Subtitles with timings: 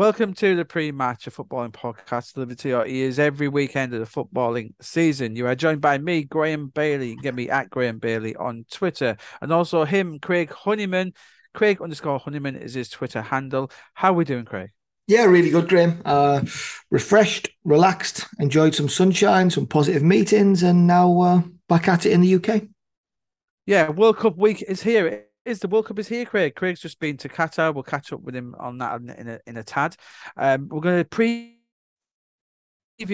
[0.00, 4.06] Welcome to the pre-match of footballing podcast delivered to your ears every weekend of the
[4.06, 5.36] footballing season.
[5.36, 7.10] You are joined by me, Graeme Bailey.
[7.10, 11.12] You can get me at Graeme Bailey on Twitter, and also him, Craig Honeyman.
[11.52, 13.70] Craig underscore Honeyman is his Twitter handle.
[13.92, 14.70] How are we doing, Craig?
[15.06, 16.00] Yeah, really good, Graeme.
[16.06, 16.46] Uh,
[16.90, 22.22] refreshed, relaxed, enjoyed some sunshine, some positive meetings, and now uh, back at it in
[22.22, 22.62] the UK.
[23.66, 26.54] Yeah, World Cup week is here is the World Cup is here, Craig.
[26.54, 27.74] Craig's just been to Qatar.
[27.74, 29.96] We'll catch up with him on that in a, in a tad.
[30.36, 31.54] Um, we're going to preview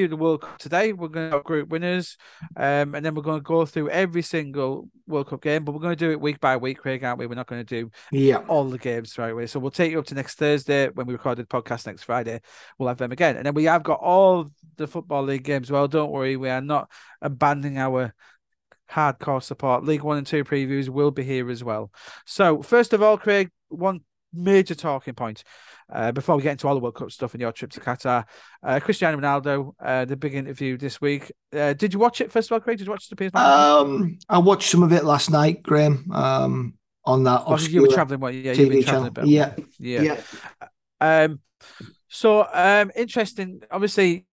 [0.09, 0.93] the World Cup today.
[0.93, 2.17] We're going to have group winners,
[2.57, 5.65] um, and then we're going to go through every single World Cup game.
[5.65, 7.27] But we're going to do it week by week, Craig, aren't we?
[7.27, 9.47] We're not going to do yeah all the games right away.
[9.47, 12.41] So we'll take you up to next Thursday when we record the podcast next Friday.
[12.79, 15.70] We'll have them again, and then we have got all the football league games.
[15.70, 16.91] Well, don't worry, we are not
[17.23, 18.12] abandoning our
[18.91, 19.85] hardcore support.
[19.85, 21.91] League One and Two previews will be here as well.
[22.25, 24.01] So, first of all, Craig, one
[24.33, 25.43] major talking point
[25.93, 28.25] uh, before we get into all the World Cup stuff and your trip to Qatar.
[28.62, 31.31] Uh, Cristiano Ronaldo, uh, the big interview this week.
[31.55, 32.78] Uh, did you watch it first of all, Craig?
[32.78, 33.37] Did you watch the PSV?
[33.37, 36.11] Um, I watched some of it last night, Graeme.
[36.12, 38.19] Um, on that, oh, you were traveling.
[38.19, 39.11] Well, yeah, TV channel.
[39.25, 40.21] Yeah, yeah, yeah.
[41.00, 41.41] Um,
[42.09, 43.62] so um, interesting.
[43.71, 44.27] Obviously,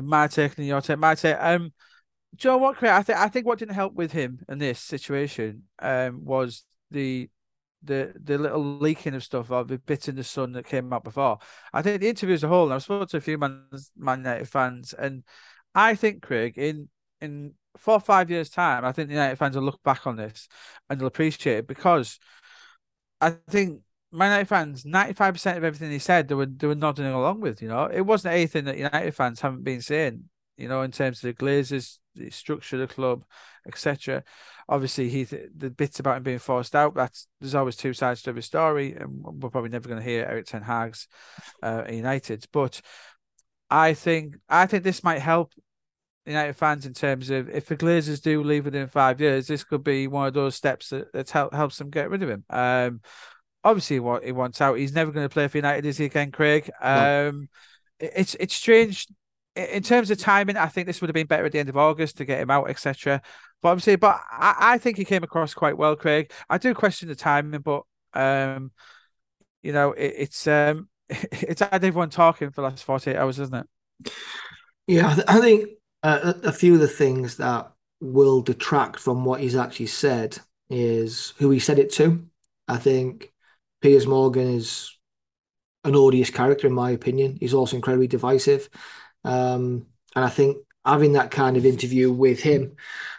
[0.00, 0.98] my take and your take.
[0.98, 1.36] My take.
[1.38, 1.72] Um,
[2.38, 2.92] Joe, what Craig?
[2.92, 7.28] I think I think what didn't help with him in this situation um, was the
[7.82, 11.02] the the little leaking of stuff or the bit in the sun that came out
[11.02, 11.38] before.
[11.72, 13.64] I think the interview as a whole, and I've spoken to a few Man,
[13.96, 15.24] Man United fans, and
[15.74, 16.88] I think Craig in
[17.20, 20.16] in four or five years' time, I think the United fans will look back on
[20.16, 20.48] this
[20.88, 22.20] and they'll appreciate it because
[23.20, 23.80] I think
[24.12, 27.06] Man United fans, ninety five percent of everything he said, they were they were nodding
[27.06, 27.60] along with.
[27.62, 30.28] You know, it wasn't anything that United fans haven't been saying
[30.58, 33.24] you know, in terms of the Glazers, the structure of the club,
[33.66, 34.24] etc.
[34.68, 36.94] Obviously, he the bits about him being forced out.
[36.94, 40.24] That's there's always two sides to every story, and we're probably never going to hear
[40.24, 41.06] Erik ten Hag's
[41.62, 42.44] uh, United.
[42.52, 42.80] But
[43.70, 45.52] I think I think this might help
[46.26, 49.84] United fans in terms of if the Glazers do leave within five years, this could
[49.84, 52.44] be one of those steps that, that help, helps them get rid of him.
[52.50, 53.00] Um,
[53.64, 56.30] obviously, what he wants out, he's never going to play for United, is he again,
[56.30, 56.70] Craig?
[56.82, 57.48] Um,
[58.00, 58.08] no.
[58.14, 59.06] it's it's strange
[59.58, 61.76] in terms of timing, I think this would have been better at the end of
[61.76, 63.20] August to get him out, etc.
[63.60, 66.32] But obviously, but I, I, think he came across quite well, Craig.
[66.48, 67.82] I do question the timing, but
[68.14, 68.70] um,
[69.62, 73.38] you know, it, it's um, it's had everyone talking for the last forty eight hours,
[73.38, 73.66] isn't
[74.04, 74.12] it?
[74.86, 75.68] Yeah, I think
[76.02, 77.70] uh, a few of the things that
[78.00, 80.38] will detract from what he's actually said
[80.70, 82.24] is who he said it to.
[82.68, 83.32] I think
[83.80, 84.96] Piers Morgan is
[85.84, 87.36] an odious character, in my opinion.
[87.40, 88.68] He's also incredibly divisive.
[89.24, 92.76] Um, and I think having that kind of interview with him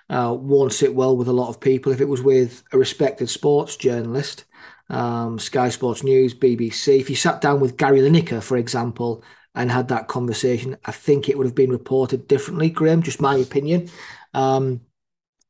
[0.10, 1.92] uh, won't sit well with a lot of people.
[1.92, 4.46] If it was with a respected sports journalist,
[4.90, 9.24] um, Sky Sports News, BBC, if you sat down with Gary Lineker, for example,
[9.54, 13.36] and had that conversation, I think it would have been reported differently, Graeme, just my
[13.36, 13.90] opinion.
[14.34, 14.82] Um,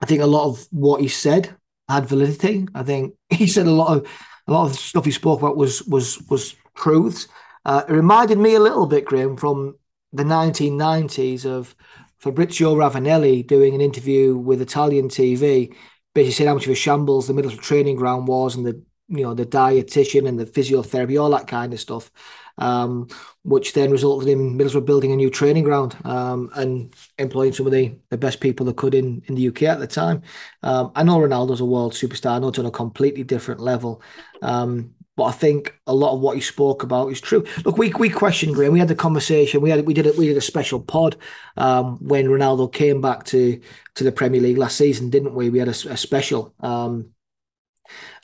[0.02, 1.56] I think a lot of what he said
[1.88, 2.68] had validity.
[2.76, 4.08] I think he said a lot of
[4.48, 7.28] a lot of stuff he spoke about was was was truths.
[7.66, 9.76] Uh, it reminded me a little bit, Graeme, from
[10.14, 11.76] the 1990s of
[12.18, 15.74] Fabrizio Ravanelli doing an interview with Italian TV,
[16.14, 19.24] basically saying how much of a shambles the Middlesbrough training ground was and the you
[19.24, 22.12] know the dietitian and the physiotherapy, all that kind of stuff,
[22.60, 23.08] um,
[23.44, 27.72] which then resulted in Middlesbrough building a new training ground um, and employing some of
[27.72, 30.22] the, the best people they could in, in the UK at the time.
[30.62, 32.32] Um, I know Ronaldo's a world superstar.
[32.32, 34.02] I know it's on a completely different level.
[34.42, 37.44] Um, but I think a lot of what he spoke about is true.
[37.66, 38.72] Look, we we questioned Graeme.
[38.72, 39.60] We had the conversation.
[39.60, 40.18] We had we did it.
[40.18, 41.18] We did a special pod
[41.58, 43.60] um, when Ronaldo came back to
[43.96, 45.50] to the Premier League last season, didn't we?
[45.50, 46.54] We had a, a special.
[46.62, 47.10] Um,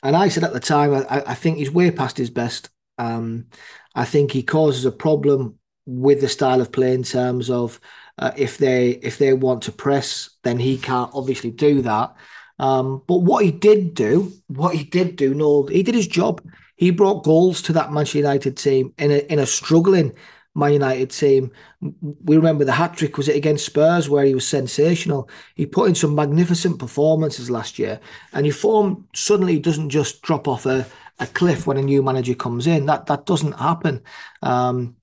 [0.02, 2.70] and I said at the time, I, I think he's way past his best.
[2.96, 3.48] Um,
[3.94, 7.78] I think he causes a problem with the style of play in terms of
[8.16, 12.16] uh, if they if they want to press, then he can't obviously do that.
[12.58, 16.40] Um, but what he did do, what he did do, no, he did his job.
[16.76, 20.14] He brought goals to that Manchester United team in a in a struggling
[20.56, 21.50] Man United team.
[21.80, 25.28] We remember the hat trick was it against Spurs where he was sensational.
[25.54, 28.00] He put in some magnificent performances last year,
[28.32, 30.86] and your form suddenly doesn't just drop off a,
[31.18, 32.86] a cliff when a new manager comes in.
[32.86, 34.02] That that doesn't happen.
[34.42, 34.96] Um,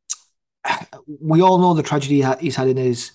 [1.07, 3.11] we all know the tragedy he's had in his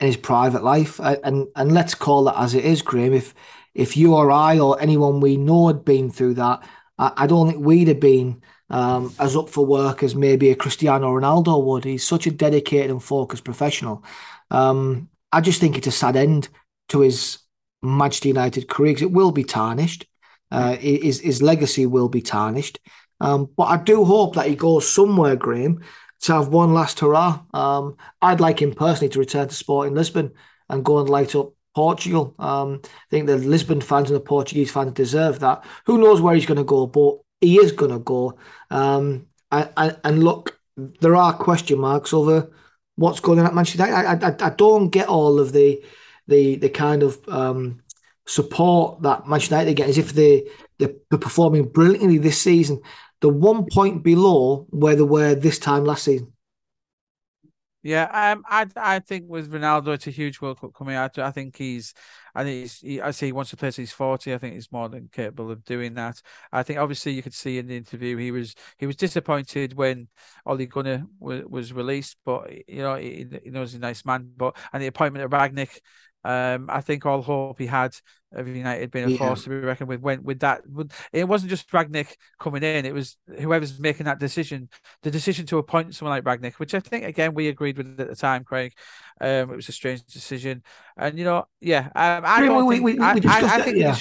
[0.00, 3.14] in his private life, and and let's call that as it is, Graeme.
[3.14, 3.32] If
[3.74, 6.66] if you or I or anyone we know had been through that,
[6.98, 10.56] I, I don't think we'd have been um, as up for work as maybe a
[10.56, 11.84] Cristiano Ronaldo would.
[11.84, 14.04] He's such a dedicated and focused professional.
[14.50, 16.48] Um, I just think it's a sad end
[16.88, 17.38] to his
[17.82, 20.06] Manchester United career because it will be tarnished.
[20.50, 22.78] Uh, his, his legacy will be tarnished.
[23.20, 25.82] Um, but I do hope that he goes somewhere, Graeme,
[26.22, 27.42] to have one last hurrah.
[27.52, 30.32] Um, I'd like him personally to return to sport in Lisbon
[30.68, 32.34] and go and light up Portugal.
[32.38, 35.62] Um, I think the Lisbon fans and the Portuguese fans deserve that.
[35.84, 38.38] Who knows where he's going to go, but he is going to go.
[38.70, 42.50] Um, and, and, look, there are question marks over
[42.94, 43.82] what's going on at Manchester.
[43.82, 45.84] I, I, I don't get all of the
[46.26, 47.82] the the kind of um,
[48.26, 52.80] support that Manchester United get as if they they're performing brilliantly this season.
[53.20, 56.32] The one point below where they were this time last season.
[57.86, 61.18] Yeah, um, I I think with Ronaldo, it's a huge World Cup coming out.
[61.20, 61.94] I think he's,
[62.34, 64.34] I think he's, he, I say he wants to play till he's forty.
[64.34, 66.20] I think he's more than capable of doing that.
[66.50, 70.08] I think obviously you could see in the interview he was he was disappointed when
[70.44, 74.32] Ole Gunnar was, was released, but you know he, he knows he's a nice man.
[74.36, 75.78] But and the appointment of Rangnick,
[76.26, 77.94] um, I think all hope he had
[78.32, 79.18] of United being a yeah.
[79.18, 80.62] force to be reckoned with went with that.
[81.12, 84.68] It wasn't just Rangnick coming in; it was whoever's making that decision.
[85.02, 88.08] The decision to appoint someone like Rangnick, which I think again we agreed with at
[88.08, 88.72] the time, Craig.
[89.20, 90.64] Um, it was a strange decision,
[90.96, 93.00] and you know, yeah, um, I don't we, think.
[93.00, 93.76] I, I, I, think.
[93.76, 93.96] yeah.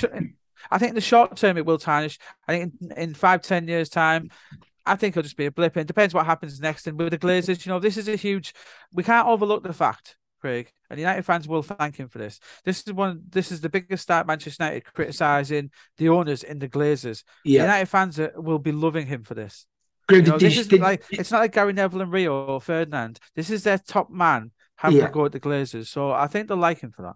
[0.71, 2.17] I think in the short term it will tarnish.
[2.47, 4.31] I think in, in five, ten years' time,
[4.83, 5.77] I think it'll just be a blip.
[5.77, 6.87] It depends what happens next.
[6.87, 8.55] And with the Glazers, you know, this is a huge.
[8.91, 12.39] We can't overlook the fact Craig, and United fans will thank him for this.
[12.63, 13.23] This is one.
[13.29, 17.23] This is the biggest start Manchester United criticizing the owners in the Glazers.
[17.43, 17.61] Yeah.
[17.61, 19.65] United fans are, will be loving him for this.
[20.09, 23.19] you know, this is like it's not like Gary Neville and Rio or Ferdinand.
[23.35, 25.07] This is their top man having yeah.
[25.07, 25.87] to go at the Glazers.
[25.87, 27.15] So I think they'll like him for that.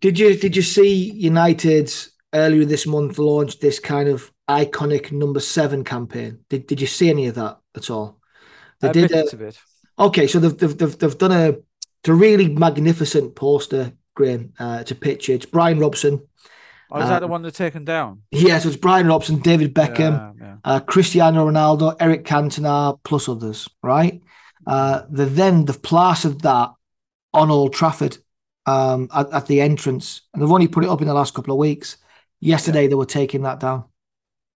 [0.00, 1.92] Did you did you see United
[2.32, 6.40] earlier this month launch this kind of iconic number seven campaign?
[6.48, 8.18] Did Did you see any of that at all?
[8.80, 9.12] They a did.
[9.12, 9.58] A, bit.
[9.98, 11.56] Uh, okay, so they've, they've they've they've done a
[12.02, 15.32] it's a really magnificent poster, Graeme, uh, to picture.
[15.32, 16.26] It's Brian Robson.
[16.90, 18.22] Oh, is that the uh, one they're taken down?
[18.32, 20.56] Yes, yeah, so it's Brian Robson, David Beckham, yeah, yeah.
[20.64, 24.20] Uh, Cristiano Ronaldo, Eric Cantona, plus others, right?
[24.66, 26.72] Uh, the, then they've plastered that
[27.32, 28.18] on Old Trafford
[28.66, 31.52] um, at, at, the entrance, and they've only put it up in the last couple
[31.52, 31.98] of weeks.
[32.40, 33.84] Yesterday, they were taking that down.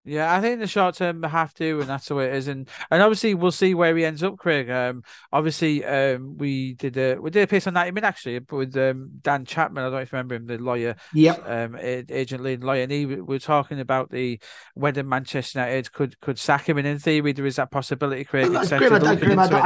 [0.07, 2.35] Yeah, I think in the short term they have to, and that's the way it
[2.35, 2.47] is.
[2.47, 4.71] And and obviously we'll see where he ends up, Craig.
[4.71, 8.77] Um, obviously, um, we did a we did a piece on ninety minutes actually with
[8.77, 9.83] um Dan Chapman.
[9.83, 12.93] I don't know if you remember him, the lawyer, yeah, um, agent lead lawyer, and
[12.93, 14.39] he we were talking about the
[14.75, 16.79] whether Manchester United could could sack him.
[16.79, 18.55] And in theory, there is that possibility, Craig.
[18.55, 18.63] I,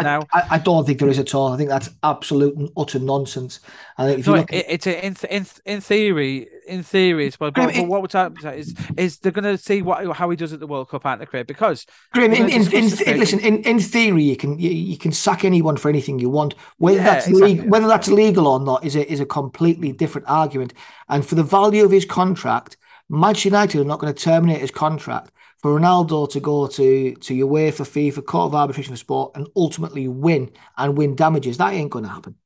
[0.07, 1.53] I, I, I, don't think there is at all.
[1.53, 3.61] I think that's absolute and utter nonsense.
[3.99, 7.27] I think if no, you look it, it's a, in in in theory, in theory,
[7.27, 10.17] it's but, but, but what we're talking about is is they're going to see what
[10.17, 11.47] how he does at the World Cup, aren't they, Craig?
[11.47, 11.85] Because
[12.15, 15.77] Graeme, in, in, in listen, in, in theory, you can you, you, can sack anyone
[15.77, 16.55] for anything you want.
[16.79, 17.55] Whether yeah, that's exactly.
[17.55, 20.73] legal, whether that's legal or not is a is a completely different argument.
[21.09, 22.77] And for the value of his contract,
[23.09, 27.47] Manchester United are not going to terminate his contract for Ronaldo to go to to
[27.47, 31.59] UEFA, for FIFA, Court of Arbitration for Sport, and ultimately win and win damages.
[31.59, 32.37] That ain't going to happen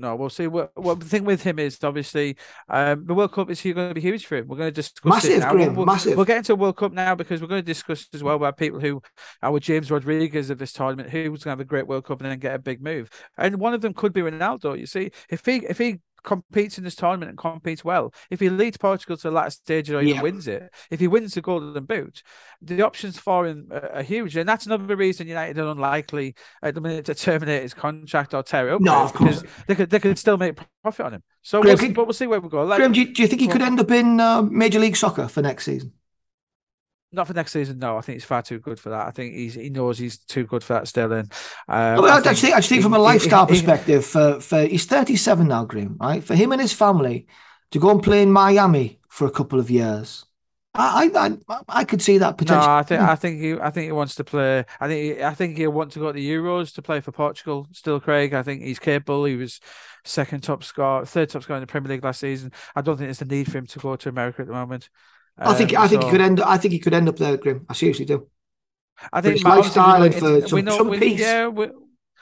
[0.00, 0.46] no, we'll see.
[0.46, 2.36] What, what the thing with him is obviously
[2.68, 4.48] um, the World Cup is going to be huge for him.
[4.48, 6.16] We're going to discuss massive, Graeme, we'll, massive.
[6.16, 8.80] We'll get into World Cup now because we're going to discuss as well about people
[8.80, 9.02] who
[9.42, 12.30] our James Rodriguez of this tournament, who's going to have a great World Cup and
[12.30, 13.10] then get a big move.
[13.36, 14.78] And one of them could be Ronaldo.
[14.78, 18.12] You see, if he if he competes in this tournament and competes well.
[18.30, 20.22] If he leads Portugal to the last stage or even yeah.
[20.22, 22.22] wins it, if he wins the Golden Boot,
[22.60, 24.36] the options for him are, huge.
[24.36, 28.42] And that's another reason United are unlikely at the minute to terminate his contract or
[28.42, 28.80] tear it up.
[28.80, 29.42] No, of course.
[29.66, 31.22] They could, they could still make profit on him.
[31.42, 32.64] So Graeme, we'll, but we'll see where we go.
[32.64, 34.96] Like, Graeme, do, you, do you think he could end up in uh, Major League
[34.96, 35.92] Soccer for next season?
[37.12, 37.96] Not for next season, no.
[37.96, 39.08] I think he's far too good for that.
[39.08, 41.12] I think he's he knows he's too good for that still.
[41.12, 41.32] And
[41.68, 44.86] um, well, I, I, think, I think from a lifestyle he, perspective, for, for he's
[44.86, 46.22] 37 now, Graeme, right?
[46.22, 47.26] For him and his family
[47.72, 50.24] to go and play in Miami for a couple of years,
[50.72, 51.10] I
[51.48, 52.68] I I could see that potential.
[52.68, 54.64] No, I think I think he I think he wants to play.
[54.78, 57.10] I think he, I think he'll want to go to the Euros to play for
[57.10, 57.66] Portugal.
[57.72, 58.34] Still, Craig.
[58.34, 59.24] I think he's capable.
[59.24, 59.58] He was
[60.04, 62.52] second top score, third top scorer in the Premier League last season.
[62.76, 64.88] I don't think there's a need for him to go to America at the moment.
[65.38, 66.40] I think um, I think so, he could end.
[66.40, 67.66] I think he could end up there, Grim.
[67.68, 68.28] I seriously do.
[69.12, 71.20] I think lifestyle and for some, know, some we, peace.
[71.20, 71.68] Yeah, we,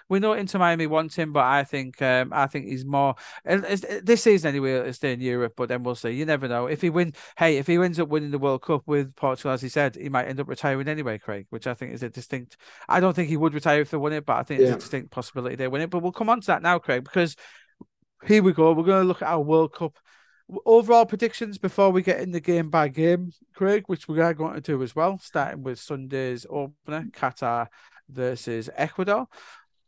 [0.09, 4.23] we know Inter Miami wants him, but I think um, I think he's more this
[4.23, 4.75] season anyway.
[4.75, 6.11] It'll stay in Europe, but then we'll see.
[6.11, 6.67] You never know.
[6.67, 9.62] If he win, hey, if he ends up winning the World Cup with Portugal, as
[9.62, 11.47] he said, he might end up retiring anyway, Craig.
[11.50, 12.57] Which I think is a distinct.
[12.88, 14.69] I don't think he would retire if they win it, but I think yeah.
[14.69, 15.91] it's a distinct possibility they win it.
[15.91, 17.37] But we'll come on to that now, Craig, because
[18.25, 18.73] here we go.
[18.73, 19.99] We're going to look at our World Cup
[20.64, 24.55] overall predictions before we get in the game by game, Craig, which we are going
[24.55, 27.69] to do as well, starting with Sunday's opener, Qatar
[28.09, 29.26] versus Ecuador.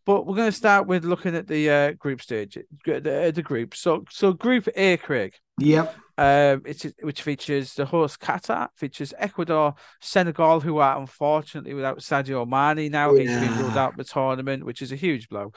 [0.07, 3.75] But we're going to start with looking at the uh, group stage, the, the group.
[3.75, 5.35] So, so Group A, Craig.
[5.59, 5.95] Yep.
[6.17, 12.47] Um, it's, which features the host Qatar, features Ecuador, Senegal, who are unfortunately without Sadio
[12.47, 13.13] Mane now.
[13.13, 13.23] Yeah.
[13.23, 15.53] He's been ruled out the tournament, which is a huge blow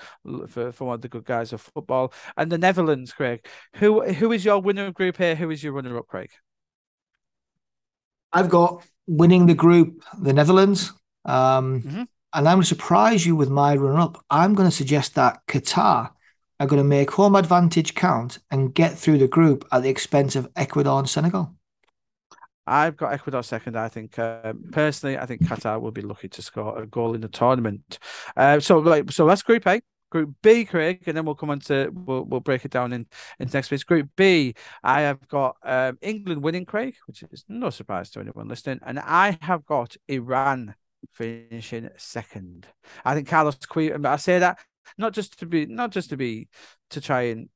[0.47, 2.13] for, for one of the good guys of football.
[2.37, 3.45] And the Netherlands, Craig.
[3.75, 5.35] Who who is your winner of Group A?
[5.35, 6.29] Who is your runner up, Craig?
[8.31, 10.91] I've got winning the group, the Netherlands.
[11.25, 12.03] Um, mm-hmm.
[12.33, 14.23] And I'm going to surprise you with my run up.
[14.29, 16.11] I'm going to suggest that Qatar
[16.59, 20.35] are going to make home advantage count and get through the group at the expense
[20.35, 21.53] of Ecuador and Senegal?
[22.65, 23.77] I've got Ecuador second.
[23.77, 27.21] I think um, personally, I think Qatar will be lucky to score a goal in
[27.21, 27.99] the tournament.
[28.37, 29.81] Uh, so, like, so that's Group A.
[30.09, 33.07] Group B, Craig, and then we'll come on to we'll, we'll break it down in
[33.39, 34.53] into next week's Group B.
[34.83, 38.99] I have got um, England winning, Craig, which is no surprise to anyone listening, and
[38.99, 40.75] I have got Iran
[41.11, 42.67] finishing second.
[43.03, 44.05] I think Carlos Queiroz.
[44.05, 44.59] I say that
[44.97, 46.47] not just to be not just to be
[46.91, 47.49] to try and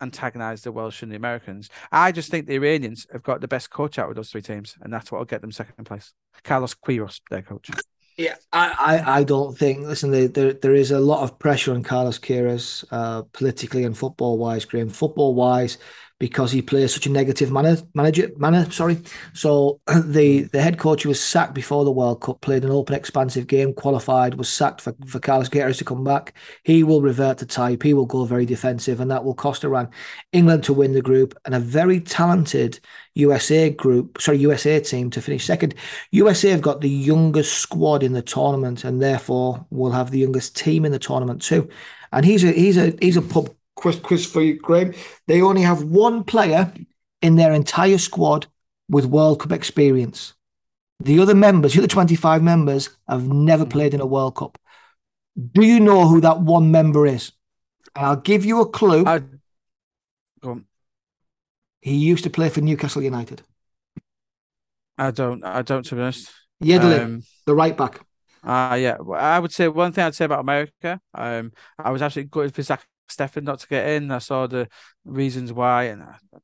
[0.00, 1.70] antagonize the Welsh and the Americans.
[1.90, 4.76] I just think the Iranians have got the best coach out of those three teams,
[4.82, 6.12] and that's what will get them second place.
[6.42, 7.70] Carlos Queiroz, their coach.
[8.18, 9.86] Yeah, I, I, I don't think.
[9.86, 13.96] Listen, there, there, there is a lot of pressure on Carlos Queiroz, uh, politically and
[13.96, 14.90] football wise, Graham.
[14.90, 15.78] Football wise,
[16.22, 18.96] because he plays such a negative manner manager manner sorry.
[19.34, 20.46] So the hmm.
[20.52, 23.74] the head coach who was sacked before the world cup played an open expansive game
[23.74, 26.34] qualified was sacked for, for carlos Queiroz to come back.
[26.62, 27.82] He will revert to type.
[27.82, 29.90] He will go very defensive and that will cost iran
[30.30, 32.78] england to win the group and a very talented
[33.14, 35.74] usa group sorry usa team to finish second.
[36.12, 40.56] Usa have got the youngest squad in the tournament and therefore will have the youngest
[40.56, 41.68] team in the tournament too.
[42.12, 43.50] And he's a he's a he's a pub
[43.82, 44.94] quiz, quiz for you, Graeme.
[45.26, 46.72] They only have one player
[47.20, 48.46] in their entire squad
[48.88, 50.34] with World Cup experience.
[51.00, 54.56] The other members, the other 25 members, have never played in a World Cup.
[55.52, 57.32] Do you know who that one member is?
[57.96, 59.04] And I'll give you a clue.
[59.04, 59.22] I,
[61.80, 63.42] he used to play for Newcastle United.
[64.96, 65.42] I don't.
[65.42, 65.84] I don't.
[65.86, 66.30] To be honest,
[66.62, 68.00] Yedlin, um, the right back.
[68.44, 68.96] Uh yeah.
[69.16, 71.00] I would say one thing I'd say about America.
[71.14, 74.10] Um, I was actually good for Zach Steffen not to get in.
[74.10, 74.68] I saw the
[75.04, 76.38] reasons why, and uh,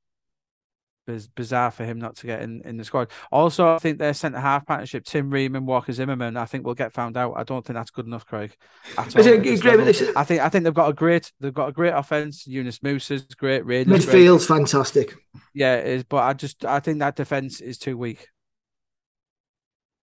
[1.09, 3.11] it's bizarre for him not to get in, in the squad.
[3.33, 6.75] Also, I think their centre half partnership, Tim Ream and Walker Zimmerman, I think will
[6.75, 7.35] get found out.
[7.37, 8.55] I don't think that's good enough, Craig.
[8.97, 12.47] All, I think I think they've got a great they've got a great offense.
[12.47, 13.65] Yunus Musah's great.
[13.65, 14.59] Raiders Midfield's great.
[14.59, 15.15] fantastic.
[15.55, 18.29] Yeah, it is, but I just I think that defense is too weak.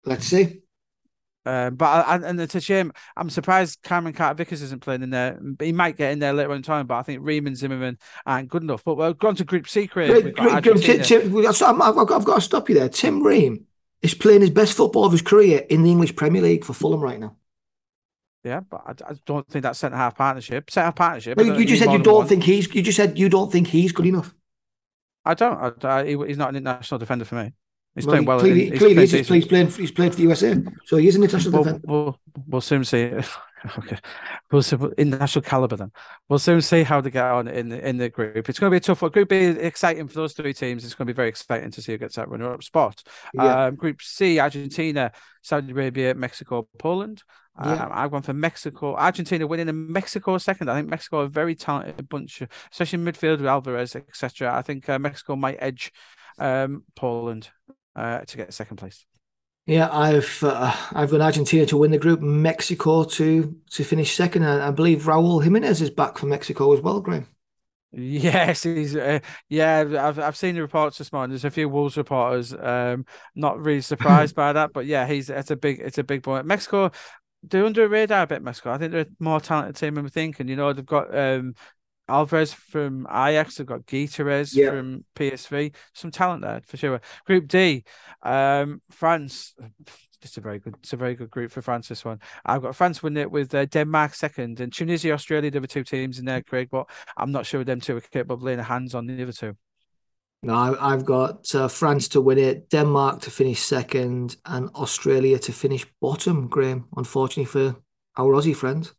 [0.05, 0.64] Let's see.
[1.47, 2.93] Um, but I, and it's a shame.
[3.17, 5.39] I'm surprised Cameron Carter Vickers isn't playing in there.
[5.61, 7.99] He might get in there later on in time, but I think Ream and Zimmerman
[8.25, 8.83] aren't good enough.
[8.83, 10.11] But we're going to Group C, Craig.
[10.11, 10.53] I've, got,
[12.13, 12.89] I've got to stop you there.
[12.89, 13.67] Tim Ream
[14.01, 17.01] is playing his best football of his career in the English Premier League for Fulham
[17.01, 17.37] right now.
[18.43, 20.71] Yeah, but I, I don't think that's centre half partnership.
[20.71, 21.41] Centre half partnership.
[21.41, 22.27] You just said you don't one.
[22.27, 22.73] think he's.
[22.75, 24.35] You just said you don't think he's good enough.
[25.25, 25.85] I don't.
[25.85, 27.53] I, I, he's not an international defender for me.
[27.95, 28.41] He's well, playing well.
[28.41, 29.71] Clearly, he's, clearly he's, he's, playing.
[29.71, 31.87] He's playing for the USA, so he is an international we'll, defender.
[31.87, 33.05] We'll, we'll soon see.
[33.79, 33.99] okay,
[34.51, 35.77] we'll see international caliber.
[35.77, 35.93] Then
[36.29, 38.49] we'll soon see how they get on in the, in the group.
[38.49, 39.13] It's going to be a tough one.
[39.13, 40.85] Group B exciting for those three teams.
[40.85, 43.01] It's going to be very exciting to see who gets that runner-up spot.
[43.33, 43.67] Yeah.
[43.67, 47.23] Um, group C: Argentina, Saudi Arabia, Mexico, Poland.
[47.63, 47.85] Yeah.
[47.85, 50.69] Um, I've gone for Mexico, Argentina winning, and Mexico second.
[50.69, 54.53] I think Mexico are a very talented bunch, especially midfield with Alvarez, etc.
[54.53, 55.93] I think uh, Mexico might edge
[56.39, 57.51] um, Poland
[57.97, 59.05] uh, to get second place.
[59.67, 64.43] Yeah, I've uh, I've got Argentina to win the group, Mexico to to finish second.
[64.43, 67.27] And I believe Raul Jimenez is back for Mexico as well, Graham.
[67.97, 69.85] Yes, he's uh, yeah.
[70.01, 71.31] I've I've seen the reports this morning.
[71.31, 72.53] There's a few Wolves reporters.
[72.53, 76.25] Um, not really surprised by that, but yeah, he's it's a big it's a big
[76.25, 76.45] point.
[76.45, 76.91] Mexico,
[77.45, 78.43] they're under the radar a bit.
[78.43, 80.85] Mexico, I think they're a more talented team than we think, and you know they've
[80.85, 81.55] got um
[82.09, 83.57] Alvarez from Ajax.
[83.57, 84.71] They've got Gutierrez yeah.
[84.71, 85.75] from PSV.
[85.93, 87.01] Some talent there for sure.
[87.27, 87.85] Group D,
[88.23, 89.55] um, France.
[90.23, 90.75] It's a very good.
[90.83, 91.89] It's a very good group for France.
[91.89, 92.21] This one.
[92.45, 95.51] I've got France winning it with uh, Denmark second and Tunisia, Australia.
[95.51, 98.37] There were two teams in there, Craig, but I'm not sure them two are capable
[98.37, 99.57] of laying hands on the other two.
[100.43, 105.53] No, I've got uh, France to win it, Denmark to finish second, and Australia to
[105.53, 106.49] finish bottom.
[106.49, 107.77] Graeme, unfortunately for
[108.19, 108.95] our Aussie friends.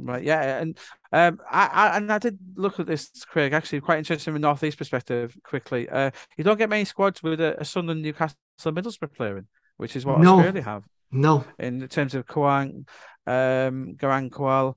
[0.00, 0.78] Right, yeah, and
[1.12, 3.52] um, I, I and I did look at this, Craig.
[3.52, 5.36] Actually, quite interesting from a northeast perspective.
[5.42, 9.48] Quickly, uh, you don't get many squads with a, a Sunderland, Newcastle, Middlesbrough player in,
[9.76, 10.36] which is what no.
[10.36, 10.84] Australia have.
[11.10, 12.86] No, in terms of Kawang,
[13.26, 14.74] um, Garang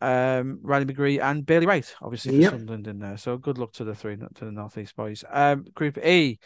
[0.00, 2.50] um, Riley McGree, and Bailey Wright, obviously for yep.
[2.52, 3.16] Sunderland in there.
[3.18, 5.24] So good luck to the three to the northeast boys.
[5.30, 6.38] Um, Group E.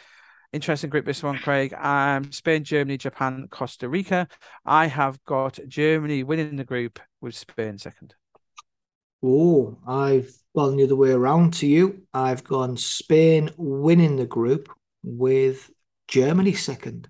[0.51, 1.73] Interesting group, this one, Craig.
[1.75, 4.27] Um, Spain, Germany, Japan, Costa Rica.
[4.65, 8.15] I have got Germany winning the group with Spain second.
[9.23, 12.03] Oh, I've gone the other way around to you.
[12.13, 14.69] I've gone Spain winning the group
[15.03, 15.69] with
[16.07, 17.09] Germany second.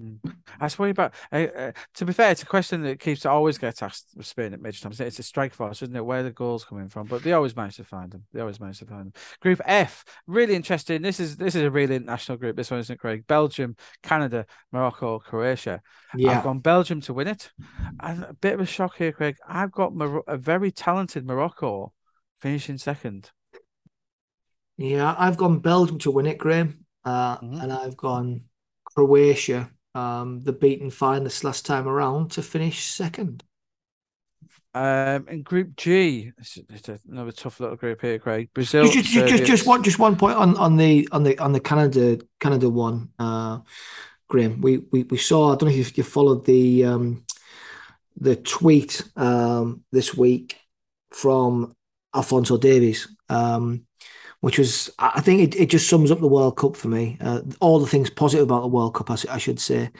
[0.00, 0.34] Mm.
[0.58, 1.14] That's worry about.
[1.30, 4.54] Uh, uh, to be fair, it's a question that keeps always gets asked with Spain
[4.54, 5.00] at major times.
[5.00, 6.04] It's a strike force, isn't it?
[6.04, 7.06] Where the goals coming from?
[7.06, 8.24] But they always manage to find them.
[8.32, 9.12] They always manage to find them.
[9.40, 11.02] Group F, really interesting.
[11.02, 12.56] This is this is a really international group.
[12.56, 13.26] This one isn't Craig.
[13.26, 15.82] Belgium, Canada, Morocco, Croatia.
[16.16, 17.50] Yeah, I've gone Belgium to win it,
[18.00, 19.36] and a bit of a shock here, Craig.
[19.46, 21.92] I've got Mor- a very talented Morocco
[22.40, 23.30] finishing second.
[24.76, 27.60] Yeah, I've gone Belgium to win it, Graeme, uh, mm-hmm.
[27.60, 28.44] and I've gone
[28.84, 33.42] Croatia um, the beaten finalists last time around to finish second.
[34.72, 38.50] Um, in Group G, it's, it's another tough little group here, Craig.
[38.54, 41.52] Brazil, just, just, just, just, one, just one point on, on the on the on
[41.52, 43.58] the Canada Canada one, uh,
[44.28, 44.60] Graeme.
[44.60, 45.52] We, we we saw.
[45.52, 47.24] I don't know if you followed the um,
[48.16, 50.56] the tweet um, this week
[51.10, 51.74] from
[52.14, 53.08] Alphonso Davies.
[53.28, 53.86] Um,
[54.40, 57.18] which was I think it, it just sums up the World Cup for me.
[57.20, 59.90] Uh, all the things positive about the World Cup, I, I should say.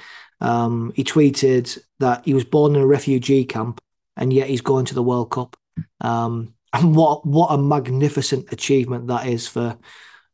[0.41, 3.81] Um, he tweeted that he was born in a refugee camp
[4.17, 5.57] and yet he's going to the World Cup.
[6.01, 9.77] Um, and what what a magnificent achievement that is for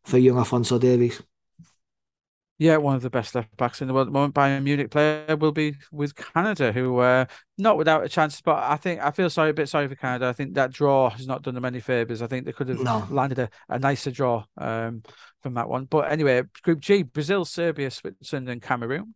[0.05, 1.21] for young Alphonso Davies.
[2.59, 4.35] Yeah, one of the best left backs in the world at the moment.
[4.35, 7.27] Bayern Munich player will be with Canada, who uh,
[7.59, 8.41] not without a chance.
[8.41, 10.27] But I think I feel sorry a bit sorry for Canada.
[10.27, 12.23] I think that draw has not done them any favors.
[12.23, 13.07] I think they could have no.
[13.11, 15.03] landed a, a nicer draw um,
[15.43, 15.85] from that one.
[15.85, 19.15] But anyway, Group G: Brazil, Serbia, Switzerland, and Cameroon.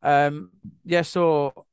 [0.00, 0.50] Um,
[0.84, 1.66] yeah, so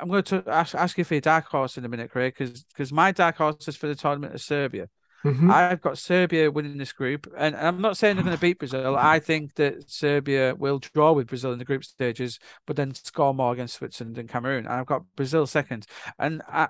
[0.00, 2.62] I'm going to ask, ask you for your dark horse in a minute, Craig, because
[2.62, 4.88] because my dark horse is for the tournament of Serbia.
[5.24, 5.50] Mm-hmm.
[5.50, 8.96] I've got Serbia winning this group, and I'm not saying they're going to beat Brazil.
[8.96, 13.34] I think that Serbia will draw with Brazil in the group stages, but then score
[13.34, 14.66] more against Switzerland and Cameroon.
[14.66, 15.86] And I've got Brazil second,
[16.18, 16.68] and I,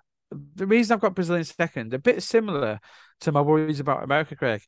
[0.54, 2.80] the reason I've got Brazil in second, a bit similar
[3.20, 4.62] to my worries about America, Craig.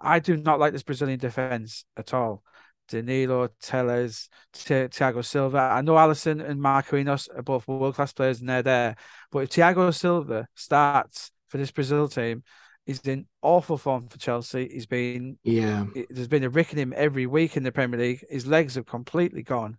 [0.00, 2.42] I do not like this Brazilian defense at all.
[2.88, 5.58] Danilo, Telles, Thiago Silva.
[5.58, 8.96] I know Alisson and Marquinhos are both world class players and they're there.
[9.30, 12.42] But if Thiago Silva starts for this Brazil team,
[12.90, 14.68] He's in awful form for Chelsea.
[14.68, 15.84] He's been yeah.
[16.10, 18.24] There's been a wrecking him every week in the Premier League.
[18.28, 19.78] His legs have completely gone,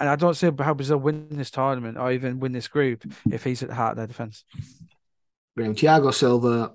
[0.00, 3.44] and I don't see how Brazil win this tournament or even win this group if
[3.44, 4.42] he's at the heart of their defense.
[5.56, 6.72] Graeme Thiago Silva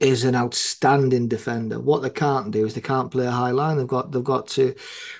[0.00, 1.78] is an outstanding defender.
[1.78, 3.76] What they can't do is they can't play a high line.
[3.76, 4.74] They've got they've got to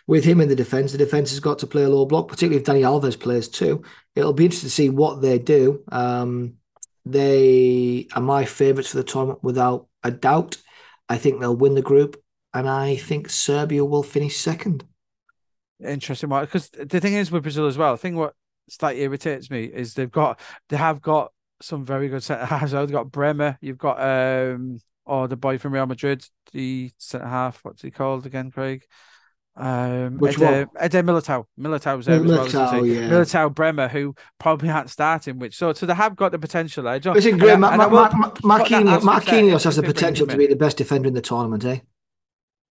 [0.06, 2.62] with him in the defence, the defence has got to play a low block, particularly
[2.62, 3.82] if Dani Alves plays too.
[4.16, 5.84] It'll be interesting to see what they do.
[5.92, 6.54] Um,
[7.10, 10.56] they are my favourites for the tournament without a doubt.
[11.08, 14.84] I think they'll win the group, and I think Serbia will finish second.
[15.84, 17.92] Interesting one, because the thing is with Brazil as well.
[17.92, 18.34] I think what
[18.68, 22.72] slightly irritates me is they've got they have got some very good centre halves.
[22.72, 27.26] They've got Bremer, you've got um or oh, the boy from Real Madrid, the centre
[27.26, 27.64] half.
[27.64, 28.84] What's he called again, Craig?
[29.60, 30.68] Um, Which Ede, one?
[30.78, 31.46] Eder Militao.
[31.58, 32.86] Militao was there Militao, as well.
[32.86, 33.08] Yeah.
[33.08, 36.86] Militao Bremer, who probably aren't starting, which so so they have got the potential.
[36.86, 37.16] I don't.
[37.16, 41.80] Listen, Graham, Marquinhos has the potential to be the best defender in the tournament, eh?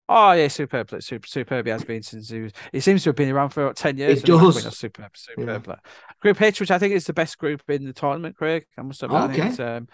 [0.08, 1.66] Oh yeah, superb, super, superb.
[1.66, 2.52] He has been since he was.
[2.72, 4.20] He seems to have been around for about ten years.
[4.20, 4.78] It does.
[4.78, 5.66] Superb, superb.
[5.68, 5.76] Yeah.
[6.22, 8.68] Group H, which I think is the best group in the tournament, Craig.
[8.78, 9.32] I must admit.
[9.32, 9.42] Okay.
[9.42, 9.88] I think, um,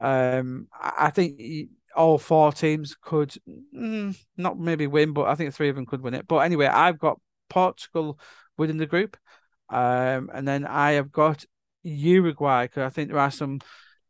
[0.00, 1.40] um, I think
[1.96, 3.34] all four teams could
[3.74, 6.28] mm, not maybe win, but I think three of them could win it.
[6.28, 8.18] But anyway, I've got Portugal
[8.58, 9.16] within the group,
[9.68, 11.44] um, and then I have got
[11.82, 13.60] Uruguay because I think there are some.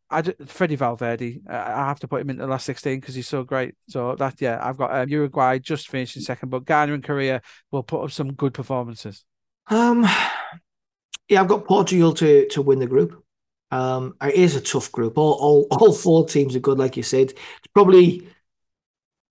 [0.08, 3.42] I Freddy Valverde, I have to put him in the last sixteen because he's so
[3.42, 3.74] great.
[3.88, 7.82] So that yeah, I've got um, Uruguay just finishing second, but Ghana and Korea will
[7.82, 9.24] put up some good performances.
[9.68, 10.06] Um,
[11.28, 13.25] yeah, I've got Portugal to to win the group.
[13.70, 15.18] Um, it is a tough group.
[15.18, 17.30] All, all, all four teams are good, like you said.
[17.30, 18.28] It's probably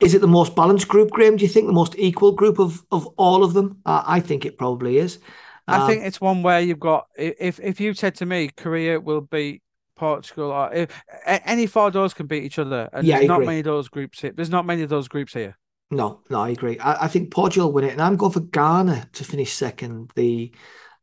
[0.01, 1.37] is it the most balanced group, Graeme?
[1.37, 3.81] Do you think the most equal group of of all of them?
[3.85, 5.19] Uh, I think it probably is.
[5.67, 8.99] Um, I think it's one where you've got if if you said to me Korea
[8.99, 9.63] will beat
[9.95, 10.89] Portugal or if
[11.25, 14.21] any four those can beat each other, and yeah, there's not many of those groups
[14.21, 14.33] here.
[14.35, 15.57] There's not many of those groups here.
[15.91, 16.77] No, no, I agree.
[16.79, 20.11] I, I think Portugal win it, and I'm going for Ghana to finish second.
[20.15, 20.51] The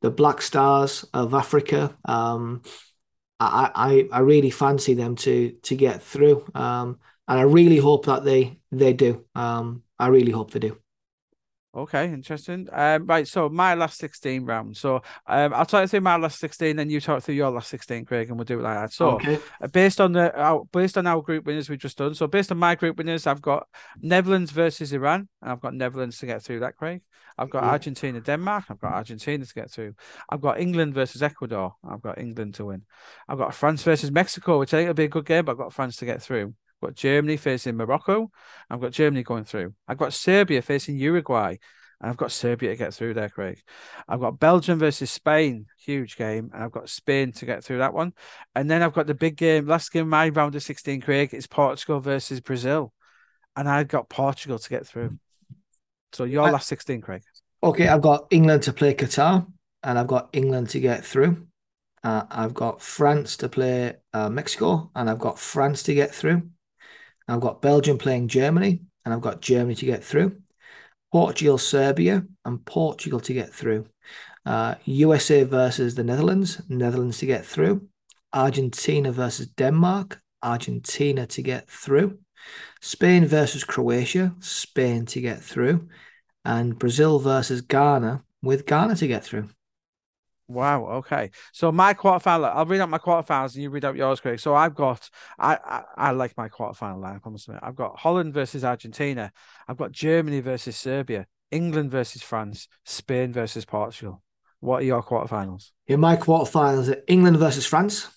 [0.03, 1.97] the Black Stars of Africa.
[2.05, 2.63] Um,
[3.75, 6.45] I, I, really fancy them to to get through.
[6.55, 9.25] Um, and I really hope that they they do.
[9.35, 10.82] Um, I really hope they do.
[11.75, 12.69] Okay, interesting.
[12.71, 14.79] Um, right, so my last 16 rounds.
[14.79, 18.05] So um, I'll talk through my last 16, then you talk through your last 16,
[18.05, 18.93] Craig, and we'll do it like that.
[18.93, 19.39] So Okay.
[19.63, 22.15] uh, based on the our, based on our group winners we've just done.
[22.15, 23.67] So based on my group winners, I've got
[24.03, 27.01] Netherlands versus Iran, and I've got Netherlands to get through that, Craig.
[27.39, 27.71] I've got Yeah.
[27.71, 28.65] Argentina, Denmark.
[28.69, 29.95] I've got Argentina to get through.
[30.29, 31.77] I've got England versus Ecuador.
[31.83, 32.83] I've got England to win.
[33.27, 35.59] I've got France versus Mexico, which I think will be a good game, but I've
[35.59, 36.53] got France to get through.
[36.83, 38.31] I've got Germany facing Morocco.
[38.69, 39.75] I've got Germany going through.
[39.87, 41.57] I've got Serbia facing Uruguay.
[42.01, 43.63] And I've got Serbia to get through there, Craig.
[44.09, 46.51] I've got Belgium versus Spain, huge game.
[46.53, 48.15] And I've got Spain to get through that one.
[48.57, 51.47] And then I've got the big game, last game, my round of 16, Craig, is
[51.47, 52.93] Portugal versus Brazil.
[53.55, 55.19] And I've got Portugal to get through.
[56.13, 57.23] So your I- last 16, Craig.
[57.63, 59.47] Okay, I've got England to play Qatar,
[59.85, 61.47] and I've got England to get through.
[62.03, 66.43] Uh, I've got France to play uh, Mexico, and I've got France to get through.
[67.29, 70.37] I've got Belgium playing Germany, and I've got Germany to get through.
[71.13, 73.87] Portugal, Serbia, and Portugal to get through.
[74.45, 77.87] Uh, USA versus the Netherlands, Netherlands to get through.
[78.33, 82.19] Argentina versus Denmark, Argentina to get through.
[82.81, 85.89] Spain versus Croatia, Spain to get through.
[86.45, 89.49] And Brazil versus Ghana, with Ghana to get through.
[90.53, 90.87] Wow.
[90.87, 91.31] Okay.
[91.53, 94.41] So my quarterfinal, I'll read out my quarterfinals and you read out yours, Craig.
[94.41, 97.17] So I've got, I, I, I like my quarterfinal line.
[97.17, 97.59] I promise you.
[97.63, 99.33] I've got Holland versus Argentina.
[99.67, 104.23] I've got Germany versus Serbia, England versus France, Spain versus Portugal.
[104.61, 105.71] What are your quarterfinals?
[105.87, 108.09] In my quarterfinals, are England versus France,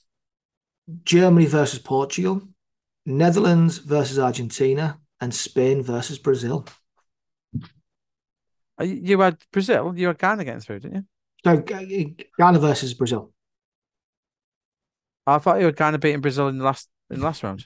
[1.04, 2.42] Germany versus Portugal,
[3.06, 6.66] Netherlands versus Argentina, and Spain versus Brazil.
[8.80, 9.94] Uh, You you had Brazil.
[9.98, 11.06] You had Ghana getting through, didn't you?
[11.46, 11.84] So uh,
[12.40, 13.32] Ghana versus Brazil.
[15.28, 17.64] I thought you had Ghana beating Brazil in the last in the last round.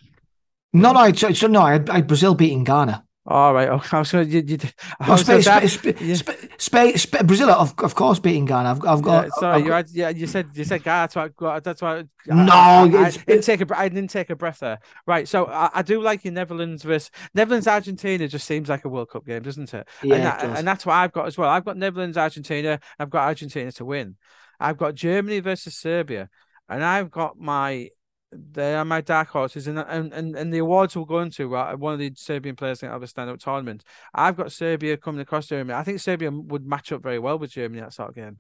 [0.74, 3.06] No, no, so, so no, I I had Brazil beating Ghana.
[3.32, 3.70] All right.
[3.70, 3.90] Okay.
[3.94, 4.74] Oh, I was going to.
[5.00, 6.16] I Oh, Spain, Spain, yeah.
[6.16, 8.72] Spain, Spain, Spain, Brazil, of, of course, beating Ghana.
[8.72, 9.26] I've, I've got.
[9.26, 10.10] Yeah, sorry, I've you got- had yeah.
[10.10, 11.04] You said you said Ghana.
[11.04, 11.24] That's why.
[11.26, 11.98] I got- That's why.
[12.00, 13.68] I- No, I, I, didn't take a.
[13.68, 14.80] br- didn't take a breath there.
[15.06, 15.28] Right.
[15.28, 18.28] So I, I do like your Netherlands versus Netherlands Argentina.
[18.28, 19.88] Just seems like a World Cup game, doesn't it?
[20.02, 20.58] Yeah, and, it that, does.
[20.60, 21.50] and that's what I've got as well.
[21.52, 22.80] I've got Netherlands Argentina.
[22.98, 24.16] I've got Argentina to win.
[24.60, 26.30] I've got Germany versus Serbia,
[26.68, 27.90] and I've got my.
[28.32, 31.48] They are my dark horses, and and and, and the awards we'll go into.
[31.48, 33.84] Right, one of the Serbian players think have a stand-up tournament.
[34.14, 35.76] I've got Serbia coming across Germany.
[35.76, 38.38] I think Serbia would match up very well with Germany that sort of game.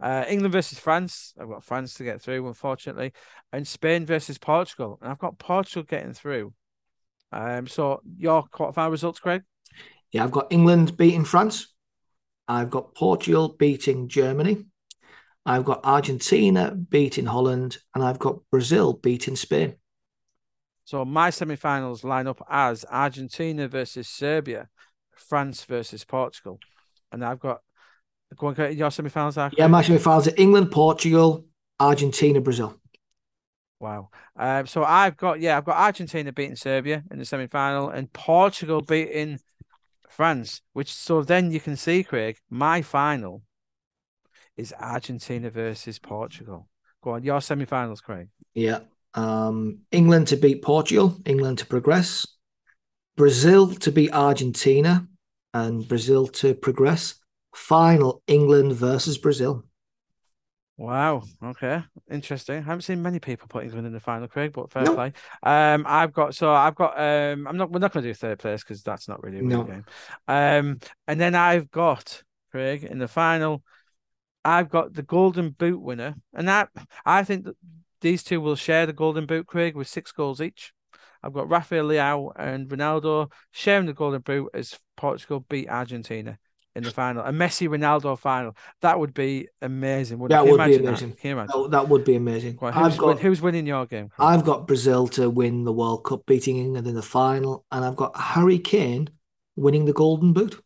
[0.00, 1.34] Uh, England versus France.
[1.40, 3.12] I've got France to get through, unfortunately,
[3.52, 6.52] and Spain versus Portugal, and I've got Portugal getting through.
[7.32, 9.42] Um, so your quarterfinal results, Craig.
[10.12, 11.74] Yeah, I've got England beating France.
[12.46, 14.66] I've got Portugal beating Germany.
[15.44, 19.74] I've got Argentina beating Holland, and I've got Brazil beating Spain.
[20.84, 24.68] So my semi-finals line up as Argentina versus Serbia,
[25.14, 26.58] France versus Portugal,
[27.10, 27.60] and I've got.
[28.36, 29.50] Go on, your semi-finals are.
[29.58, 31.44] Yeah, my semi-finals are England, Portugal,
[31.78, 32.80] Argentina, Brazil.
[33.78, 34.10] Wow.
[34.36, 38.12] Um, so I've got yeah, I've got Argentina beating Serbia in the semi final and
[38.12, 39.40] Portugal beating
[40.08, 43.42] France, which so then you can see, Craig, my final
[44.56, 46.68] is Argentina versus Portugal.
[47.02, 48.28] Go on, your semi finals, Craig.
[48.54, 48.80] Yeah.
[49.14, 52.26] Um, England to beat Portugal, England to progress,
[53.16, 55.06] Brazil to beat Argentina,
[55.54, 57.16] and Brazil to progress.
[57.54, 59.64] Final England versus Brazil.
[60.78, 61.22] Wow.
[61.42, 61.82] Okay.
[62.10, 62.56] Interesting.
[62.58, 64.94] I haven't seen many people put England in the final, Craig, but fair No.
[64.94, 65.12] play.
[65.42, 68.38] Um, I've got so I've got um, I'm not we're not going to do third
[68.38, 69.64] place because that's not really a real No.
[69.64, 69.84] game.
[70.26, 73.62] Um, and then I've got Craig in the final.
[74.44, 76.70] I've got the Golden Boot winner, and that
[77.04, 77.56] I think that
[78.00, 80.72] these two will share the Golden Boot, Craig, with six goals each.
[81.22, 86.38] I've got Rafael Leao and Ronaldo sharing the Golden Boot as Portugal beat Argentina
[86.74, 87.22] in the final.
[87.22, 88.56] A Messi Ronaldo final.
[88.80, 90.18] That would be amazing.
[90.18, 90.50] Wouldn't That it?
[90.50, 90.88] Would be that?
[90.88, 91.12] amazing.
[91.12, 91.52] Can you imagine?
[91.54, 92.58] Oh, that would be amazing.
[92.60, 94.08] Well, I've who's, win- got who's winning your game?
[94.18, 97.96] I've got Brazil to win the World Cup, beating England in the final, and I've
[97.96, 99.10] got Harry Kane
[99.54, 100.60] winning the Golden Boot.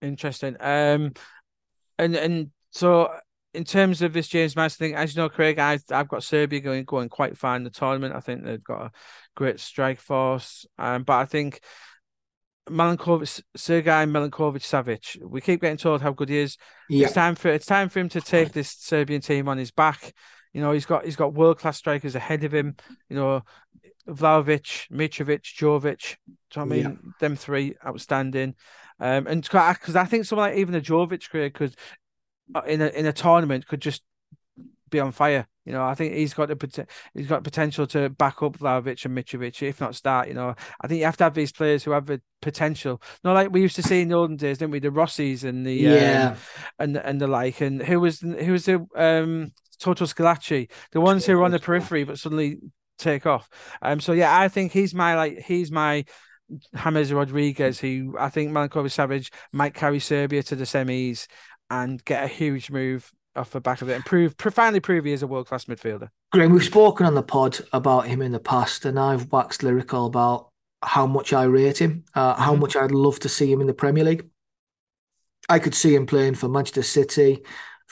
[0.00, 0.56] Interesting.
[0.60, 1.12] Um,
[1.98, 3.12] and and so
[3.54, 6.60] in terms of this James Madison thing, as you know, Craig, I I've got Serbia
[6.60, 8.14] going going quite far in the tournament.
[8.14, 8.90] I think they've got a
[9.36, 10.66] great strike force.
[10.78, 11.60] Um, but I think
[12.68, 16.56] Milinkovic, Sergei Milinkovic Savic, we keep getting told how good he is.
[16.88, 19.70] Yeah, It's time for it's time for him to take this Serbian team on his
[19.70, 20.12] back.
[20.52, 22.76] You know, he's got he's got world class strikers ahead of him.
[23.08, 23.42] You know,
[24.08, 26.16] Vlahovic, Mitrovic, Jovic.
[26.56, 27.12] I mean, Yeah.
[27.20, 28.54] them three outstanding.
[29.00, 31.74] Um, and because I think someone like even a Jovic career could uh,
[32.66, 34.02] in a in a tournament could just
[34.90, 35.46] be on fire.
[35.64, 39.16] You know, I think he's got the he's got potential to back up Vlahovic and
[39.16, 40.28] Mitrovic, if not start.
[40.28, 43.00] You know, I think you have to have these players who have the potential.
[43.24, 44.80] Not like we used to see in the olden days, didn't we?
[44.80, 46.36] The Rossis and the yeah, um,
[46.78, 47.60] and and the like.
[47.60, 51.58] And who was who was the um Toto Schillaci, the ones who are on the
[51.58, 52.58] periphery but suddenly
[52.98, 53.48] take off.
[53.80, 56.04] Um, so yeah, I think he's my like he's my
[56.76, 61.26] James Rodriguez, who I think Milinkovic Savic might carry Serbia to the semis
[61.72, 65.12] and get a huge move off the back of it and prove finally prove he
[65.12, 66.10] is a world class midfielder.
[66.32, 70.06] Graeme, we've spoken on the pod about him in the past, and I've waxed lyrical
[70.06, 70.50] about
[70.82, 72.60] how much I rate him, uh, how mm-hmm.
[72.60, 74.28] much I'd love to see him in the Premier League.
[75.48, 77.42] I could see him playing for Manchester City,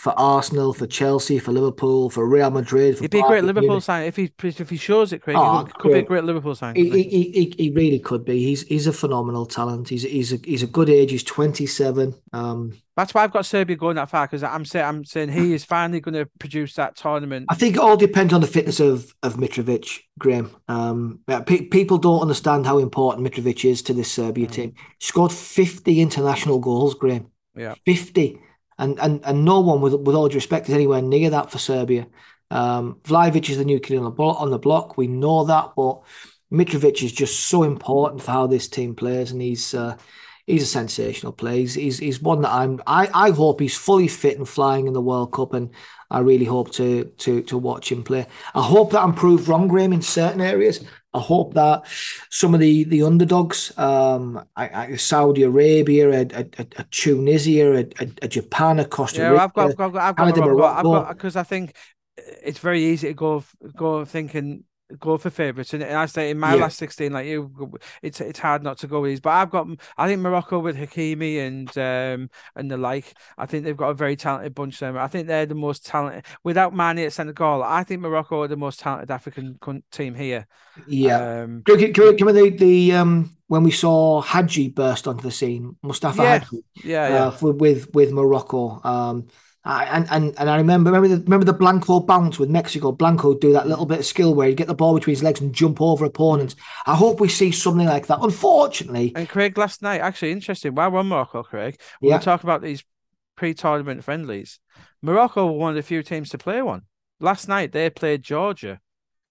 [0.01, 2.97] for Arsenal, for Chelsea, for Liverpool, for Real Madrid.
[2.97, 5.37] For He'd be a great Liverpool sign if he if he shows it, Craig.
[5.39, 6.75] Oh, could, be a great Liverpool sign.
[6.75, 8.43] He, he, he, he, really could be.
[8.43, 9.91] He's he's a phenomenal talent.
[9.91, 11.11] He's he's a he's a good age.
[11.11, 12.15] He's twenty seven.
[12.33, 15.53] Um, that's why I've got Serbia going that far because I'm saying I'm saying he
[15.53, 17.45] is finally going to produce that tournament.
[17.51, 20.51] I think it all depends on the fitness of of Mitrovic, Graeme.
[20.67, 24.51] Um, pe- people don't understand how important Mitrovic is to this Serbia mm.
[24.51, 24.75] team.
[24.99, 27.31] He scored fifty international goals, Graeme.
[27.55, 28.41] Yeah, fifty
[28.81, 31.59] and and and no one, with with all due respect, is anywhere near that for
[31.59, 32.09] Serbia.
[32.51, 34.41] Um, is the new kid on the block.
[34.41, 36.03] On the block, we know that, but
[36.51, 39.97] Mitrovic is just so important for how this team plays, and he's uh,
[40.47, 41.59] he's a sensational player.
[41.59, 42.81] He's, he's, he's one that I'm.
[42.87, 45.71] I, I hope he's fully fit and flying in the World Cup, and
[46.11, 48.27] I really hope to to to watch him play.
[48.55, 50.83] I hope that I'm proved wrong, Graeme, in certain areas.
[51.13, 51.83] I hope that
[52.31, 56.47] some of the the underdogs, um, I, I, Saudi Arabia, a, a,
[56.79, 57.87] a Tunisia, a,
[58.23, 59.35] a, Japan, a Costa Rica.
[59.35, 61.75] Yeah, I've got, I've got, I've got, I've got, I've got, because I think
[62.17, 63.45] it's very easy to go
[63.77, 64.65] go thinking
[64.99, 65.73] go for favourites.
[65.75, 66.63] And I say in my yeah.
[66.63, 67.51] last sixteen, like you,
[68.03, 69.21] it's it's hard not to go with these.
[69.21, 73.15] But I've got, I think Morocco with Hakimi and um and the like.
[73.39, 74.81] I think they've got a very talented bunch.
[74.81, 76.25] Them, I think they're the most talented.
[76.43, 79.59] Without Mane at Senegal, I think Morocco are the most talented African
[79.91, 80.47] team here.
[80.87, 81.43] Yeah.
[81.43, 85.31] Um, can, we, can, we, the the um when we saw Hadji burst onto the
[85.31, 88.81] scene, Mustapha yeah, Hadji, yeah, yeah, uh, for, with with Morocco.
[88.85, 89.27] Um,
[89.65, 92.93] and, and and I remember remember the remember the Blanco bounce with Mexico.
[92.93, 95.41] Blanco do that little bit of skill where he'd get the ball between his legs
[95.41, 96.57] and jump over opponents.
[96.87, 98.21] I hope we see something like that.
[98.23, 100.75] Unfortunately, and Craig last night actually interesting.
[100.75, 102.19] Why we're Morocco, Craig, we yeah.
[102.19, 102.83] talk about these
[103.37, 104.61] pre-tournament friendlies.
[105.03, 106.83] Morocco were one of the few teams to play one.
[107.21, 108.81] Last night they played Georgia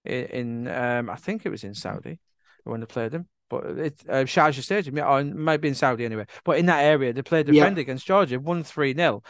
[0.06, 2.20] in, in um, I think it was in Saudi
[2.64, 5.74] when they played them but it's uh, Sharjah Stadium, yeah, or it might be in
[5.74, 6.26] Saudi anyway.
[6.44, 7.64] But in that area, they played the yeah.
[7.64, 9.24] friend against Georgia, one three 0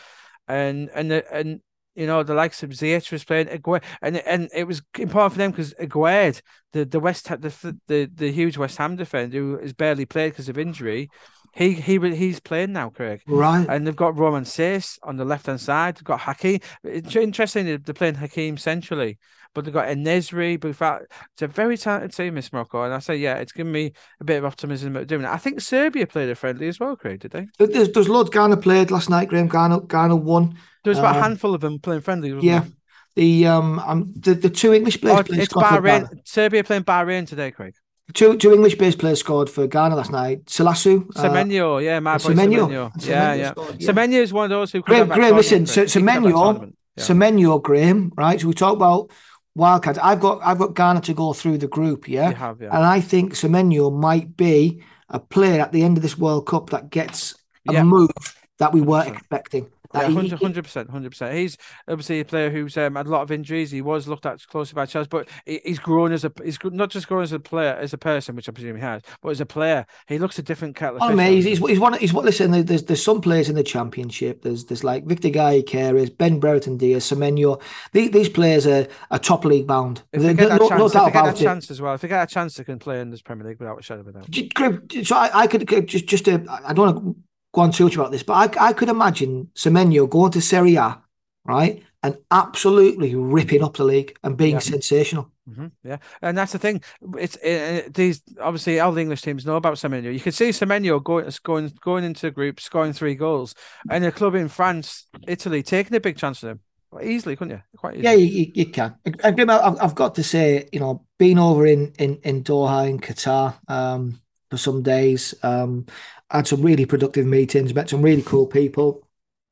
[0.50, 1.62] and and and
[1.96, 5.38] you know the likes of Ziyech was playing Aguerd, and and it was important for
[5.38, 6.42] them because Aguerd,
[6.74, 10.50] the the West the, the the huge West Ham defender who has barely played because
[10.50, 11.10] of injury,
[11.54, 13.22] he he he's playing now, Craig.
[13.28, 13.66] Right.
[13.68, 15.96] And they've got Romain Saïss on the left hand side.
[15.96, 16.60] They've got Hakim.
[16.84, 19.18] It's interesting they're playing Hakim centrally,
[19.54, 20.60] but they've got En-Nesyri.
[20.60, 22.84] But it's a very talented team, Miss Morocco.
[22.84, 25.30] And I say, yeah, it's given me a bit of optimism about doing it.
[25.30, 27.20] I think Serbia played a friendly as well, Craig.
[27.20, 27.48] Did they?
[27.58, 28.30] There's there's loads.
[28.30, 29.30] Ghana played last night.
[29.30, 30.58] Graeme Ghana Ghana won.
[30.84, 32.30] There was about um, a handful of them playing friendly.
[32.42, 32.60] yeah.
[32.60, 32.72] There?
[33.16, 35.26] The um, um the, the two English players.
[35.30, 36.08] Oh, it's Bahrain.
[36.26, 37.74] Serbia playing Bahrain today, Craig.
[38.13, 40.45] Two two English based players scored for Ghana last night.
[40.45, 41.08] Salisu.
[41.15, 42.67] Uh, Semenyo, uh, yeah, my boy Semenyo.
[42.67, 43.06] Semenyo.
[43.08, 43.52] Yeah, yeah.
[43.52, 43.91] Scored, yeah.
[43.91, 47.04] Semenyo is one of those who Graeme, Graeme listen, so, Semenyo, yeah.
[47.04, 48.41] Semenyo, Graeme, right?
[48.41, 49.12] So we talk about
[49.58, 50.00] wildcards.
[50.02, 52.32] I've got I've got Ghana to go through the group, yeah?
[52.34, 52.76] Have, yeah.
[52.76, 56.72] And I think Semenyo might be a player at the end of this World Cup
[56.72, 57.36] that gets
[57.67, 58.10] a move
[58.58, 59.69] that we weren't expecting.
[59.93, 61.36] Hundred percent, hundred percent.
[61.36, 63.71] He's obviously a player who's um, had a lot of injuries.
[63.71, 67.08] He was looked at closely by Chelsea, but he's grown as a he's not just
[67.08, 69.47] grown as a player, as a person, which I presume he has, but as a
[69.47, 70.99] player, he looks a different kettle.
[71.02, 71.93] oh, man, he's, he's, he's one.
[71.97, 72.25] He's what?
[72.25, 74.43] Listen, there's there's some players in the championship.
[74.43, 77.60] There's there's like Viktor Gyokeres, Ben Brereton Diaz, Semenyo.
[77.91, 80.04] These, these players are, are top league bound.
[80.13, 81.95] If they get no, that chance, no doubt if they get a chance as well.
[81.95, 84.02] If they get a chance, they can play in this Premier League without a shadow
[84.02, 85.06] of a doubt.
[85.06, 87.23] So I, I could just just to, I don't want to
[87.54, 90.76] go on too much about this, but I, I could imagine Semenyo going to Serie
[90.76, 91.02] A,
[91.46, 94.60] right, and absolutely ripping up the league and being yeah.
[94.60, 95.32] sensational.
[95.50, 95.68] Mm-hmm.
[95.84, 96.82] Yeah, and that's the thing.
[97.18, 100.14] It's it, these obviously all the English teams know about Semenyo.
[100.14, 103.56] You can see Semenyo going going going into the group, scoring three goals,
[103.90, 106.60] and a club in France, Italy, taking a big chance on him
[107.02, 107.64] easily, couldn't you?
[107.78, 108.04] Quite easily.
[108.04, 108.96] Yeah, you, you can.
[109.24, 113.00] And I've, I've got to say, you know, being over in in in Doha in
[113.00, 115.86] Qatar um, for some days, um,
[116.30, 119.08] had some really productive meetings, met some really cool people,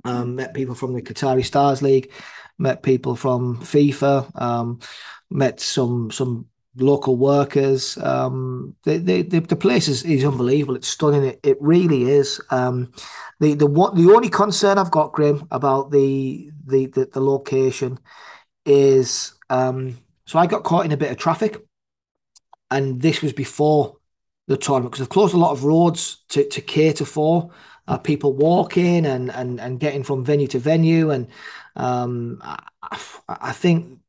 [0.05, 2.11] um, met people from the Qatari Stars League,
[2.57, 4.79] met people from FIFA, um,
[5.29, 7.97] met some some local workers.
[7.97, 10.75] Um, the, the, the place is, is unbelievable.
[10.75, 11.23] It's stunning.
[11.23, 12.39] It, it really is.
[12.51, 12.91] Um,
[13.39, 17.99] the the what the only concern I've got, Grim, about the the the, the location
[18.65, 21.57] is um, so I got caught in a bit of traffic,
[22.69, 23.96] and this was before
[24.47, 27.51] the tournament because they've closed a lot of roads to, to cater for
[27.87, 31.27] uh, people walking and, and and getting from venue to venue, and
[31.75, 33.99] um, I, I think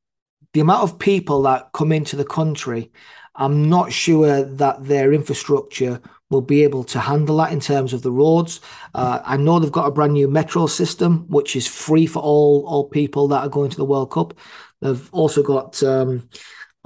[0.53, 2.91] the amount of people that come into the country,
[3.37, 8.03] I'm not sure that their infrastructure will be able to handle that in terms of
[8.03, 8.61] the roads.
[8.95, 12.65] Uh, I know they've got a brand new metro system, which is free for all
[12.67, 14.37] all people that are going to the World Cup.
[14.81, 16.29] They've also got um,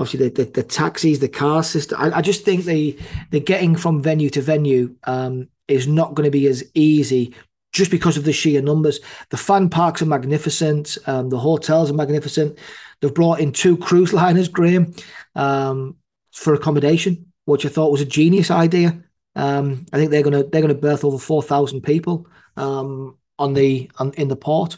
[0.03, 2.01] obviously the, the, the, taxis, the car system.
[2.01, 2.99] I, I, just think the
[3.31, 7.35] the getting from venue to venue um, is not going to be as easy
[7.73, 9.01] just because of the sheer numbers.
[9.31, 10.99] The fan parks are magnificent.
[11.07, 12.59] Um, the hotels are magnificent.
[13.01, 14.95] They've brought in two cruise liners, Graeme,
[15.35, 15.97] um,
[16.33, 19.03] for accommodation, which I thought was a genius idea.
[19.35, 23.91] Um, I think they're gonna they're gonna berth over four thousand people um, on the
[23.99, 24.77] on, in the port.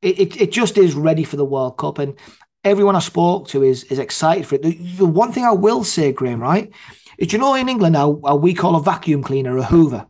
[0.00, 2.16] It, it, it just is ready for the World Cup, and
[2.64, 4.62] everyone I spoke to is is excited for it.
[4.62, 6.70] The, the one thing I will say, Graeme, right,
[7.18, 10.06] is you know in England now we call a vacuum cleaner a Hoover.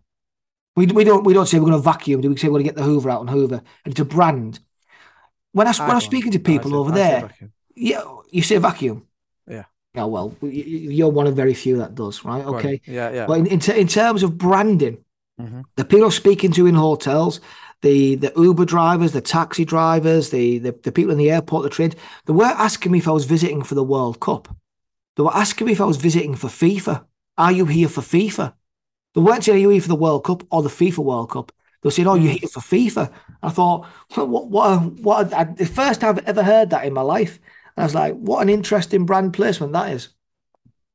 [0.77, 2.21] We, we don't we don't say we're going to vacuum.
[2.21, 3.63] Do we say we're going to get the Hoover out and Hoover?
[3.85, 4.61] And it's a brand.
[5.53, 7.31] When I, I when I'm speaking to people over there,
[7.75, 9.07] yeah, you say vacuum.
[9.49, 9.65] Yeah.
[9.95, 10.05] Yeah.
[10.05, 12.45] Well, you're one of very few that does, right?
[12.45, 12.69] Okay.
[12.69, 12.83] Right.
[12.87, 13.11] Yeah.
[13.11, 13.27] Yeah.
[13.27, 15.05] But in in, in terms of branding,
[15.41, 15.63] mm-hmm.
[15.75, 17.41] the people I'm speaking to in hotels,
[17.83, 21.71] the the Uber drivers, the taxi drivers, the, the the people in the airport, the
[21.71, 24.55] trade, they were asking me if I was visiting for the World Cup.
[25.17, 27.05] They were asking me if I was visiting for FIFA.
[27.37, 28.55] Are you here for FIFA?
[29.15, 31.53] They weren't saying, Are you here for the World Cup or the FIFA World Cup?
[31.83, 32.39] They were saying, Oh, you're hmm.
[32.39, 33.13] here for FIFA.
[33.43, 37.01] I thought, What, what, what, I, the first time I've ever heard that in my
[37.01, 37.39] life.
[37.77, 40.11] And I was like, What an interesting brand placement that is.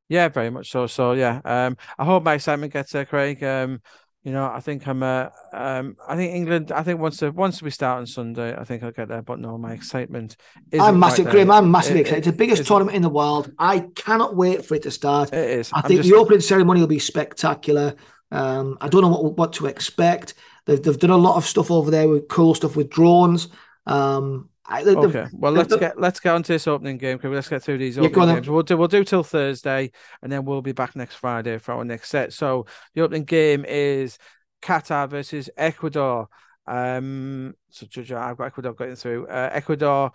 [0.08, 0.86] Yeah, very much so.
[0.86, 3.42] So, yeah, um, I hope my excitement gets there, Craig.
[3.42, 3.82] Um,
[4.26, 5.04] you know, I think I'm.
[5.04, 6.72] Uh, um, I think England.
[6.72, 9.22] I think once the, once we start on Sunday, I think I'll get there.
[9.22, 10.36] But no, my excitement.
[10.72, 11.48] I'm massive, Graeme.
[11.48, 12.18] I'm massively it, excited.
[12.18, 13.52] It's the biggest it, tournament in the world.
[13.56, 15.32] I cannot wait for it to start.
[15.32, 15.72] It is.
[15.72, 16.10] I I'm think just...
[16.10, 17.94] the opening ceremony will be spectacular.
[18.32, 20.34] Um, I don't know what what to expect.
[20.64, 23.46] They've, they've done a lot of stuff over there with cool stuff with drones.
[23.86, 27.18] Um, I, okay, well let's get let's get onto this opening game.
[27.18, 28.48] Because let's get through these opening yeah, games.
[28.48, 31.84] We'll do we'll do till Thursday, and then we'll be back next Friday for our
[31.84, 32.32] next set.
[32.32, 34.18] So the opening game is
[34.62, 36.28] Qatar versus Ecuador.
[36.66, 39.28] Um, so I've got Ecuador getting through.
[39.28, 40.10] Uh, Ecuador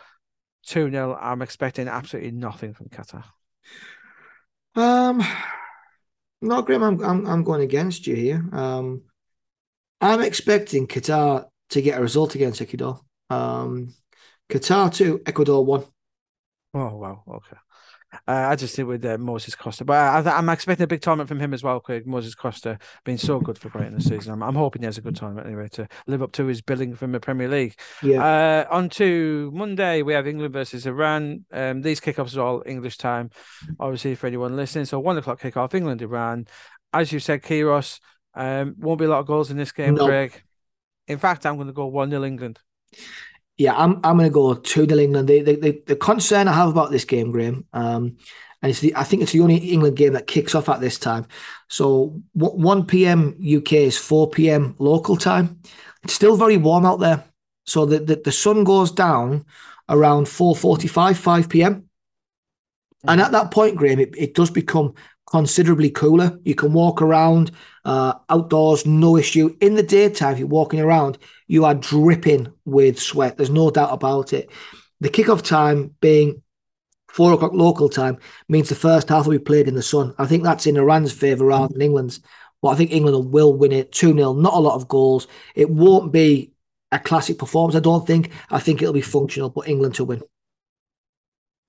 [0.66, 3.24] two 0 I'm expecting absolutely nothing from Qatar.
[4.76, 5.24] Um,
[6.42, 8.46] no, Graeme, I'm, I'm, I'm going against you here.
[8.52, 9.04] Um,
[10.00, 13.00] I'm expecting Qatar to get a result against Ecuador.
[13.30, 13.94] Um,
[14.52, 15.86] Qatar two, Ecuador one.
[16.74, 17.58] Oh wow, okay.
[18.28, 21.30] Uh, I just think with uh, Moises Caicedo, but I, am expecting a big tournament
[21.30, 21.80] from him as well.
[21.80, 24.34] Craig Moises Caicedo being so good for Brighton this season.
[24.34, 26.94] I'm, I'm, hoping he has a good tournament anyway to live up to his billing
[26.96, 27.80] from the Premier League.
[28.04, 28.66] Yeah.
[28.70, 31.46] Uh, on to Monday, we have England versus Iran.
[31.54, 33.30] Um, these kickoffs are all English time,
[33.80, 34.84] obviously for anyone listening.
[34.84, 36.48] So one o'clock kickoff, England Iran.
[36.92, 38.02] As you said, Kyrgios,
[38.34, 40.06] um, won't be a lot of goals in this game, no.
[40.06, 40.44] Craig.
[41.08, 42.60] In fact, I'm going to go one 0 England.
[43.62, 45.28] Yeah, I'm I'm going to go two 0 England.
[45.28, 48.18] The, the, the concern I have about this game, Graeme, um,
[48.64, 50.98] and it's the I think it's the only England game that kicks off at this
[50.98, 51.28] time.
[51.68, 53.38] So one p.m.
[53.40, 54.76] UK is four p.m.
[54.80, 55.60] local time.
[56.02, 57.24] It's still very warm out there,
[57.68, 59.46] so the the, the sun goes down
[59.90, 61.88] around four forty-five, five p.m.
[63.08, 64.96] And at that point, Graeme, it, it does become
[65.32, 66.38] considerably cooler.
[66.44, 67.52] You can walk around
[67.86, 69.56] uh, outdoors, no issue.
[69.62, 71.18] In the daytime, if you're walking around,
[71.48, 73.38] you are dripping with sweat.
[73.38, 74.50] There's no doubt about it.
[75.00, 76.44] The kickoff time being
[77.10, 78.18] four o'clock local time
[78.50, 80.14] means the first half will be played in the sun.
[80.18, 82.20] I think that's in Iran's favour rather than England's.
[82.62, 85.28] But I think England will win it 2 0, not a lot of goals.
[85.56, 86.52] It won't be
[86.92, 88.32] a classic performance, I don't think.
[88.52, 90.22] I think it'll be functional, but England to win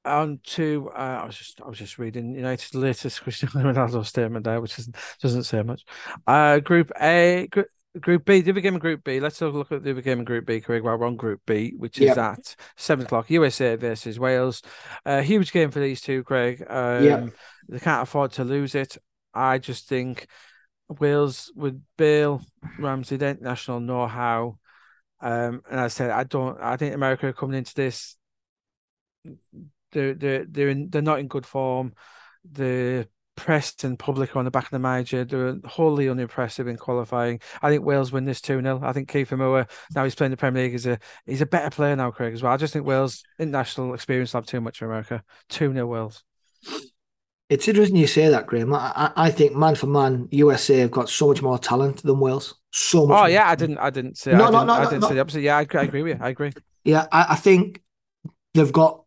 [0.04, 4.44] on to uh, I was just I was just reading United's latest Cristiano Ronaldo statement
[4.44, 5.84] there, which isn't, doesn't say much.
[6.26, 7.62] Uh, group A, gr-
[8.00, 9.20] Group B, the other game in Group B.
[9.20, 10.82] Let's have a look at the other game in Group B, Craig.
[10.82, 12.18] While we're on Group B, which is yep.
[12.18, 14.62] at seven o'clock, USA versus Wales.
[15.04, 16.64] A uh, huge game for these two, Craig.
[16.68, 17.28] Um, yep.
[17.68, 18.96] They can't afford to lose it.
[19.34, 20.26] I just think
[20.88, 22.42] Wales with Bale,
[22.78, 24.58] Ramsey, the international know-how.
[25.20, 26.58] Um, and I said I don't.
[26.60, 28.16] I think America coming into this
[29.92, 31.94] they're they're they're in, they're not in good form.
[32.50, 35.24] The press and public are on the back of the manager.
[35.24, 37.40] They're wholly unimpressive in qualifying.
[37.62, 38.81] I think Wales win this 2 0.
[38.83, 41.70] I think Kiefer Moore, now he's playing the Premier League, is a he's a better
[41.70, 42.52] player now, Craig, as well.
[42.52, 45.22] I just think Wales international experience have too much for America.
[45.48, 46.24] 2 0 Wales.
[47.48, 48.72] It's interesting you say that, Graeme.
[48.72, 52.55] I, I think man for man, USA have got so much more talent than Wales.
[52.70, 53.24] So much.
[53.24, 53.78] Oh yeah, I didn't.
[53.78, 54.32] I didn't say.
[54.32, 55.40] No, I no, didn't, no, I didn't no, say the opposite.
[55.43, 56.24] Yeah, I, I agree with you.
[56.24, 56.53] I agree.
[56.84, 57.82] Yeah, I, I think
[58.55, 59.01] they've got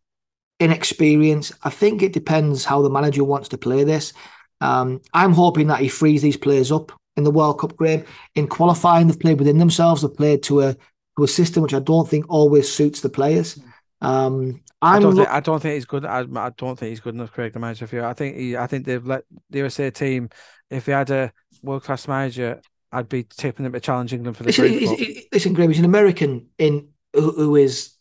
[0.60, 1.52] inexperience.
[1.62, 4.12] I think it depends how the manager wants to play this.
[4.60, 8.04] Um, I'm hoping that he frees these players up in the World Cup game.
[8.34, 10.02] In qualifying, they've played within themselves.
[10.02, 10.76] They've played to a
[11.16, 13.58] to a system which I don't think always suits the players.
[14.00, 16.04] Um, I don't, think, I don't think he's good.
[16.04, 18.04] I, I, don't think he's good enough, Craig, the manager for you.
[18.04, 20.28] I think he, I think they've let the USA team.
[20.70, 21.32] If he had a
[21.62, 22.60] world class manager,
[22.92, 24.48] I'd be tipping them to challenge England for the.
[24.48, 27.95] Listen, listen Graeme, he's an American in who, who is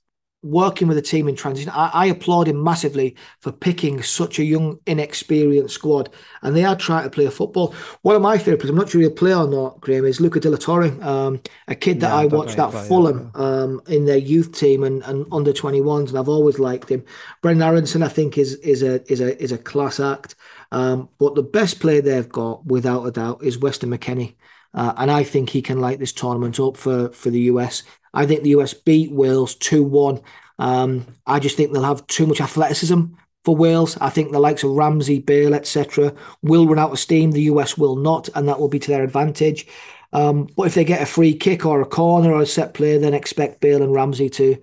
[0.45, 1.71] working with a team in transition.
[1.71, 6.09] I, I, applaud him massively for picking such a young, inexperienced squad,
[6.43, 7.73] and they are trying to play a football.
[8.03, 10.39] One of my favourite players, I'm not sure he'll play or not, Graeme, is Luca
[10.39, 13.41] De La Torre, um, a kid that yeah, I watched at play, Fulham yeah.
[13.41, 17.03] um, in their youth team and, and under 21s, and I've always liked him.
[17.41, 20.35] Brenden Aaronson, I think, is is a is a is a class act.
[20.71, 24.35] Um, but the best player they've got, without a doubt, is Weston McKennie.
[24.75, 27.83] Uh, and I think he can light this tournament up for, for the US.
[28.15, 30.21] I think the US beat Wales 2 1.
[30.57, 33.01] Um, I just think they'll have too much athleticism
[33.43, 33.97] for Wales.
[34.01, 37.31] I think the likes of Ramsey, Bale, etc., will run out of steam.
[37.31, 39.67] The US will not, and that will be to their advantage.
[40.13, 42.97] Um, but if they get a free kick or a corner or a set play,
[42.97, 44.57] then expect Bale and Ramsey to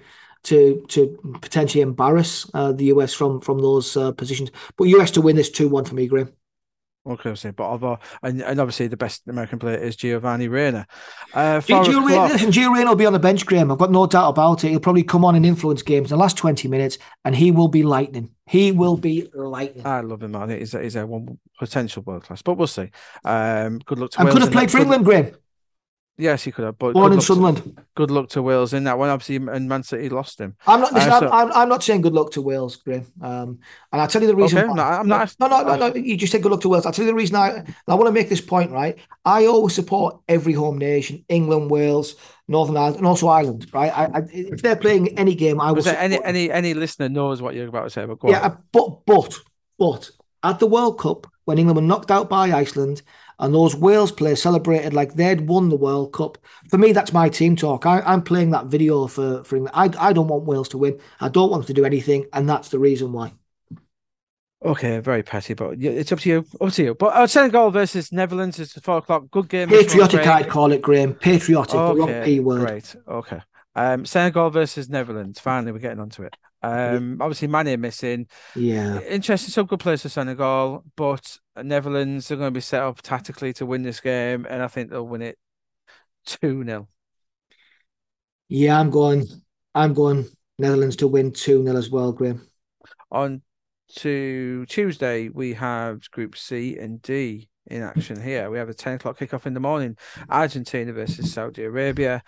[0.45, 4.51] to to potentially embarrass uh, the US from from those uh, positions.
[4.77, 6.33] But US to win this two one for me, Graeme.
[7.05, 10.87] Okay, I say, but although, and, and obviously the best American player is Giovanni Reyna.
[11.35, 13.73] Uh, Gio, listen, Gio Reyna will be on the bench, Graeme.
[13.73, 14.69] I've got no doubt about it.
[14.69, 17.67] He'll probably come on and influence games in the last 20 minutes, and he will
[17.67, 18.31] be lightning.
[18.47, 19.85] He will be lightning.
[19.85, 20.51] I love him, man.
[20.51, 22.91] He's a, he's a one potential world class, but we'll see.
[23.25, 25.35] Um, good luck to And could have played for England, Graeme.
[26.19, 26.79] Yes, he could have.
[26.79, 27.59] But born in Sunderland.
[27.59, 29.09] To, good luck to Wales in that one.
[29.09, 30.55] Obviously, and Man City lost him.
[30.67, 30.93] I'm not.
[30.93, 31.31] Listen, uh, so...
[31.31, 33.07] I'm, I'm, not saying good luck to Wales, Graeme.
[33.23, 33.59] Um,
[33.91, 34.59] and I'll tell you the reason.
[34.59, 34.75] Okay, why.
[34.75, 35.35] no, I'm not.
[35.41, 35.95] No, no, no, no.
[35.95, 36.85] You just said good luck to Wales.
[36.85, 37.37] I'll tell you the reason.
[37.37, 38.99] I I want to make this point right.
[39.25, 43.71] I always support every home nation: England, Wales, Northern Ireland, and also Ireland.
[43.73, 43.97] Right.
[43.97, 45.87] I, I if they're playing any game, I will.
[45.89, 48.59] Any any any listener knows what you're about to say, but yeah, on.
[48.71, 49.41] but but
[49.79, 50.11] but
[50.43, 53.03] at the World Cup when England were knocked out by Iceland
[53.43, 56.39] and those Wales players celebrated like they'd won the World Cup.
[56.71, 57.85] For me, that's my team talk.
[57.85, 59.75] I, am playing that video for, for England.
[59.75, 61.01] I, I don't want Wales to win.
[61.21, 63.33] I don't want them to do anything, and that's the reason why.
[64.65, 66.47] Okay, very petty, but it's up to you.
[66.61, 66.95] Up to you.
[66.95, 69.25] But uh, Senegal versus Netherlands is four o'clock.
[69.33, 69.69] Good game.
[69.69, 71.15] Patriotic, I'd call it, Graeme.
[71.15, 72.69] Patriotic, okay, the wrong P word.
[72.69, 72.95] Great.
[73.09, 73.41] Okay.
[73.75, 75.41] Um, Senegal versus Netherlands.
[75.41, 76.37] Finally, we're getting onto it.
[76.63, 78.29] Um, obviously, Mane missing.
[78.55, 79.51] Yeah, interesting.
[79.51, 83.67] Some good players for Senegal, but Netherlands are going to be set up tactically to
[83.67, 85.39] win this game, and I think they'll win it
[86.27, 86.89] two 0
[88.49, 89.27] Yeah, I'm going.
[89.75, 90.27] I'm going
[90.59, 92.43] Netherlands to win two 0 as well, Graeme.
[93.11, 93.43] On
[93.97, 98.51] to Tuesday, we have Group C and D in action here.
[98.51, 99.97] We have a 10 o'clock kickoff in the morning.
[100.29, 102.23] Argentina versus Saudi Arabia.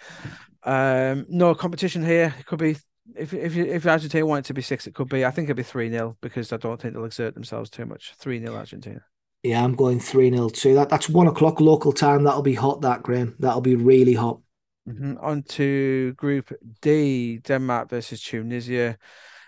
[0.62, 2.34] Um, no competition here.
[2.38, 2.76] It could be
[3.16, 5.24] if if if Argentina wanted to be six, it could be.
[5.24, 8.14] I think it'd be three 0 because I don't think they'll exert themselves too much.
[8.18, 9.02] Three 0 Argentina.
[9.42, 10.74] Yeah, I'm going three 0 too.
[10.74, 12.24] That that's one o'clock local time.
[12.24, 12.80] That'll be hot.
[12.80, 13.34] That Graeme.
[13.38, 14.40] That'll be really hot.
[14.88, 15.14] Mm-hmm.
[15.20, 18.96] On to Group D: Denmark versus Tunisia.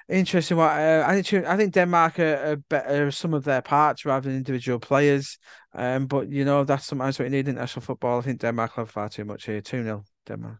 [0.08, 0.58] Interesting.
[0.58, 4.28] What uh, I think I think Denmark are, are better some of their parts rather
[4.28, 5.38] than individual players.
[5.74, 8.18] Um, but you know that's sometimes what you need in international football.
[8.18, 9.60] I think Denmark have far too much here.
[9.60, 10.58] Two 0 Denmark.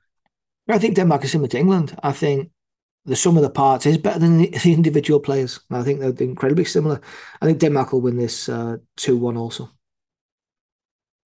[0.69, 1.97] I think Denmark is similar to England.
[2.03, 2.51] I think
[3.07, 5.61] the sum of the parts is better than the, the individual players.
[5.71, 7.01] I think they're incredibly similar.
[7.41, 9.71] I think Denmark will win this uh, 2 1 also.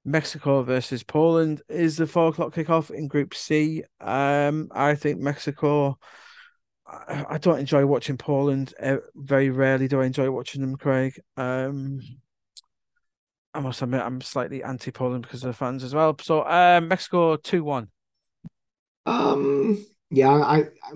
[0.05, 3.85] Mexico versus Poland is the four o'clock kickoff in Group C.
[4.01, 5.99] Um, I think Mexico.
[6.87, 8.75] I, I don't enjoy watching Poland.
[8.83, 11.21] Uh, very rarely do I enjoy watching them, Craig.
[11.37, 12.01] Um,
[13.53, 16.17] I must admit I'm slightly anti-Poland because of the fans as well.
[16.21, 17.89] So, uh, Mexico two one.
[19.07, 19.85] Um.
[20.11, 20.95] Yeah, I, I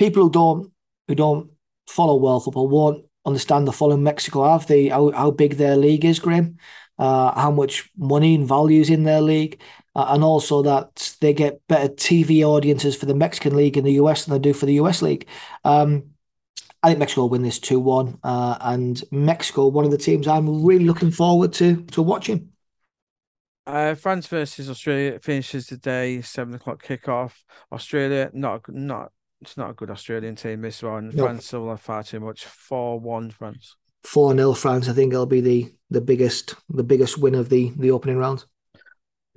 [0.00, 0.72] people who don't
[1.06, 1.50] who don't
[1.86, 6.04] follow world football won't understand the following Mexico have the how, how big their league
[6.04, 6.56] is, Graeme,
[6.98, 9.60] uh, how much money and values in their league,
[9.94, 13.92] uh, and also that they get better TV audiences for the Mexican league in the
[13.92, 15.28] US than they do for the US league.
[15.64, 16.04] Um,
[16.82, 20.26] I think Mexico will win this two one, uh, and Mexico, one of the teams
[20.26, 22.48] I'm really looking forward to to watching.
[23.66, 27.34] Uh, France versus Australia finishes today, seven o'clock kickoff.
[27.70, 30.60] Australia, not not it's not a good Australian team.
[30.60, 31.26] This one, nope.
[31.26, 32.44] France will have far too much.
[32.44, 33.76] Four one France.
[34.02, 34.88] Four 0 France.
[34.88, 38.44] I think it'll be the the biggest the biggest win of the the opening round.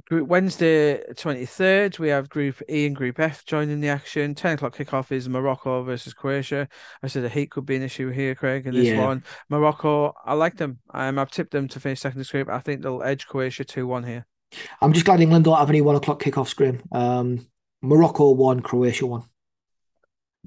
[0.09, 4.35] Group Wednesday twenty third, we have Group E and Group F joining the action.
[4.35, 6.67] Ten o'clock kickoff is Morocco versus Croatia.
[7.01, 8.67] I said the heat could be an issue here, Craig.
[8.67, 9.05] In this yeah.
[9.05, 10.79] one, Morocco, I like them.
[10.93, 12.49] Um, I've tipped them to finish second in group.
[12.49, 14.25] I think they'll edge Croatia two one here.
[14.81, 16.81] I'm just glad England don't have any one o'clock kickoff screen.
[16.91, 17.47] Um,
[17.81, 19.23] Morocco one, Croatia one.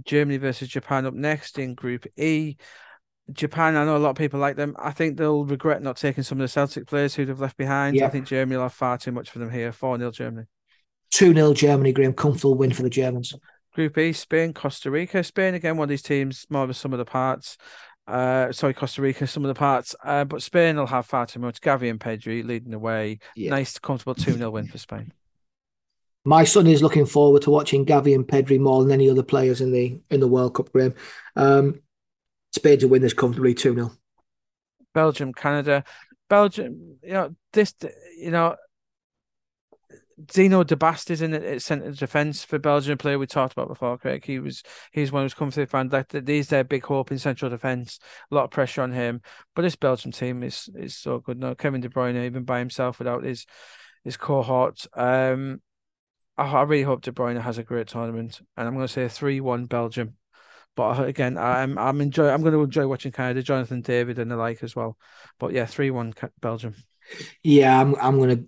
[0.04, 2.56] Germany versus Japan up next in Group E.
[3.32, 4.76] Japan, I know a lot of people like them.
[4.78, 7.96] I think they'll regret not taking some of the Celtic players who they've left behind.
[7.96, 8.06] Yeah.
[8.06, 9.72] I think Germany will have far too much for them here.
[9.72, 10.46] 4 0 Germany.
[11.10, 12.12] 2 0 Germany, Graeme.
[12.12, 13.34] Comfortable win for the Germans.
[13.74, 15.24] Group E, Spain, Costa Rica.
[15.24, 17.58] Spain, again, one of these teams, more of a sum of the parts.
[18.06, 19.94] Uh, sorry, Costa Rica, some of the parts.
[20.04, 21.60] Uh, but Spain will have far too much.
[21.60, 23.18] Gavi and Pedri leading the way.
[23.34, 23.50] Yeah.
[23.50, 25.12] Nice, comfortable 2 0 win for Spain.
[26.26, 29.60] My son is looking forward to watching Gavi and Pedri more than any other players
[29.60, 30.94] in the in the World Cup, game.
[31.36, 31.80] Um,
[32.52, 33.92] Spain to win this comfortably 2 0.
[34.92, 35.84] Belgium, Canada.
[36.28, 37.72] Belgium, you know, this,
[38.18, 38.56] you know,
[40.32, 43.96] Zeno Debast is in the centre defence for Belgium, a player we talked about before,
[43.96, 44.24] Craig.
[44.24, 48.00] He was he's one who's come through that these their big hope in central defence.
[48.32, 49.20] A lot of pressure on him.
[49.54, 51.54] But this Belgium team is is so good now.
[51.54, 53.46] Kevin De Bruyne, even by himself without his
[54.02, 54.86] his cohort.
[54.94, 55.60] Um
[56.38, 58.40] I, really hope De Bruyne has a great tournament.
[58.56, 60.16] And I'm gonna say three one Belgium.
[60.74, 64.36] But uh, again, I'm I'm enjoy I'm gonna enjoy watching Canada, Jonathan David and the
[64.36, 64.96] like as well.
[65.38, 66.74] But yeah, three one Belgium.
[67.42, 68.42] Yeah, I'm I'm gonna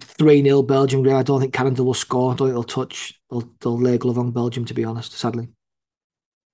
[0.00, 1.08] 3 0 Belgium.
[1.08, 2.32] I don't think Canada will score.
[2.32, 5.48] I don't think they'll touch, they'll, they'll lay glove on Belgium, to be honest, sadly.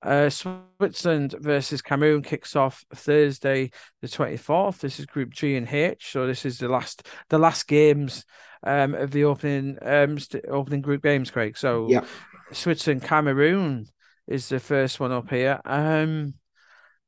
[0.04, 3.70] Uh, Switzerland versus Cameroon kicks off Thursday,
[4.02, 4.80] the 24th.
[4.80, 8.26] This is Group G and H, so this is the last the last games
[8.62, 11.56] um, of the opening um, st- opening group games, Craig.
[11.56, 12.04] So yeah.
[12.52, 13.86] Switzerland Cameroon
[14.26, 15.58] is the first one up here.
[15.64, 16.34] Um,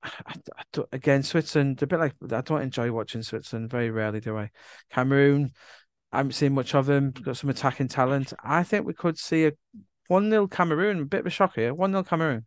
[0.02, 0.10] I,
[0.56, 3.70] I again, Switzerland a bit like I don't enjoy watching Switzerland.
[3.70, 4.50] Very rarely do I.
[4.90, 5.50] Cameroon,
[6.12, 7.10] I haven't seen much of them.
[7.10, 8.32] Got some attacking talent.
[8.42, 9.52] I think we could see a
[10.08, 11.00] one 0 Cameroon.
[11.00, 11.74] A bit of a shock here.
[11.74, 12.46] One 0 Cameroon.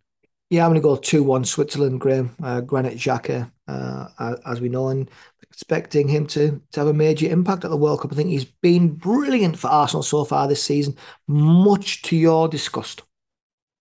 [0.50, 2.36] Yeah, I'm going to go 2 1 Switzerland, Graeme.
[2.41, 5.10] Uh, Granit Xhaka, uh, as we know, and
[5.43, 8.12] expecting him to, to have a major impact at the World Cup.
[8.12, 10.95] I think he's been brilliant for Arsenal so far this season,
[11.28, 13.04] much to your disgust.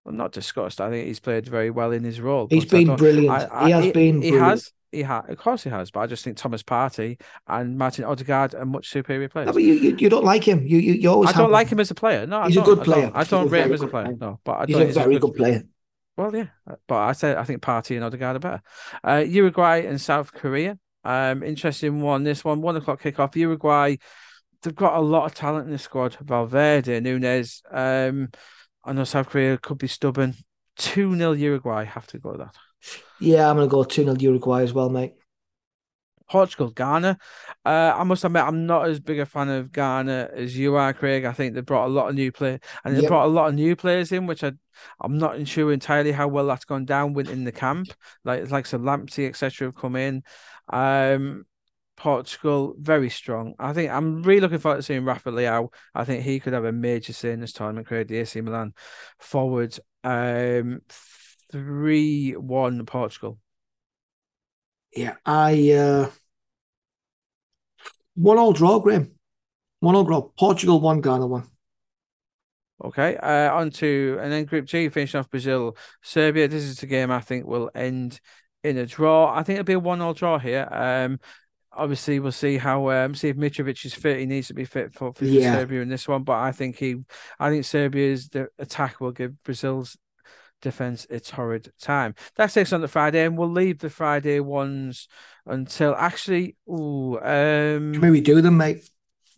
[0.05, 0.79] Well, not disgust.
[0.79, 2.47] I think he's played very well in his role.
[2.49, 3.29] He's been brilliant.
[3.29, 4.21] I, I, he has he, been.
[4.21, 4.51] He brilliant.
[4.51, 4.71] has.
[4.91, 5.91] He has, of course, he has.
[5.91, 9.45] But I just think Thomas Partey and Martin Odegaard are much superior players.
[9.45, 10.65] No, but you, you, you don't like him.
[10.65, 11.29] You you, you always.
[11.29, 12.25] I don't like him as a player.
[12.25, 13.11] No, he's a good player.
[13.13, 14.05] I don't, I don't rate him as a player.
[14.05, 14.17] player.
[14.19, 15.63] No, but I he's a very he's good, good player.
[16.19, 16.47] Well, yeah,
[16.85, 18.61] but I said I think Partey and Odegaard are better.
[19.01, 20.77] Uh, Uruguay and South Korea.
[21.05, 22.25] Um, interesting one.
[22.25, 23.37] This one, one o'clock kickoff.
[23.37, 23.95] Uruguay,
[24.61, 26.17] they've got a lot of talent in the squad.
[26.19, 27.61] Valverde, Nunez.
[27.71, 28.31] Um,
[28.83, 30.35] I know South Korea could be stubborn.
[30.75, 31.85] Two 0 Uruguay.
[31.85, 32.53] Have to go that.
[33.21, 35.13] Yeah, I'm gonna go two 0 Uruguay as well, mate.
[36.29, 37.17] Portugal, Ghana.
[37.65, 40.93] Uh, I must admit, I'm not as big a fan of Ghana as you are,
[40.93, 41.25] Craig.
[41.25, 43.09] I think they brought a lot of new players, and they yep.
[43.09, 44.53] brought a lot of new players in, which I,
[45.01, 47.93] I'm not sure entirely how well that's gone down within the camp.
[48.23, 50.23] Like like some Lamptey, etc., have come in.
[50.71, 51.45] Um,
[51.97, 53.55] Portugal, very strong.
[53.59, 55.73] I think I'm really looking forward to seeing Rafa Leao.
[55.93, 57.87] I think he could have a major say in this tournament.
[57.87, 58.73] Create the AC Milan
[59.19, 59.77] forward.
[60.03, 60.81] Um,
[61.51, 63.37] three one Portugal.
[64.95, 66.09] Yeah, I uh
[68.19, 69.11] one all draw, Graeme.
[69.79, 70.21] One all draw.
[70.37, 71.47] Portugal one, Ghana one.
[72.83, 76.47] Okay, uh, on to and then Group G, finishing off Brazil, Serbia.
[76.47, 78.19] This is the game I think will end
[78.63, 79.33] in a draw.
[79.33, 80.67] I think it'll be a one all draw here.
[80.71, 81.19] Um,
[81.71, 84.19] obviously we'll see how um see if Mitrovic is fit.
[84.19, 85.55] He needs to be fit for, for yeah.
[85.55, 86.97] Serbia in this one, but I think he,
[87.39, 89.97] I think Serbia's the attack will give Brazil's
[90.61, 92.15] defense its horrid time.
[92.35, 95.07] That takes on the Friday, and we'll leave the Friday ones
[95.45, 96.55] until actually.
[96.69, 98.89] Ooh, um, maybe do them, mate.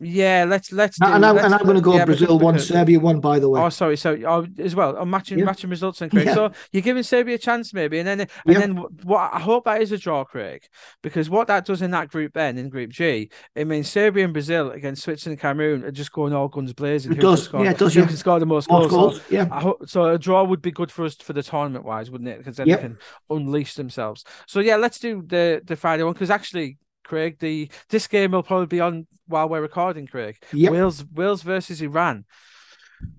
[0.03, 0.97] Yeah, let's let's.
[0.97, 3.19] Do, and, I, let's, and I'm going to go yeah, Brazil one, Serbia one.
[3.19, 3.61] By the way.
[3.61, 3.95] Oh, sorry.
[3.97, 5.45] So oh, as well, I'm matching Yeah.
[5.45, 6.25] matching results and Craig.
[6.25, 6.33] Yeah.
[6.33, 9.29] So you're giving Serbia a chance maybe, and then and then what?
[9.31, 10.63] I hope that is a draw, Craig,
[11.03, 14.33] because what that does in that group then in Group G, it means Serbia and
[14.33, 17.11] Brazil against Switzerland and Cameroon are just going all guns blazing.
[17.11, 17.43] It Who does.
[17.43, 18.07] score- Yeah, it does, Who yeah.
[18.07, 19.19] can score the most Most goals?
[19.19, 19.31] goals.
[19.31, 19.47] Yeah.
[19.51, 20.05] I hope so.
[20.05, 22.39] A draw would be good for us for the tournament wise, wouldn't it?
[22.39, 22.97] Because then they can
[23.29, 24.23] unleash themselves.
[24.47, 28.43] So yeah, let's do the the Friday one because actually, Craig, the this game will
[28.43, 30.07] probably be on while we're recording.
[30.07, 30.71] Craig, Yep.
[30.71, 32.25] Wales Wales versus Iran.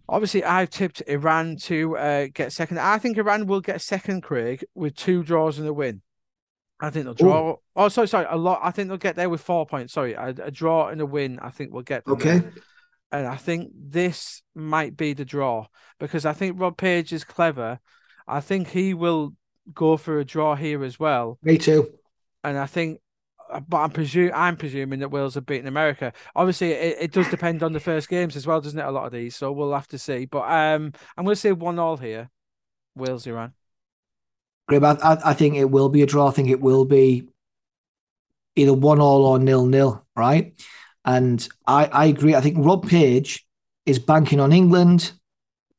[0.09, 2.79] Obviously, I've tipped Iran to uh, get second.
[2.79, 6.03] I think Iran will get second, Craig, with two draws and a win.
[6.81, 7.57] I think they'll draw.
[7.77, 8.61] Oh, sorry, sorry, a lot.
[8.63, 9.93] I think they'll get there with four points.
[9.93, 11.39] Sorry, a, a draw and a win.
[11.41, 12.39] I think we'll get Okay.
[12.39, 12.53] there.
[13.13, 15.67] And I think this might be the draw
[16.01, 17.79] because I think Rob Page is clever.
[18.27, 19.35] I think he will
[19.75, 21.39] go for a draw here as well.
[21.43, 21.91] Me too.
[22.43, 23.01] And I think,
[23.61, 26.13] but I'm presume I'm presuming that Wales have beaten America.
[26.35, 28.85] Obviously, it, it does depend on the first games as well, doesn't it?
[28.85, 30.27] A lot of these, so we'll have to see.
[30.27, 32.31] But um, I'm going to say one all here,
[32.95, 33.53] Wales Iran.
[34.69, 36.29] Graeme, I, I, think it will be a draw.
[36.29, 37.29] I think it will be
[38.57, 40.55] either one all or nil nil, right?
[41.05, 42.35] And I, I agree.
[42.35, 43.45] I think Rob Page
[43.87, 45.13] is banking on England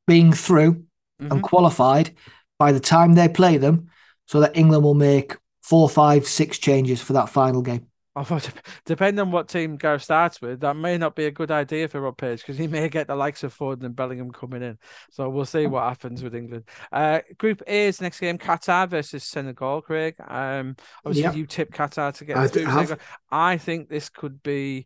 [0.06, 0.84] being through
[1.22, 1.32] Mhm.
[1.32, 2.16] and qualified
[2.58, 3.90] by the time they play them,
[4.28, 7.88] so that England will make four, five, six changes for that final game.
[8.16, 8.40] Although,
[8.86, 12.00] depending on what team Gareth starts with, that may not be a good idea for
[12.00, 14.78] Rob Page because he may get the likes of Foden and Bellingham coming in.
[15.10, 16.66] So we'll see what happens with England.
[16.92, 19.82] Uh, Group A's next game: Qatar versus Senegal.
[19.82, 21.36] Craig, um, obviously yep.
[21.36, 22.98] you tipped Qatar to get I through.
[23.32, 24.86] I think this could be.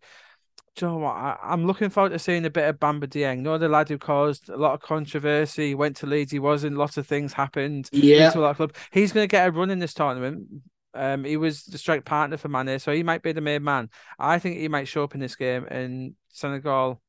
[0.78, 1.14] Do you know what?
[1.14, 3.38] I, am looking forward to seeing a bit of Bamba Dieng.
[3.38, 5.70] You know the lad who caused a lot of controversy.
[5.70, 6.32] He went to Leeds.
[6.32, 6.76] He was in.
[6.76, 7.90] Lots of things happened.
[7.92, 8.30] Yeah.
[8.30, 8.76] To a lot of club.
[8.92, 10.48] He's going to get a run in this tournament.
[10.94, 13.90] Um, he was the strike partner for Mane, so he might be the main man.
[14.20, 17.02] I think he might show up in this game in Senegal.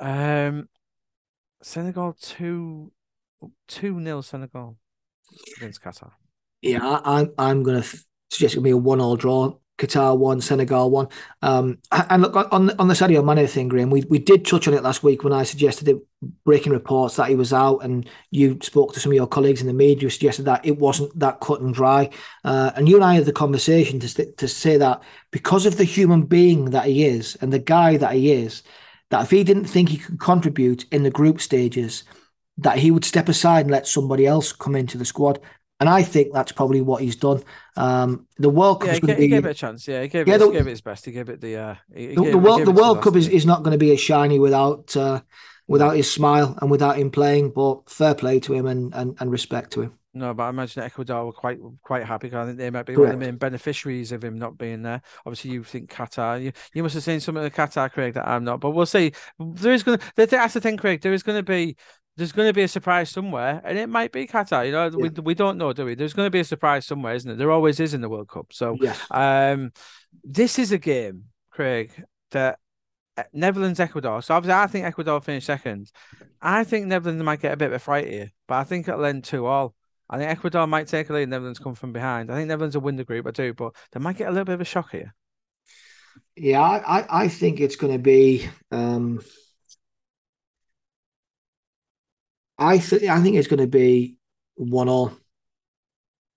[0.00, 0.68] Um,
[1.62, 2.92] Senegal two
[3.68, 4.78] two nil Senegal
[5.58, 6.12] against Qatar.
[6.62, 7.84] Yeah, I, I'm I'm gonna
[8.30, 9.54] suggest it'll be a one all draw.
[9.78, 11.08] Qatar one, Senegal one.
[11.42, 13.90] Um, and look on on the Sadio Mane thing, Graeme.
[13.90, 15.98] We we did touch on it last week when I suggested it,
[16.44, 19.66] breaking reports that he was out, and you spoke to some of your colleagues in
[19.66, 20.10] the media.
[20.10, 22.10] suggested that it wasn't that cut and dry.
[22.44, 25.02] Uh, and you and I had the conversation to to say that
[25.32, 28.62] because of the human being that he is and the guy that he is,
[29.10, 32.04] that if he didn't think he could contribute in the group stages,
[32.58, 35.40] that he would step aside and let somebody else come into the squad.
[35.84, 37.42] And I think that's probably what he's done.
[37.76, 39.24] Um, the World Cup yeah, is going to be.
[39.24, 39.86] He gave it a chance.
[39.86, 41.04] Yeah, he gave, yeah, it, the, gave it his best.
[41.04, 41.56] He gave it the.
[41.56, 44.00] Uh, the, gave, the, World, the World Cup is, is not going to be as
[44.00, 45.20] shiny without uh,
[45.68, 47.50] without his smile and without him playing.
[47.50, 49.98] But fair play to him and, and, and respect to him.
[50.14, 52.28] No, but I imagine Ecuador were quite quite happy.
[52.28, 53.08] Because I think they might be Correct.
[53.08, 55.02] one of the main beneficiaries of him not being there.
[55.26, 56.42] Obviously, you think Qatar.
[56.42, 58.60] You, you must have seen something of the Qatar, Craig, that I'm not.
[58.60, 59.12] But we'll see.
[59.38, 60.26] There is going to.
[60.26, 61.02] That's the thing, Craig.
[61.02, 61.76] There is going to be
[62.16, 64.66] there's going to be a surprise somewhere, and it might be Qatar.
[64.66, 64.96] You know, yeah.
[64.96, 65.94] we we don't know, do we?
[65.94, 67.38] There's going to be a surprise somewhere, isn't it?
[67.38, 68.52] There always is in the World Cup.
[68.52, 69.00] So, yes.
[69.10, 69.72] um,
[70.22, 71.92] this is a game, Craig,
[72.30, 72.58] that
[73.16, 74.22] uh, Netherlands Ecuador.
[74.22, 75.90] So obviously, I think Ecuador finished second.
[76.40, 79.04] I think Netherlands might get a bit of a fright here, but I think it'll
[79.04, 79.74] end two all.
[80.08, 81.28] I think Ecuador might take a lead.
[81.28, 82.30] Netherlands come from behind.
[82.30, 83.26] I think Netherlands will win the group.
[83.26, 85.14] I do, but they might get a little bit of a shock here.
[86.36, 88.48] Yeah, I I think it's going to be.
[88.70, 89.20] Um
[92.58, 94.16] I think I think it's going to be
[94.56, 95.12] one all.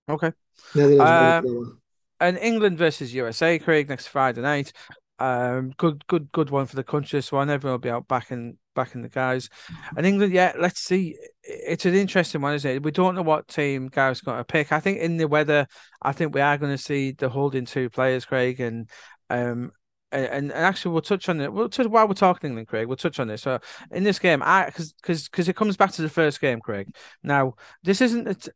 [0.08, 0.32] Okay.
[0.74, 1.80] Um,
[2.20, 4.72] and England versus USA, Craig, next Friday night.
[5.20, 7.20] Um, good, good, good one for the country.
[7.22, 7.50] So one.
[7.50, 9.48] Everyone will be out backing backing the guys.
[9.96, 11.16] And England, yeah, let's see.
[11.42, 12.82] It's an interesting one, isn't it?
[12.82, 14.72] We don't know what team Gareth's going to pick.
[14.72, 15.66] I think in the weather,
[16.00, 18.88] I think we are going to see the holding two players, Craig, and
[19.30, 19.72] um,
[20.12, 21.52] and, and actually we'll touch on it.
[21.52, 22.86] We'll touch while we're talking England, Craig.
[22.86, 23.42] We'll touch on this.
[23.42, 23.58] So
[23.90, 26.94] in this game, I because because it comes back to the first game, Craig.
[27.22, 28.48] Now this isn't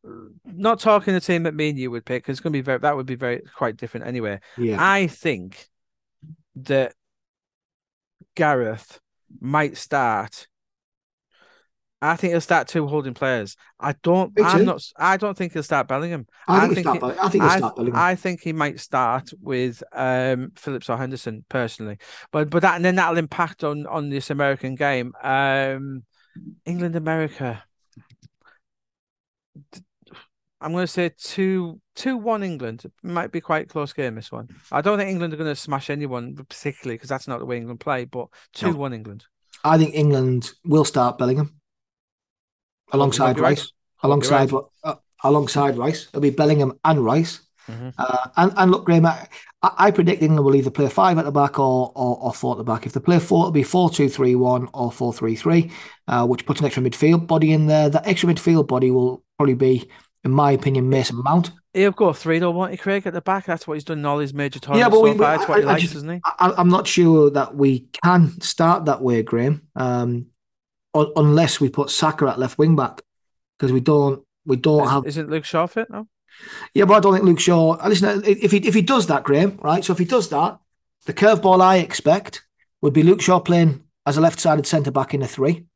[0.44, 2.28] not talking the team that me and you would pick.
[2.28, 4.40] It's going to be very that would be very quite different anyway.
[4.57, 5.68] Yeah, I think
[6.57, 6.94] that
[8.34, 9.00] Gareth
[9.40, 10.46] might start
[12.05, 13.57] I think he'll start two holding players.
[13.78, 14.32] I don't.
[14.42, 14.82] I'm not.
[14.96, 16.26] I don't think he'll start Bellingham.
[16.48, 18.00] I think, I think, he, start, I think he'll I, start Bellingham.
[18.00, 21.98] I think he might start with um, Phillips or Henderson personally,
[22.32, 25.12] but but that and then that'll impact on on this American game.
[25.22, 26.03] Um,
[26.66, 27.62] England America.
[30.61, 32.84] I'm going to say two two one England.
[32.84, 34.48] It might be quite close game this one.
[34.72, 37.59] I don't think England are going to smash anyone particularly because that's not the way
[37.59, 38.07] England play.
[38.07, 38.76] But two no.
[38.76, 39.24] one England.
[39.62, 41.61] I think England will start Bellingham
[42.93, 43.68] alongside Rice, right.
[44.03, 44.64] alongside right.
[44.84, 46.09] uh, alongside Rice.
[46.09, 47.40] It'll be Bellingham and Rice.
[47.68, 47.90] Mm-hmm.
[47.97, 49.28] Uh, and, and look, Graeme, I,
[49.62, 52.59] I, predict England will either play five at the back or, or, or four at
[52.59, 52.86] the back.
[52.86, 55.70] If they play four, it'll be 4 2 3 1 or 4 3 3,
[56.09, 57.88] uh, which puts an extra midfield body in there.
[57.88, 59.88] That extra midfield body will probably be,
[60.24, 61.53] in my opinion, Mason Mount.
[61.74, 63.47] He'll go three, though, won't he, Craig, at the back?
[63.47, 64.84] That's what he's done in all his major tournaments.
[64.84, 66.20] Yeah, but we, so That's what I, he likes, just, isn't he?
[66.24, 70.26] I, am not sure that we can start that way, Graeme, um,
[70.95, 73.03] unless we put Saka at left wing back
[73.59, 75.07] because we don't we don't Is, have.
[75.07, 76.09] Isn't Luke Shaw fit now?
[76.74, 77.76] Yeah, but I don't think Luke Shaw.
[77.86, 79.84] Listen, if he if he does that, Graeme, right?
[79.84, 80.59] So if he does that,
[81.07, 82.43] the curveball I expect
[82.80, 85.66] would be Luke Shaw playing as a left-sided centre back in a three,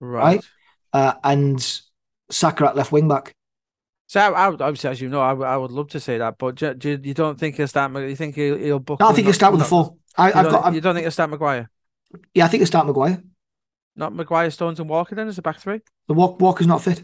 [0.00, 0.22] right?
[0.22, 0.44] right?
[0.92, 1.80] Uh, and
[2.30, 3.34] Saka at left wing back.
[4.08, 6.54] So I, I, obviously, as you know, I, I would love to say that, but
[6.54, 7.92] do, do, you don't think he'll start?
[7.92, 9.00] You think he'll, he'll book?
[9.00, 9.96] No, I think he'll start with the four.
[10.16, 10.74] I, have got.
[10.74, 11.68] You don't think he'll start Maguire?
[12.32, 13.22] Yeah, I think he'll start Maguire.
[13.96, 15.14] Not Maguire, Stones, and Walker.
[15.14, 15.80] Then as a back three.
[16.06, 17.02] The Walk, Walker's not fit.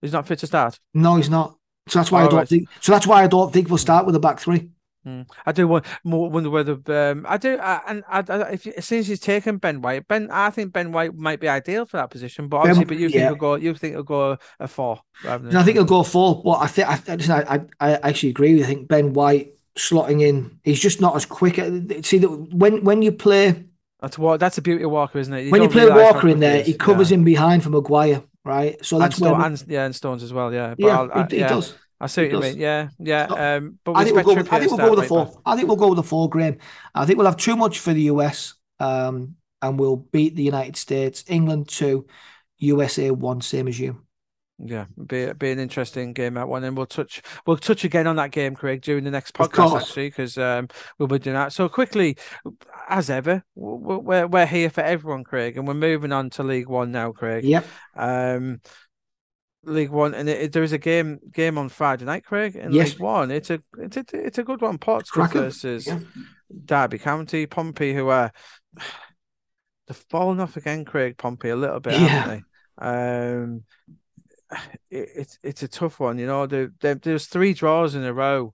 [0.00, 0.80] He's not fit to start.
[0.92, 1.56] No, he's not.
[1.88, 2.48] So that's why oh, I don't right.
[2.48, 2.68] think.
[2.80, 4.70] So that's why I don't think we'll start with a back three.
[5.06, 5.28] Mm.
[5.44, 5.68] I do
[6.02, 6.78] wonder whether
[7.10, 10.08] um, I do, I, and I, I, if as soon as he's taken Ben White,
[10.08, 12.48] Ben, I think Ben White might be ideal for that position.
[12.48, 13.12] But obviously, ben, but you yeah.
[13.12, 15.56] think he'll go, you think he'll go a four rather than.
[15.56, 16.42] I think he'll go four.
[16.42, 18.62] But I think I, I, I actually agree.
[18.62, 21.56] I think Ben White slotting in, he's just not as quick.
[22.02, 23.64] See that when when you play.
[24.04, 24.40] That's what.
[24.40, 25.46] That's a beauty of Walker, isn't it?
[25.46, 27.18] You when you play Walker in there, he covers yeah.
[27.18, 28.84] in behind for Maguire right?
[28.84, 30.52] So that's and, Sto- where and yeah, and Stones as well.
[30.52, 31.74] Yeah, but yeah, I'll- I, it, it does.
[32.00, 32.58] I see what you mean.
[32.58, 33.24] Yeah, yeah.
[33.24, 34.34] Um, but I think we'll go.
[34.34, 35.26] With, I think we'll go with the four.
[35.26, 35.34] back.
[35.46, 36.58] I think we'll go with the four, Graeme.
[36.94, 40.76] I think we'll have too much for the US, um, and we'll beat the United
[40.76, 41.24] States.
[41.28, 42.06] England two,
[42.58, 44.02] USA one, same as you.
[44.58, 48.16] Yeah, be be an interesting game that one, and we'll touch we'll touch again on
[48.16, 51.52] that game, Craig, during the next podcast actually, because um we'll be doing that.
[51.52, 52.16] So quickly,
[52.88, 56.92] as ever, we're we're here for everyone, Craig, and we're moving on to League One
[56.92, 57.44] now, Craig.
[57.44, 57.66] Yep.
[57.96, 58.60] Um,
[59.64, 62.72] League One, and it, it- there is a game game on Friday night, Craig, in
[62.72, 62.90] Yes.
[62.92, 63.30] League One.
[63.30, 64.78] It's a it's a it's a good one.
[64.78, 65.46] Portsmouth Cracker.
[65.46, 66.00] versus Yeah.
[66.64, 68.30] Derby County, Pompey, who are
[69.88, 71.98] they've fallen off again, Craig Pompey a little bit, Yeah.
[72.08, 72.44] haven't
[72.80, 72.86] they?
[72.86, 73.62] Um,
[74.90, 76.46] it, it's it's a tough one, you know.
[76.46, 78.52] There, there there's three draws in a row.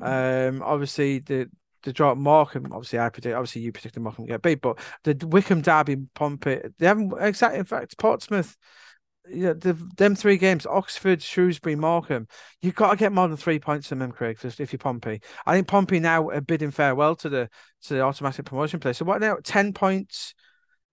[0.00, 1.50] Um, obviously the
[1.82, 5.62] the draw Morecambe, obviously I predict, obviously you predicted Morecambe get beat, but the Wycombe
[5.62, 7.58] Derby, Pompey, they haven't exactly.
[7.58, 8.56] In fact, Portsmouth.
[9.30, 12.26] Yeah, the, them three games, Oxford, Shrewsbury, Morecambe,
[12.60, 15.20] you've got to get more than three points from them, Craig, if, if you're Pompey.
[15.46, 17.48] I think Pompey now are bidding farewell to the
[17.82, 18.98] to the automatic promotion place.
[18.98, 19.36] So what now?
[19.44, 20.34] Ten points,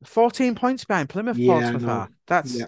[0.03, 1.37] fourteen points behind Plymouth.
[1.37, 1.89] Yeah, Portsmouth know.
[1.89, 2.09] are.
[2.27, 2.67] That's Yeah.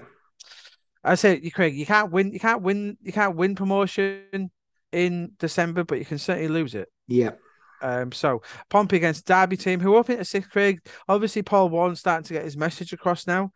[1.04, 1.76] I say you, Craig.
[1.76, 2.34] You can't win.
[2.34, 2.98] You can't win.
[3.04, 4.50] You can't win promotion
[4.92, 6.90] in December, but you can certainly lose it.
[7.08, 7.34] Yeah.
[7.82, 10.80] Um, so Pompey against Derby team, who up into sixth, Craig.
[11.08, 13.52] Obviously, Paul Warne's starting to get his message across now.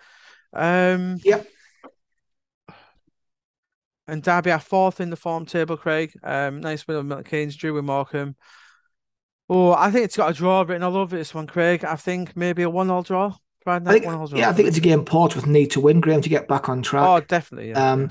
[0.54, 1.48] Um, Yep.
[4.08, 6.14] And Derby are fourth in the form table, Craig.
[6.24, 8.36] Um, nice win of Milton Keynes, drew with Morecambe.
[9.50, 11.84] Oh, I think it's got a draw written all over this one, Craig.
[11.84, 13.36] I think maybe a one-all draw.
[13.68, 14.38] I think, one-all draw.
[14.38, 16.84] yeah, I think it's a game Portsmouth need to win, Graeme, to get back on
[16.84, 17.08] track.
[17.08, 17.70] Oh, definitely.
[17.70, 17.94] Yeah.
[17.94, 18.10] Um,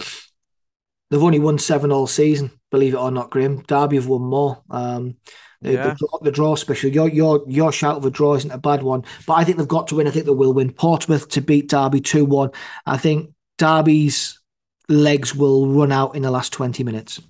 [1.11, 3.63] they've only won seven all season, believe it or not, Graeme.
[3.69, 4.63] Derby have won more.
[4.71, 5.17] Um,
[5.65, 5.89] the, Yeah.
[5.89, 6.91] the, draw, the draw special.
[6.91, 9.67] Your your your shout of a draw isn't a bad one, but I think they've
[9.69, 10.07] got to win.
[10.07, 10.73] I think they will win.
[10.73, 12.51] Portsmouth to beat Derby two one.
[12.87, 14.41] I think Derby's
[14.89, 17.21] legs will run out in the last twenty minutes.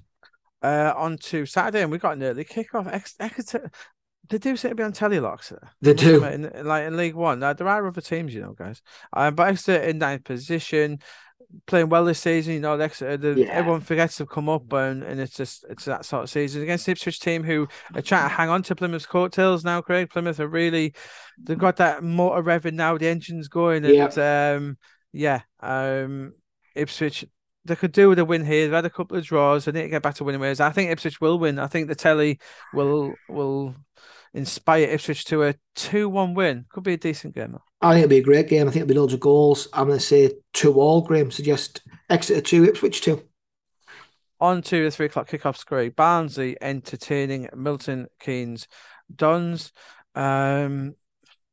[0.63, 2.91] Uh, on to Saturday, and we got an early kickoff.
[2.91, 3.71] Ex- Exeter,
[4.31, 5.53] they do seem to be on telly locks.
[5.83, 6.25] They must do.
[6.25, 7.41] in, like in League One.
[7.41, 8.81] Now, there are other teams, you know, guys.
[9.13, 11.01] Um, but Exeter in ninth position,
[11.67, 12.55] playing well this season.
[12.55, 13.47] You know, Exeter, the, Yeah.
[13.53, 16.87] everyone forgets to come up, and, and it's just it's that sort of season against
[16.87, 19.81] the Ipswich team who are trying to hang on to Plymouth's coattails now.
[19.81, 20.95] Craig Plymouth are really
[21.43, 22.97] they've got that motor revving now.
[22.99, 24.79] The engine's going, and um,
[25.13, 26.35] yeah, um,
[26.75, 27.25] Ipswich.
[27.67, 28.67] They could do with a win here.
[28.67, 29.65] They've had a couple of draws.
[29.65, 30.61] They need to get back to winning ways.
[30.61, 31.59] I think Ipswich will win.
[31.59, 32.39] I think the telly
[32.75, 33.75] will will
[34.35, 36.67] inspire Ipswich to a two-one win.
[36.69, 37.57] Could be a decent game.
[37.81, 38.69] I think it'll be a great game.
[38.69, 39.69] I think it'll be loads of goals.
[39.73, 41.01] I'm going to say two all.
[41.03, 43.23] Graham suggest Exeter two, Ipswich two.
[44.41, 45.95] On to the three o'clock kickoff, Craig.
[45.97, 48.69] Barnsley entertaining Milton Keynes
[49.15, 49.73] Dons.
[50.15, 50.97] Um,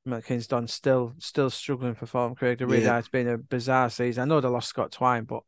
[0.06, 2.58] Milton Keynes Dons still still struggling for form, Craig.
[2.60, 2.98] They really Yeah.
[2.98, 4.24] It's been a bizarre season.
[4.24, 5.44] I know they lost Scott Twine, but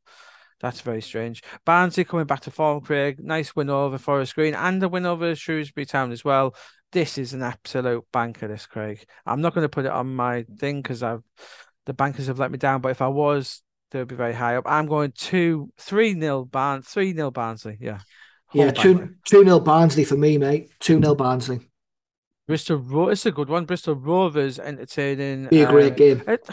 [0.61, 1.43] that's very strange.
[1.65, 3.19] Barnsley coming back to form, Craig.
[3.19, 6.55] Nice win over Forest Green and a win over Shrewsbury Town as well.
[6.93, 9.03] This is an absolute banker, this Craig.
[9.25, 11.23] I'm not going to put it on my thing because I've
[11.85, 12.81] the bankers have let me down.
[12.81, 14.63] But if I was, they would be very high up.
[14.67, 17.77] I'm going two, three nil Barn, three nil Barnsley.
[17.81, 17.99] Yeah,
[18.53, 19.15] Yeah, two banker.
[19.25, 20.69] two nil Barnsley for me, mate.
[20.79, 21.59] Two nil Barnsley.
[22.47, 23.65] Bristol it's a good one.
[23.65, 25.47] Bristol Rovers entertaining.
[25.47, 26.23] Be a great uh, game.
[26.27, 26.47] It,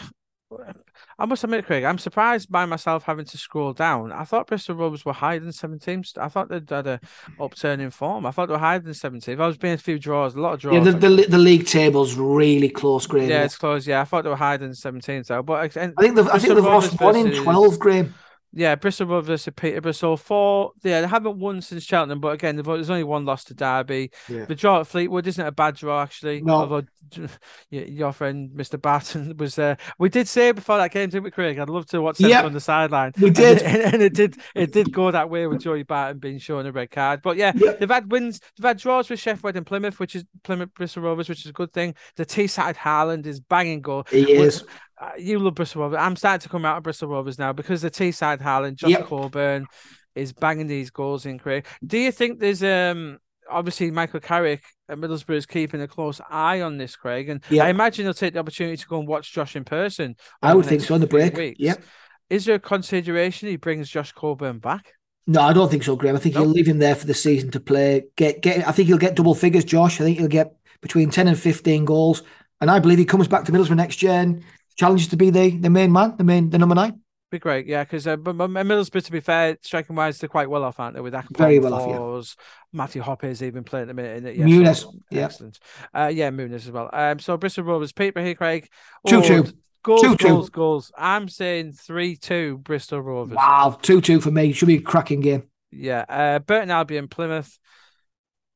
[1.17, 4.11] I must admit, Craig, I'm surprised by myself having to scroll down.
[4.11, 6.17] I thought Bristol Rovers were higher than 17th.
[6.17, 6.99] I thought they'd had a
[7.39, 8.25] upturn in form.
[8.25, 9.39] I thought they were higher than 17th.
[9.39, 10.73] I was being a few draws, a lot of draws.
[10.85, 13.29] Yeah, the, the the league table's really close, Graeme.
[13.29, 13.85] yeah, it's close.
[13.87, 15.43] Yeah, I thought they were higher than 17th though.
[15.43, 18.13] But I think they've I think they've lost one in twelve, Graeme.
[18.53, 19.93] Yeah, Bristol Rovers to Peterborough.
[19.93, 20.71] So four.
[20.83, 24.11] Yeah, they haven't won since Cheltenham, but again, there's only one loss to Derby.
[24.27, 24.43] Yeah.
[24.45, 26.41] The draw at Fleetwood isn't a bad draw, actually.
[26.41, 26.55] No.
[26.55, 26.83] Although
[27.69, 28.81] your friend Mr.
[28.81, 29.77] Barton was there.
[29.99, 31.59] We did say before that game, didn't we, Craig?
[31.59, 32.43] I'd love to watch Yep.
[32.45, 33.13] on the sideline.
[33.19, 33.57] We And did.
[33.61, 34.37] it- and, it did.
[34.55, 37.21] It did go that way with Joey Barton being shown a red card.
[37.21, 37.79] But yeah, Yep.
[37.79, 38.41] they've had wins.
[38.57, 41.53] They've had draws with Sheffield and Plymouth, which is Plymouth Bristol Rovers, which is a
[41.53, 41.95] good thing.
[42.17, 44.05] The T-side Harland is banging goal.
[44.09, 44.63] He is.
[45.01, 45.97] Uh, you love Bristol Rovers.
[45.99, 49.07] I'm starting to come out of Bristol Rovers now because the T-side Harlan, Josh Yep.
[49.07, 49.65] Coburn
[50.13, 51.39] is banging these goals in.
[51.39, 53.17] Craig, do you think there's um
[53.49, 57.65] obviously Michael Carrick at Middlesbrough is keeping a close eye on this, Craig, and Yep.
[57.65, 60.15] I imagine he'll take the opportunity to go and watch Josh in person.
[60.41, 61.35] I would think so on the break.
[61.35, 61.59] weeks.
[61.59, 61.83] Yep.
[62.29, 64.93] Is there a consideration he brings Josh Coburn back?
[65.27, 66.15] No, I don't think so, Graeme.
[66.15, 66.43] I think Nope.
[66.45, 68.03] he'll leave him there for the season to play.
[68.15, 68.67] Get get.
[68.67, 69.99] I think he'll get double figures, Josh.
[69.99, 72.23] I think he'll get between ten and fifteen goals,
[72.59, 74.43] and I believe he comes back to Middlesbrough next year and
[74.81, 76.99] challenges to be the the main man, the main the number nine.
[77.29, 77.85] Be great, yeah.
[77.85, 81.01] Because uh, Middlesbrough, to be fair, striking wise, they're quite well off, aren't they?
[81.01, 82.77] With Akpom, Very well off, yeah.
[82.77, 84.17] Matthew Hopper's even playing at the minute.
[84.17, 85.25] In it, yeah, Muniz, so, yeah.
[85.25, 85.57] excellent.
[85.93, 86.89] Uh, yeah, Muniz as well.
[86.91, 88.67] Um, so Bristol Rovers, Peter here, Craig.
[89.07, 89.53] Two-two.
[89.83, 90.27] Goals, Two, two.
[90.27, 90.91] goals, goals.
[90.97, 93.35] I'm saying 3 2 Bristol Rovers.
[93.35, 94.51] Wow, 2 2 for me.
[94.51, 95.43] Should be a cracking game.
[95.71, 96.03] Yeah.
[96.07, 97.57] Uh, Burton Albion, Plymouth.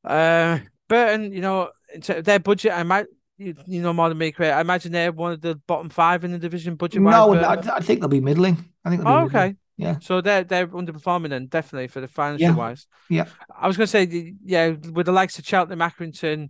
[0.04, 1.70] Uh, Burton, you know,
[2.06, 3.06] their budget, I might,
[3.38, 4.52] you, you know more than me, Craig.
[4.52, 7.02] I imagine they're one of the bottom five in the division budget.
[7.02, 8.72] No, I, I think they'll be middling.
[8.84, 9.56] I think Oh, okay.
[9.76, 9.98] Yeah.
[10.00, 12.54] So they're they're underperforming then, definitely for the financial Yeah.
[12.54, 12.86] wise.
[13.10, 13.26] Yeah.
[13.54, 16.48] I was gonna say, yeah, with the likes of Cheltenham, Accrington,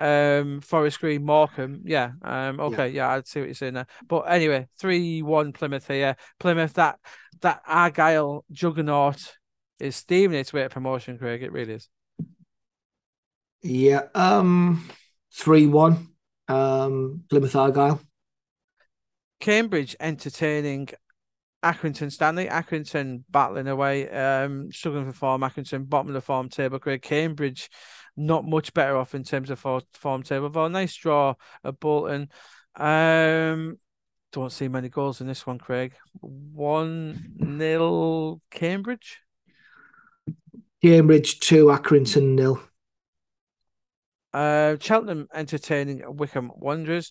[0.00, 3.86] um, Forest Green, Morecambe, yeah, um, okay, yeah, I'd see what you're saying there.
[4.08, 6.16] But anyway, three one Plymouth here.
[6.40, 6.98] Plymouth, that
[7.42, 9.36] that Argyle juggernaut
[9.78, 11.42] is steaming its way to promotion, Craig.
[11.42, 11.88] It really is.
[13.62, 14.02] Yeah.
[14.14, 14.88] Um,
[15.34, 16.08] 3 1.
[16.48, 18.00] Um, Plymouth Argyle.
[19.40, 20.88] Cambridge entertaining
[21.62, 22.46] Accrington Stanley.
[22.46, 25.42] Accrington battling away, um, struggling for form.
[25.42, 26.78] Accrington bottom of the form table.
[26.78, 27.68] Craig Cambridge
[28.16, 30.48] not much better off in terms of for- form table.
[30.48, 31.34] But a nice draw
[31.64, 32.30] at Bolton.
[32.76, 33.78] Um,
[34.32, 35.94] don't see many goals in this one, Craig.
[36.20, 39.20] One nil Cambridge.
[40.82, 42.60] Cambridge 2, Accrington nil.
[44.36, 47.10] Uh, Cheltenham entertaining Wycombe Wanderers.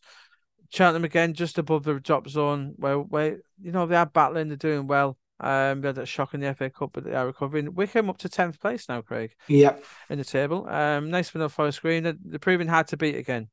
[0.72, 4.58] Cheltenham again just above the drop zone where where you know they are battling, they're
[4.58, 5.18] doing well.
[5.40, 7.74] Um, they had that shock in the FA Cup, but they are recovering.
[7.74, 9.76] Wycombe up to tenth place now, Craig, Yeah.
[10.10, 10.68] in the table.
[10.68, 12.04] Um, nice win over Forest Green.
[12.04, 13.50] They're, they're proving hard to beat again.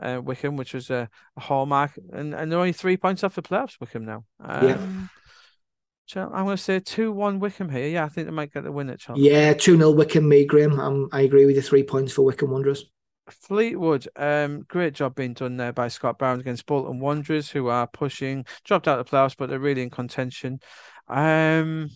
[0.00, 3.42] Uh, Wycombe, which was a, a hallmark, and and they're only three points off the
[3.42, 3.80] playoffs.
[3.80, 4.24] Wycombe now.
[4.40, 6.26] Um, Yeah.
[6.26, 7.88] I'm going to say two one Wycombe here.
[7.88, 9.24] Yeah, I think they might get the win at Cheltenham.
[9.32, 10.78] Yeah, 2 0 Wycombe, me, Graham.
[10.78, 12.84] Um, I agree with the Three points for Wycombe Wanderers.
[13.30, 17.86] Fleetwood, um, great job being done there by Scott Brown against Bolton Wanderers, who are
[17.86, 20.60] pushing, dropped out of the playoffs, but they're really in contention.
[21.08, 21.90] Um,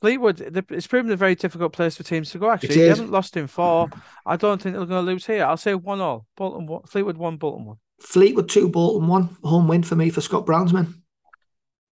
[0.00, 2.50] Fleetwood, the- it's proven a very difficult place for teams to go.
[2.50, 3.88] Actually, they haven't lost in four.
[4.24, 5.44] I don't think they're going to lose here.
[5.44, 6.26] I'll say one all.
[6.36, 7.76] Bolton, one, Fleetwood one, Bolton one.
[8.00, 9.36] Fleetwood 2, Bolton 1.
[9.44, 11.02] Home win for me for Scott Brown's men.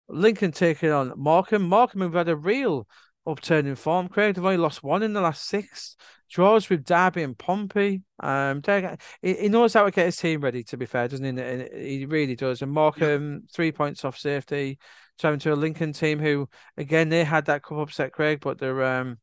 [0.07, 1.61] Lincoln taking on Morecambe.
[1.69, 2.87] Morecambe have had a real
[3.29, 4.07] upturn in form.
[4.07, 5.95] Craig, they've only lost one in the last six.
[6.29, 8.03] Draws with Derby and Pompey.
[8.19, 10.63] Um, they're- he, he knows how to get his team ready.
[10.65, 11.41] To be fair, doesn't he?
[11.41, 12.61] And he really does.
[12.61, 14.77] And Morecambe three points off safety,
[15.19, 18.83] traveling to a Lincoln team who, again, they had that cup upset, Craig, but they're
[18.83, 19.17] um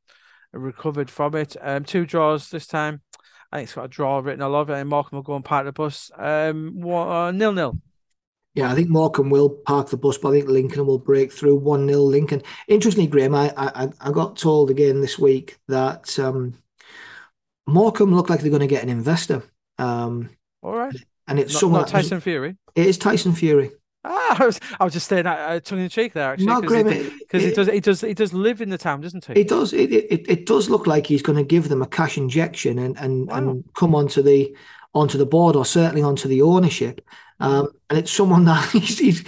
[0.53, 1.57] recovered from it.
[1.61, 3.03] Um, two draws this time.
[3.53, 5.45] I think it's got a draw written all over it, and Morecambe will go and
[5.45, 6.11] park the bus.
[6.17, 7.79] Um, one, uh, nil nil.
[8.57, 11.57] Yeah, I think Morecambe will park the bus, but I think Lincoln will break through
[11.57, 12.43] 1 0 Lincoln.
[12.69, 16.55] Interestingly, Graeme, I, I I got told again this week that um,
[17.67, 19.43] Morecambe look like they're going to get an investor.
[19.79, 20.31] Um,
[20.63, 20.95] All right.
[21.29, 22.57] and it's Not, someone not Tyson Fury.
[22.75, 23.73] It is Tyson Fury.
[24.05, 26.61] Ah, I was, I was just saying that uh, tongue in cheek there, actually, No,
[26.61, 28.79] because Graeme, he, it, because he it- does, he does, he does live in the
[28.79, 29.33] town, doesn't he?
[29.35, 29.73] It does.
[29.73, 32.79] It, it it it does look like he's going to give them a cash injection
[32.79, 33.37] and and Wow.
[33.37, 34.57] and come onto the
[34.97, 37.01] onto the board or certainly onto the ownership.
[37.39, 39.25] Um, and it's someone that he's, he's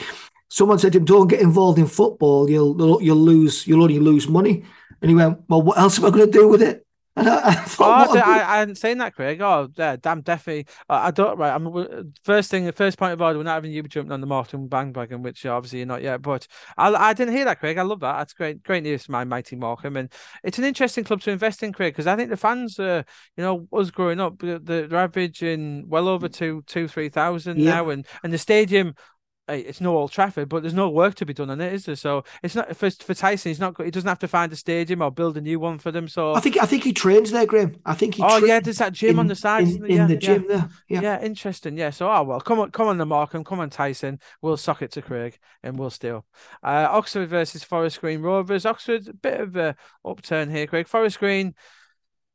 [0.49, 2.51] someone said to him, "Don't get involved in football.
[2.51, 3.67] You'll you'll lose.
[3.67, 4.65] You'll only lose money."
[5.03, 6.88] And he went, "Well, what else am I going to do with it?"
[7.25, 9.41] And I, I Oh, thought, a- I, hadn't seen that, Craig.
[9.41, 10.67] Oh, yeah, damn, definitely.
[10.89, 11.39] I, I don't.
[11.39, 12.65] Right, I'm first thing.
[12.65, 13.39] The first point of order.
[13.39, 16.23] We're not having you jumping on the Martin bandwagon, which obviously you're not yet.
[16.23, 16.47] But
[16.77, 17.79] I, I didn't hear that, Craig.
[17.79, 18.19] I love that.
[18.19, 20.13] That's great, great news for my mighty Morecambe, and
[20.45, 23.03] it's an interesting club to invest in, Craig, because I think the fans, uh,
[23.37, 27.75] you know, us growing up, the- they're averaging well over two, two, three thousand Yeah.
[27.75, 28.95] now, and and the stadium.
[29.49, 31.87] Hey, It's no Old Trafford, but there's no work to be done on it, is
[31.87, 31.97] there?
[31.97, 33.49] So it's not for for Tyson.
[33.51, 33.81] He's not.
[33.83, 36.07] He doesn't have to find a stadium or build a new one for them.
[36.07, 37.81] So I think I think he trains there, Graeme.
[37.87, 38.23] I think he.
[38.23, 40.21] Oh yeah, there's that gym on the side, in, in yeah, the yeah.
[40.21, 40.69] gym there.
[40.89, 41.01] Yeah.
[41.01, 41.79] Yeah, interesting.
[41.79, 41.91] Yeah.
[41.91, 44.21] So, oh well, come on, come on, the Morecambe, come on, Tyson.
[44.43, 46.27] We'll sock it to Craig, and we'll steal.
[46.63, 48.67] Uh, Oxford versus Forest Green Rovers.
[48.67, 50.87] Oxford, a bit of a upturn here, Craig.
[50.87, 51.55] Forest Green,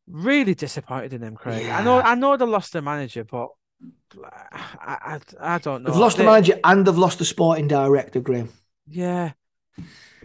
[0.07, 1.67] really disappointed in them, Craig.
[1.67, 3.49] I know, I know they lost their manager, but
[4.23, 5.89] I, I, I don't know.
[5.89, 8.49] They've lost the manager and they've lost the sporting director, Graeme.
[8.87, 9.31] Yeah.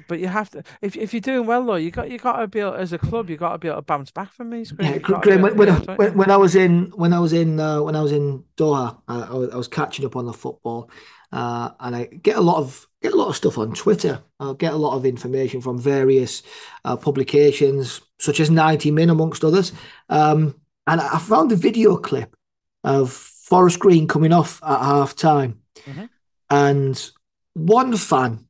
[0.07, 2.47] But you have to if if you're doing well though, you got you got to
[2.47, 4.73] be able, as a club, you got to be able to bounce back from these.
[4.79, 5.43] Yeah, Graeme.
[5.43, 8.03] When, when, I, when, when I was in when I was in uh, when I
[8.03, 10.91] was in Doha, I, I, was, I was catching up on the football,
[11.33, 14.23] uh, and I get a lot of get a lot of stuff on Twitter.
[14.41, 16.43] I get a lot of information from various
[16.85, 19.73] uh, publications, such as 90 Min, amongst others.
[20.09, 22.35] Um, and I found a video clip
[22.83, 23.11] of
[23.49, 26.09] Forest Green coming off at half time, Mhm.
[26.51, 27.11] and
[27.55, 28.45] one fan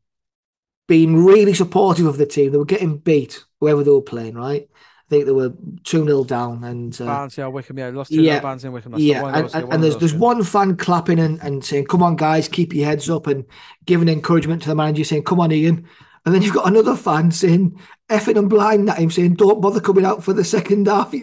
[0.89, 2.51] being really supportive of the team.
[2.51, 4.69] They were getting beat, whoever they were playing, right?
[4.73, 5.53] I think they were
[5.85, 6.65] 2 0 down.
[6.65, 8.41] And uh, Barnes, yeah, Wycombe, yeah, lost two yeah, yeah.
[8.41, 8.93] Barnes in Wycombe.
[8.93, 10.19] That's yeah, and, those, and, and there's those, there's yeah.
[10.19, 13.45] one fan clapping and, and saying, "Come on, guys, keep your heads up," and
[13.87, 15.87] giving encouragement to the manager, saying, "Come on, Ian."
[16.25, 19.81] And then you've got another fan saying, effing and blind at him, saying, "Don't bother
[19.81, 21.15] coming out for the second half.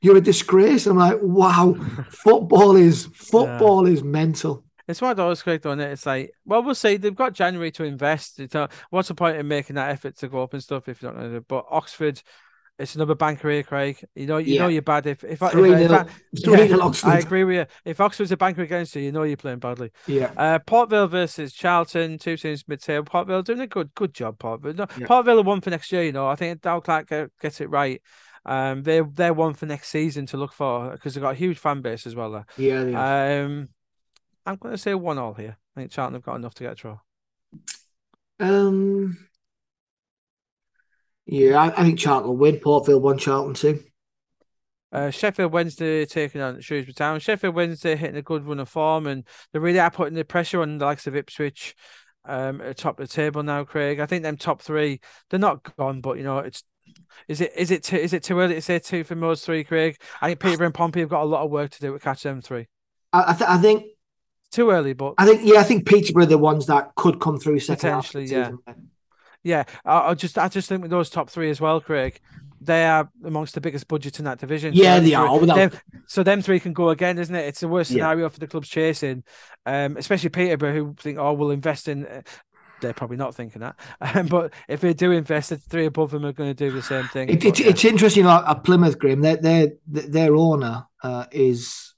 [0.00, 1.74] You're, a disgrace." And I'm like, "Wow,
[2.10, 5.90] football is football is mental." It's one of those, Craig, on it.
[5.90, 6.96] It's like, well, we'll see.
[6.96, 8.38] They've got January to invest.
[8.38, 8.54] It's,
[8.90, 11.18] what's the point in making that effort to go up and stuff if you don't
[11.18, 11.40] know?
[11.40, 12.22] But Oxford,
[12.78, 14.04] it's another banker here, Craig.
[14.14, 14.62] You know, you yeah.
[14.62, 17.08] know you're bad if if, three if, nil, if, three yeah, Oxford.
[17.08, 17.66] I agree with you.
[17.84, 19.92] If Oxford's a banker against you, you know you're playing badly.
[20.06, 20.32] Yeah.
[20.36, 23.04] Uh, Port Vale versus Charlton, two teams mid-table.
[23.04, 24.38] Port Vale doing a good good job.
[24.38, 24.74] Port Vale.
[24.74, 25.06] No, yeah.
[25.06, 26.02] Port Vale are one for next year.
[26.02, 27.08] You know, I think Dal Clark
[27.40, 28.02] gets it right.
[28.44, 31.58] Um, they're they're one for next season to look for because they've got a huge
[31.58, 32.30] fan base as well.
[32.32, 32.46] There.
[32.58, 33.42] Yeah.
[33.42, 33.70] Um,
[34.44, 35.56] I'm going to say one all here.
[35.76, 36.98] I think Charlton have got enough to get a draw.
[38.38, 39.16] Um.
[41.26, 42.58] Yeah, I, I think Charlton will win.
[42.58, 43.82] Port Vale one, Charlton two.
[44.92, 47.18] Uh, Sheffield Wednesday taking on Shrewsbury Town.
[47.18, 50.62] Sheffield Wednesday hitting a good run of form, and they really are putting the pressure
[50.62, 51.74] on the likes of Ipswich
[52.24, 53.64] um, at the top of the table now.
[53.64, 56.62] Craig, I think them top three, they're not gone, but you know it's
[57.28, 59.64] is it is it too, is it too early to say two for those three,
[59.64, 59.96] Craig?
[60.20, 62.22] I think Peter and Pompey have got a lot of work to do to catch
[62.22, 62.68] them three.
[63.12, 63.84] I, th- I think
[64.50, 67.38] too early, but I think yeah, I think Peterborough are the ones that could come
[67.38, 68.26] through second potentially.
[68.26, 68.52] yeah,
[69.46, 69.64] yeah.
[69.84, 72.20] I, I, just I just think with those top three as well, Craig.
[72.58, 74.72] They are amongst the biggest budgets in that division.
[74.74, 75.46] Yeah, so they are.
[75.46, 75.70] Them,
[76.06, 77.46] so them three can go again, isn't it?
[77.46, 78.28] It's the worst scenario yeah.
[78.30, 79.24] for the clubs chasing,
[79.66, 82.24] um, especially Peterborough, who think, oh, we'll invest in
[82.80, 83.76] they're probably not thinking that.
[84.16, 86.82] Um, but if they do invest, the three above them are going to do the
[86.82, 87.28] same thing.
[87.28, 87.44] It.
[87.60, 91.94] It's interesting, like at Plymouth, Graeme, their their their owner uh, is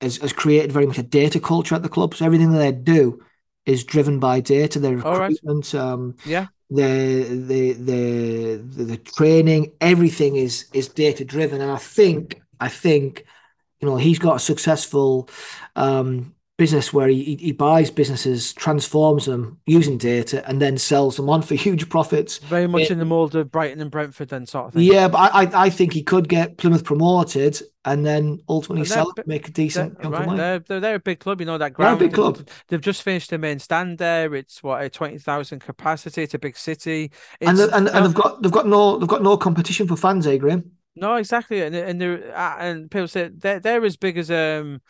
[0.00, 2.14] has, has created very much a data culture at the club.
[2.14, 3.20] So everything that they do
[3.64, 4.80] is driven by data.
[4.80, 5.80] Their recruitment, right.
[5.80, 11.60] um, yeah, the, the the the training, everything is is data driven.
[11.60, 13.24] And I think I think
[13.80, 15.28] you know he's got a successful
[15.76, 21.28] um, business where he, he buys businesses, transforms them using data, and then sells them
[21.28, 22.38] on for huge profits.
[22.38, 24.82] Very much it, in the mold of Brighton and Brentford, then sort of thing.
[24.82, 29.12] Yeah, but I, I think he could get Plymouth promoted and then ultimately and sell
[29.16, 31.72] it, make a decent they're, right, they're, they're, they're, a big club, you know that
[31.72, 32.00] ground.
[32.00, 32.48] They're a big club.
[32.68, 34.34] They've just finished the main stand there.
[34.34, 36.22] It's what a twenty thousand capacity.
[36.22, 37.12] It's a big city.
[37.40, 39.96] It's, and, the, and, and they've got they've got no they've got no competition for
[39.96, 40.72] fans, eh, Graeme?
[40.96, 44.80] No, exactly, and and they're uh, and people say they're they're as big as um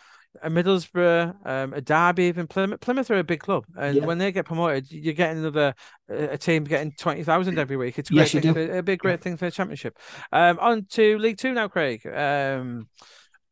[0.44, 2.80] Middlesbrough, um, a Derby, even Plymouth.
[2.80, 4.04] Plymouth are a big club, and yeah.
[4.04, 5.74] when they get promoted, you're getting another
[6.08, 7.98] a team getting twenty thousand every week.
[7.98, 9.98] It's a great yes, thing for, a big great thing for the championship.
[10.32, 12.06] Um, on to League Two now, Craig.
[12.06, 12.88] Um,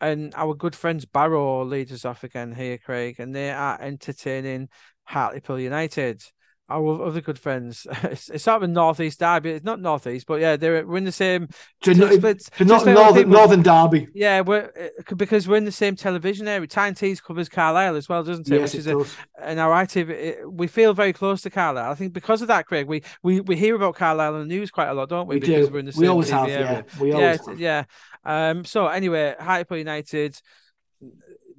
[0.01, 4.69] and our good friends Barrow leads us off again here, Craig, and they are entertaining
[5.05, 6.23] Hartlepool United
[6.69, 7.87] our other good friends.
[8.05, 9.51] It's, it's sort of a northeast derby.
[9.51, 11.49] It's not northeast, but yeah, they're we're in the same.
[11.83, 14.09] To, split, to not northern, northern derby.
[14.15, 14.71] Yeah, we're
[15.17, 16.67] because we're in the same television area.
[16.67, 18.61] Tyne Tees covers Carlisle as well, doesn't it?
[18.61, 19.17] Yes, Which it is does.
[19.39, 21.91] A, and our ITV, we feel very close to Carlisle.
[21.91, 24.71] I think because of that, Craig, we we, we hear about Carlisle in the news
[24.71, 25.37] quite a lot, don't we?
[25.37, 25.73] We because do.
[25.73, 26.49] We're in the same we always TV have.
[26.49, 26.85] Area.
[26.95, 27.61] Yeah, we always yeah, have.
[27.61, 28.51] yeah.
[28.51, 28.65] Um.
[28.65, 30.39] So anyway, Hartlepool United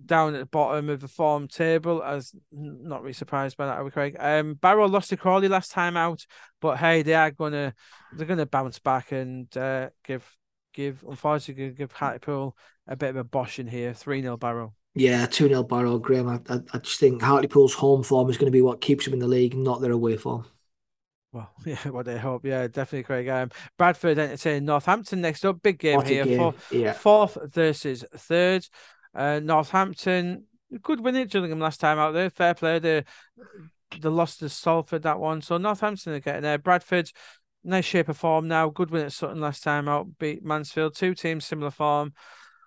[0.05, 2.03] down at the bottom of the form table.
[2.03, 4.15] As not really surprised by that, are we, Craig?
[4.19, 6.25] Um, Barrow lost to Crawley last time out,
[6.61, 7.73] but hey, they are gonna
[8.13, 10.29] they're gonna bounce back and uh, give
[10.73, 12.55] give unfortunately give Hartlepool
[12.87, 13.93] a bit of a bosh in here.
[13.93, 14.73] Three 0 Barrow.
[14.93, 16.29] Yeah, 2 0 Barrow, Graeme.
[16.29, 19.13] I, I, I, just think Hartlepool's home form is going to be what keeps them
[19.13, 20.45] in the league, not their away form.
[21.33, 22.45] Well, yeah, what they hope.
[22.45, 23.27] Yeah, definitely, Craig.
[23.27, 25.61] Um, Bradford entertaining Northampton next up.
[25.61, 26.23] Big game what here.
[26.23, 26.37] Game.
[26.37, 26.93] Four, yeah.
[26.93, 28.65] Fourth versus third.
[29.15, 30.45] Uh, Northampton,
[30.81, 32.29] good win at Gillingham last time out there.
[32.29, 32.79] Fair play.
[32.79, 33.03] They,
[33.99, 35.41] they lost to Salford that one.
[35.41, 36.57] So Northampton are getting there.
[36.57, 37.11] Bradford,
[37.63, 38.69] nice shape of form now.
[38.69, 40.17] Good win at Sutton last time out.
[40.19, 40.95] Beat Mansfield.
[40.95, 42.13] Two teams similar form.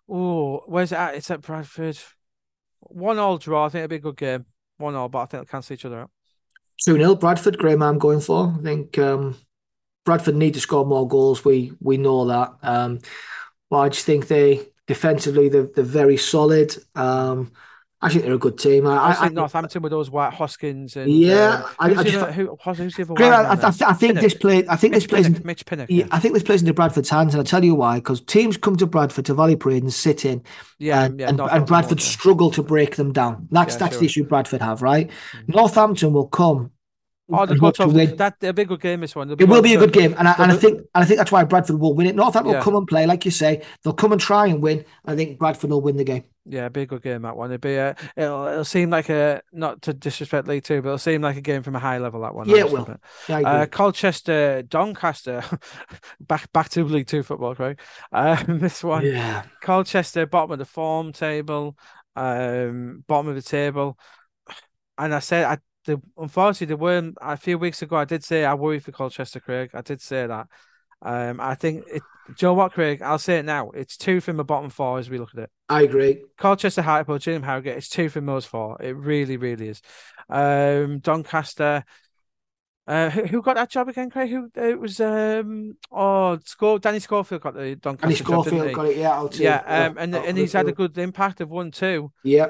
[0.08, 1.14] Oh, where's it at?
[1.14, 1.98] It's at Bradford.
[2.80, 3.66] One all draw.
[3.66, 4.46] I think it'll be a good game.
[4.78, 6.10] One all, but I think they'll cancel each other out.
[6.84, 8.54] 2 0 Bradford, Graeme, I'm going for.
[8.56, 9.36] I think um,
[10.04, 11.44] Bradford need to score more goals.
[11.44, 12.50] We we know that.
[12.62, 13.00] Um,
[13.68, 16.74] but I just think they Defensively, they're, they're very solid.
[16.96, 17.52] Um,
[18.00, 18.86] I think they're a good team.
[18.86, 22.16] I, I, I think Northampton with those White Hoskins and yeah, uh, I, I just,
[22.16, 24.22] other, who, who's the other great, I, I, I, think Pinnock.
[24.22, 24.64] this play.
[24.68, 25.26] I think Mitch this plays.
[25.26, 27.74] Pinnock, Mitch Pinnock, yeah, I think this plays into Bradford's hands, and I'll tell you
[27.74, 27.96] why.
[27.96, 30.44] Because teams come to Bradford to Valley Parade and sit in,
[30.78, 33.48] yeah, and, yeah, and, and Bradford struggle to break them down.
[33.50, 34.00] That's yeah, that's sure.
[34.00, 35.08] the issue Bradford have, right?
[35.08, 35.52] Mm-hmm.
[35.52, 36.70] Northampton will come
[37.30, 38.16] Oh, the good to win.
[38.16, 39.00] That a big good game.
[39.00, 39.30] This one.
[39.30, 41.30] It will be a good game, and I, and I think and I think that's
[41.30, 42.16] why Bradford will win it.
[42.16, 42.58] Northampton yeah.
[42.58, 43.62] will come and play, like you say.
[43.82, 44.84] They'll come and try and win.
[45.04, 46.24] I think Bradford will win the game.
[46.46, 47.50] Yeah, be a good game that one.
[47.50, 47.94] It'll be a.
[48.16, 51.42] It'll, it'll seem like a not to disrespect League Two, but it'll seem like a
[51.42, 52.22] game from a high level.
[52.22, 52.48] That one.
[52.48, 52.96] Yeah, it will.
[53.28, 55.44] Yeah, uh, Colchester, Doncaster,
[56.20, 57.78] back back to League Two football, Craig.
[58.10, 59.04] Um, this one.
[59.04, 59.44] Yeah.
[59.60, 61.76] Colchester, bottom of the form table,
[62.16, 63.98] um, bottom of the table,
[64.96, 65.58] and I said I
[65.88, 67.96] the unfortunately there weren't a few weeks ago.
[67.96, 69.70] I did say I worry for Colchester, Craig.
[69.74, 70.46] I did say that,
[71.02, 72.02] Um, I think it.
[72.36, 73.00] Joe what, Craig?
[73.00, 73.70] I'll say it now.
[73.70, 75.50] It's two from the bottom four as we look at it.
[75.70, 76.22] I agree.
[76.36, 77.78] Colchester, Hartlepool, Gillingham, Harrogate.
[77.78, 78.76] It's two from those four.
[78.80, 79.80] It really, really is.
[80.28, 81.84] Um, Doncaster.
[82.86, 84.30] Uh, who, who got that job again, Craig?
[84.30, 84.98] Who it was?
[85.00, 88.74] Um, oh, Score, Danny Schofield got the Doncaster Danny job, Schofield he?
[88.74, 88.96] got it.
[88.96, 89.90] Yeah, Yeah, you.
[89.90, 92.12] um, and and he's had a good impact of one too.
[92.22, 92.48] Yeah,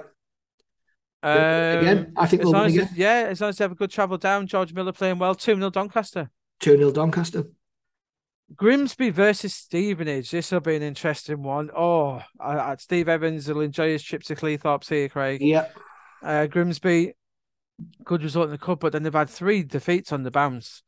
[1.22, 2.88] Um, Again, I think we'll win again.
[2.94, 5.54] yeah, as long as they have a good travel down, George Miller playing well, two
[5.56, 6.30] 0 Doncaster.
[6.60, 7.44] two 0 Doncaster.
[8.54, 10.30] Grimsby versus Stevenage.
[10.30, 11.70] This will be an interesting one.
[11.76, 15.42] Oh, I, Steve Evans will enjoy his trip to Cleethorpes here, Craig.
[15.42, 15.66] Yeah,
[16.22, 17.12] Uh, Grimsby,
[18.04, 20.82] good result in the cup, but then they've had three defeats on the bounce.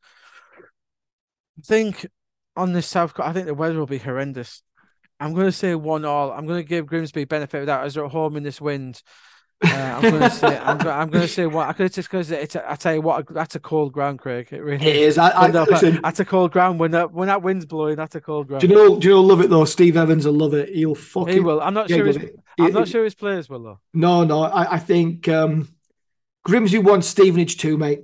[0.57, 2.07] I think
[2.55, 4.63] on this South Coast, I think the weather will be horrendous.
[5.19, 6.31] I'm going to say one all.
[6.31, 9.03] I'm going to give Grimsby benefit of that as they're at home in this wind.
[9.63, 12.09] Uh, I'm going to say I'm, go- I'm going to say what I could just
[12.09, 12.55] because it's.
[12.55, 14.47] A, I tell you what, that's a cold ground, Craig.
[14.51, 15.17] It really it is.
[15.17, 15.99] I, I that- listen.
[16.01, 17.95] that's a cold ground when that when that wind's blowing.
[17.95, 18.61] That's a cold ground.
[18.61, 18.99] Do you know?
[18.99, 19.21] Do you know?
[19.21, 19.65] Love it though.
[19.65, 20.69] Steve Evans will love it.
[20.69, 21.33] He'll fucking.
[21.33, 21.61] he will.
[21.61, 22.05] I'm not sure.
[22.05, 22.35] His, it.
[22.59, 23.79] I'm He- not sure his players will though.
[23.93, 24.41] No, no.
[24.43, 25.69] I, I think um,
[26.43, 28.01] Grimsby won Stevenage too, mate.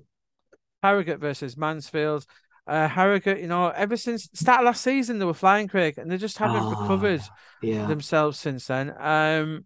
[0.83, 2.25] Harrogate versus Mansfield.
[2.67, 6.11] Uh, Harrogate, you know, ever since start of last season they were flying, Craig, and
[6.11, 7.21] they just haven't Ah, recovered
[7.61, 8.93] Yeah, themselves since then.
[8.99, 9.65] Um,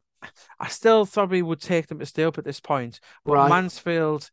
[0.60, 3.50] I still probably would take them to stay up at this point, but Right.
[3.50, 4.30] Mansfield,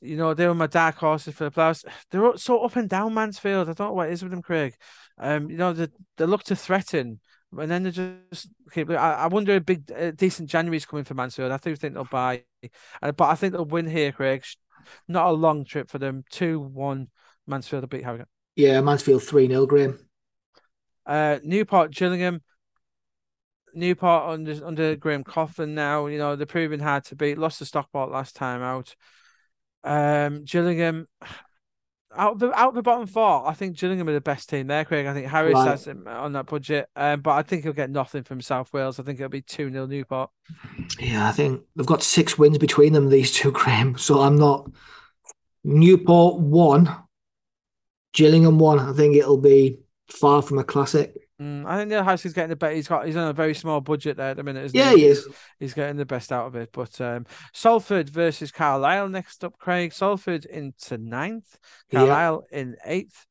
[0.00, 1.84] you know, they were my dark horses for the playoffs.
[2.10, 3.68] They're so up and down, Mansfield.
[3.68, 4.74] I don't know what it is with them, Craig.
[5.18, 7.20] Um, you know, they, they look to threaten,
[7.56, 8.88] and then they just keep.
[8.90, 11.52] I, I wonder a big, uh, decent January's coming for Mansfield.
[11.52, 12.44] I do think they'll buy,
[13.02, 14.42] uh, but I think they'll win here, Craig.
[15.06, 16.24] Not a long trip for them.
[16.30, 17.08] Two one.
[17.46, 18.28] Mansfield will beat Harrogate.
[18.56, 18.80] yeah.
[18.80, 19.98] Mansfield three 0 Graeme.
[21.04, 22.42] Uh, Newport, Gillingham.
[23.74, 26.06] Newport under under Graham Coughlan now.
[26.06, 27.38] You know they're proving hard to beat.
[27.38, 28.94] Lost to Stockport last time out.
[29.84, 31.06] Um, Gillingham.
[32.16, 35.06] Out the out the bottom four, I think Gillingham are the best team there, Craig.
[35.06, 35.68] I think Harris Right.
[35.68, 38.98] has him on that budget, um, but I think he'll get nothing from South Wales.
[38.98, 40.28] I think it'll be two 0 Newport.
[40.98, 43.10] Yeah, I think they've got six wins between them.
[43.10, 43.96] These two, Graeme.
[43.96, 44.68] So I'm not.
[45.62, 46.92] Newport one,
[48.12, 48.80] Gillingham one.
[48.80, 51.14] I think it'll be far from a classic.
[51.40, 52.74] Mm, I think Neil Harris is getting the best.
[52.76, 54.98] He's got he's on a very small budget there at the minute, isn't Yeah, he?
[55.00, 55.26] he is.
[55.58, 56.70] he's getting the best out of it.
[56.72, 57.24] But um,
[57.54, 59.92] Salford versus Carlisle next up, Craig.
[59.94, 61.56] Salford into ninth,
[61.90, 62.00] Yeah.
[62.00, 63.24] Carlisle in eighth.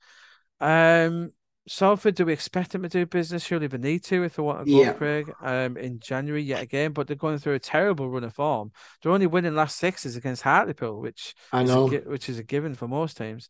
[0.60, 1.34] Um,
[1.68, 3.46] Salford, do we expect them to do business?
[3.46, 4.94] Surely they need to if they want to go, Yeah.
[4.94, 5.32] Craig.
[5.40, 8.72] Um, in January yet again, but they're going through a terrible run of form.
[9.04, 11.88] They're only winning last sixes against Hartlepool, which I is a know.
[11.88, 13.50] which is a given for most teams.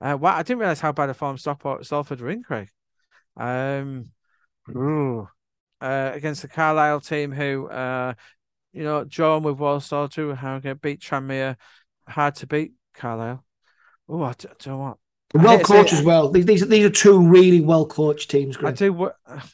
[0.00, 2.70] Uh, wow, I didn't realize how bad a form Stockport, Salford were in, Craig.
[3.36, 4.06] Um,
[4.70, 5.28] ooh.
[5.80, 8.14] uh, against the Carlisle team, who, uh,
[8.72, 11.56] you know, drawn with Walsall, drew with Harrogate, beat Tranmere,
[12.06, 13.44] hard to beat Carlisle.
[14.08, 14.96] Oh, I don't know what.
[15.32, 16.30] Well hate to say coached as well.
[16.30, 19.10] These, these, these are two really well coached teams, I do,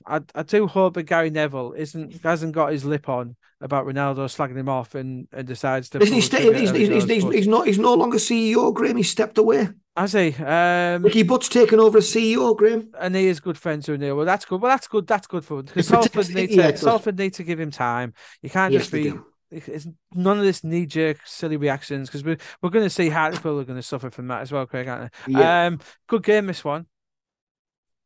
[0.06, 4.24] I, I do hope that Gary Neville isn't hasn't got his lip on about Ronaldo
[4.24, 5.98] slagging him off and, and decides to.
[5.98, 8.72] Listen, he's, pull the staying, he's, he's, he's, he's, he's not he's no longer CEO,
[8.72, 8.96] Graeme.
[8.96, 9.68] He's stepped away.
[9.96, 10.34] Has he?
[10.34, 12.92] Um, Nicky Butt's taken over as CEO, Graeme.
[13.00, 14.14] and he is good friends with Neil.
[14.16, 14.60] Well, that's good.
[14.60, 15.06] Well, that's good.
[15.06, 16.80] That's good for because Salford need to does.
[16.80, 18.12] Salford need to give him time.
[18.42, 19.14] You can't Yes, just be.
[19.50, 23.58] It's none of this knee jerk silly reactions because we're we're going to see Hartlepool
[23.60, 25.32] are going to suffer from that as well, Craig, aren't they?
[25.32, 25.66] Yeah.
[25.66, 26.86] Um, good game this one.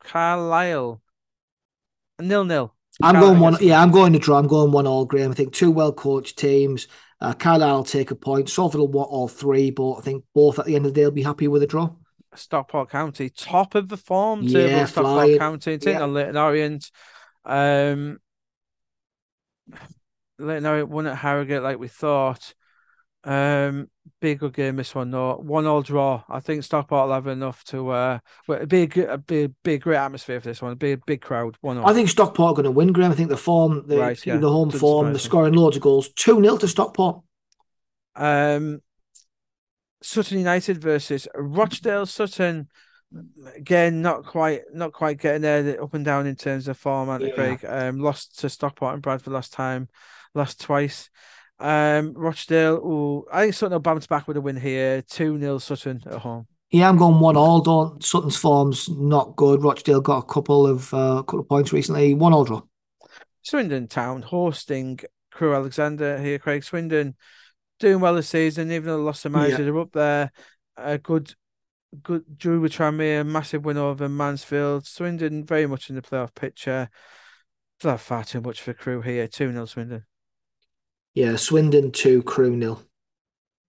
[0.05, 1.01] Carlisle,
[2.21, 2.75] nil nil.
[3.03, 3.57] I'm Carlisle going one.
[3.61, 4.39] Yeah, I'm going to draw.
[4.39, 5.31] I'm going one all, Graeme.
[5.31, 6.87] I think two well coached teams.
[7.21, 8.49] Uh, Carlisle will take a point.
[8.49, 11.05] Salford will want all three, but I think both at the end of the day
[11.05, 11.91] will be happy with a draw.
[12.35, 14.61] Stockport County, top of the form table.
[14.71, 15.39] Yeah, Stockport flying.
[15.39, 16.03] County, taking Yeah.
[16.03, 16.91] on Leyton Orient.
[17.45, 18.19] Um,
[20.39, 22.55] Leyton Orient won at Harrogate like we thought.
[23.25, 23.89] Um,
[24.21, 25.37] be a good game this one though.
[25.37, 26.23] One all draw.
[26.29, 27.91] I think Stockport will have enough to.
[27.91, 30.71] Uh, well, it'd be a good, be, be a great atmosphere for this one.
[30.71, 31.57] It'd be a big crowd.
[31.61, 31.87] One all.
[31.89, 33.11] I think Stockport are going to win, Graeme.
[33.11, 34.37] I think the form, the, Right, yeah.
[34.39, 35.19] the home Doesn't form, me.
[35.19, 36.11] scoring loads of goals.
[36.15, 37.23] 2 0 to Stockport.
[38.17, 38.81] Um,
[40.03, 42.07] Sutton United versus Rochdale.
[42.07, 42.69] Sutton
[43.57, 45.83] again, not quite, not quite getting there.
[45.83, 47.35] Up and down in terms of form, aren't they, Yeah.
[47.57, 47.65] Craig?
[47.67, 49.89] Um, lost to Stockport and Bradford last time,
[50.35, 51.11] lost twice.
[51.61, 52.77] Um, Rochdale.
[52.77, 55.03] Ooh, I think Sutton will bounce back with a win here.
[55.03, 56.47] Two 0 Sutton at home.
[56.71, 57.61] Yeah, I'm going one all.
[57.61, 59.63] Don't Sutton's form's not good.
[59.63, 62.15] Rochdale got a couple of uh, couple of points recently.
[62.15, 62.63] One all draw.
[63.43, 65.01] Swindon Town hosting
[65.31, 66.65] Crewe Alexandra here, Craig.
[66.65, 67.17] Swindon
[67.79, 70.31] doing well this season, even though they lost the manager, they're up there.
[70.77, 71.35] A good,
[72.03, 74.87] good drew with Tranmere, massive win over Mansfield.
[74.87, 76.89] Swindon very much in the playoff picture.
[77.83, 79.27] Have far too much for Crewe here.
[79.27, 80.05] 2 0 Swindon.
[81.21, 82.83] Yeah, Swindon two, Crewe nil.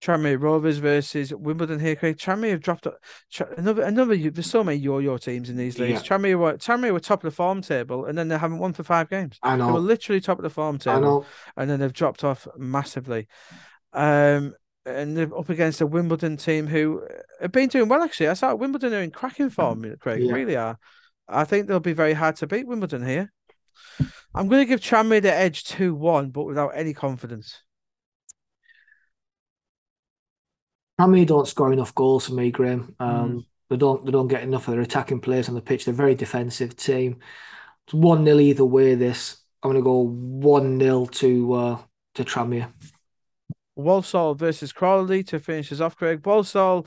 [0.02, 2.18] Tranmere Rovers versus Wimbledon here, Craig.
[2.18, 2.88] Tranmere have dropped
[3.58, 4.16] another another.
[4.16, 6.02] There's so many yo-yo teams in these leagues.
[6.02, 6.18] Yeah.
[6.18, 8.84] Tranmere were Tranmere were top of the form table, and then they haven't won for
[8.84, 9.38] five games.
[9.44, 9.66] I know.
[9.66, 11.26] They were literally top of the form table,
[11.58, 13.28] and then they've dropped off massively.
[13.92, 14.56] Um,
[14.86, 17.06] and they're up against a Wimbledon team who
[17.42, 18.02] have been doing well.
[18.02, 19.84] Actually, I saw Wimbledon are in cracking form.
[20.00, 20.32] Craig, yeah.
[20.32, 20.80] really are.
[21.28, 23.34] I think they'll be very hard to beat Wimbledon here.
[24.34, 27.62] I'm going to give Tranmere the edge two one, but without any confidence.
[31.00, 32.96] Tranmere don't score enough goals for me, Graeme.
[33.00, 33.46] Um, mm.
[33.70, 34.06] They don't.
[34.06, 35.86] They don't get enough of their attacking players on the pitch.
[35.86, 37.20] They're a very defensive team.
[37.88, 38.96] It's one 0 either way.
[38.96, 41.78] This I'm going to go one 0 to uh,
[42.16, 42.72] to Tranmere.
[43.76, 46.26] Walsall versus Crawley to finish us off, Craig.
[46.26, 46.86] Walsall,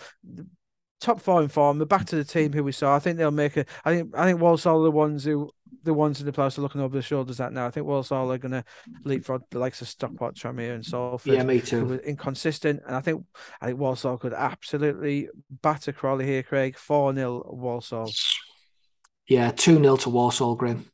[1.00, 1.78] top four in form.
[1.78, 2.94] They're back to the team who we saw.
[2.94, 3.68] I think they'll make it.
[3.84, 5.50] I think I think Walsall are the ones who
[5.82, 7.66] the ones in the playoffs are looking over their shoulders at now.
[7.66, 8.64] I think Walsall are going to
[9.04, 11.32] leapfrog the likes of Stockport, Tranmere, and Salford.
[11.32, 11.84] Yeah, me too.
[11.86, 13.24] Who inconsistent, and I think
[13.60, 16.76] I think Walsall could absolutely batter Crawley here, Craig.
[16.76, 18.10] Four 0 Walsall.
[19.28, 20.86] Yeah, two 0 to Walsall, Grim.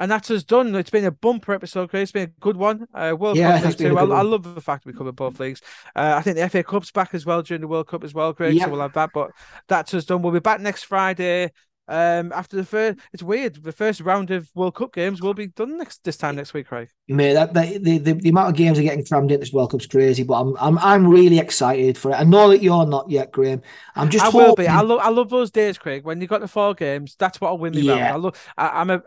[0.00, 0.74] And that's us done.
[0.76, 2.04] It's been a bumper episode, Chris.
[2.04, 2.86] It's been a good one.
[2.94, 3.98] Uh, World yeah, Cup too.
[3.98, 5.60] I, I, love the fact we cover both leagues.
[5.96, 8.32] Uh, I think the FA Cup's back as well during the World Cup as well,
[8.32, 8.54] Craig.
[8.54, 8.64] Yep.
[8.64, 9.10] So we'll have that.
[9.12, 9.32] But
[9.66, 10.22] that's us done.
[10.22, 11.50] We'll be back next Friday
[11.88, 13.54] um, after the first, it's weird.
[13.62, 16.68] The first round of World Cup games will be done next this time next week,
[16.68, 16.90] Craig.
[17.08, 19.70] Mate, that, that the, the, the amount of games are getting crammed in this World
[19.70, 20.22] Cup's crazy.
[20.22, 22.16] But I'm I'm I'm really excited for it.
[22.16, 23.62] I know that you're not yet, Graeme.
[23.96, 24.24] I'm just.
[24.24, 24.46] I hoping...
[24.46, 24.68] will be.
[24.68, 26.04] I love I love those days, Craig.
[26.04, 28.10] When you got the four games, that's what I'll win me yeah.
[28.10, 28.12] round.
[28.12, 28.48] I love.
[28.58, 29.02] I, I'm a.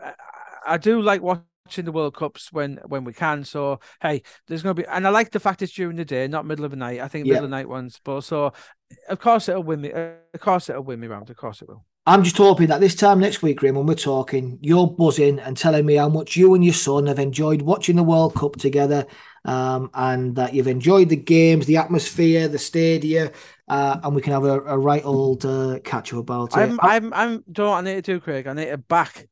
[0.66, 3.44] I do like watching the World Cups when when we can.
[3.44, 6.46] So hey, there's gonna be, and I like the fact it's during the day, not
[6.46, 7.00] middle of the night.
[7.00, 8.52] I think middle of the night ones, but so
[9.08, 9.92] of course it'll win me.
[9.92, 11.30] Of course it'll win me round.
[11.30, 11.84] Of course it will.
[12.04, 15.56] I'm just hoping that this time next week, Graeme, when we're talking, you're buzzing and
[15.56, 19.06] telling me how much you and your son have enjoyed watching the World Cup together,
[19.44, 23.30] um, and that you've enjoyed the games, the atmosphere, the stadia,
[23.68, 26.56] uh, and we can have a, a right old uh, catch up about it.
[26.56, 27.44] I'm, I'm, I'm.
[27.52, 28.48] Do you I need to do, Craig?
[28.48, 29.28] I need to back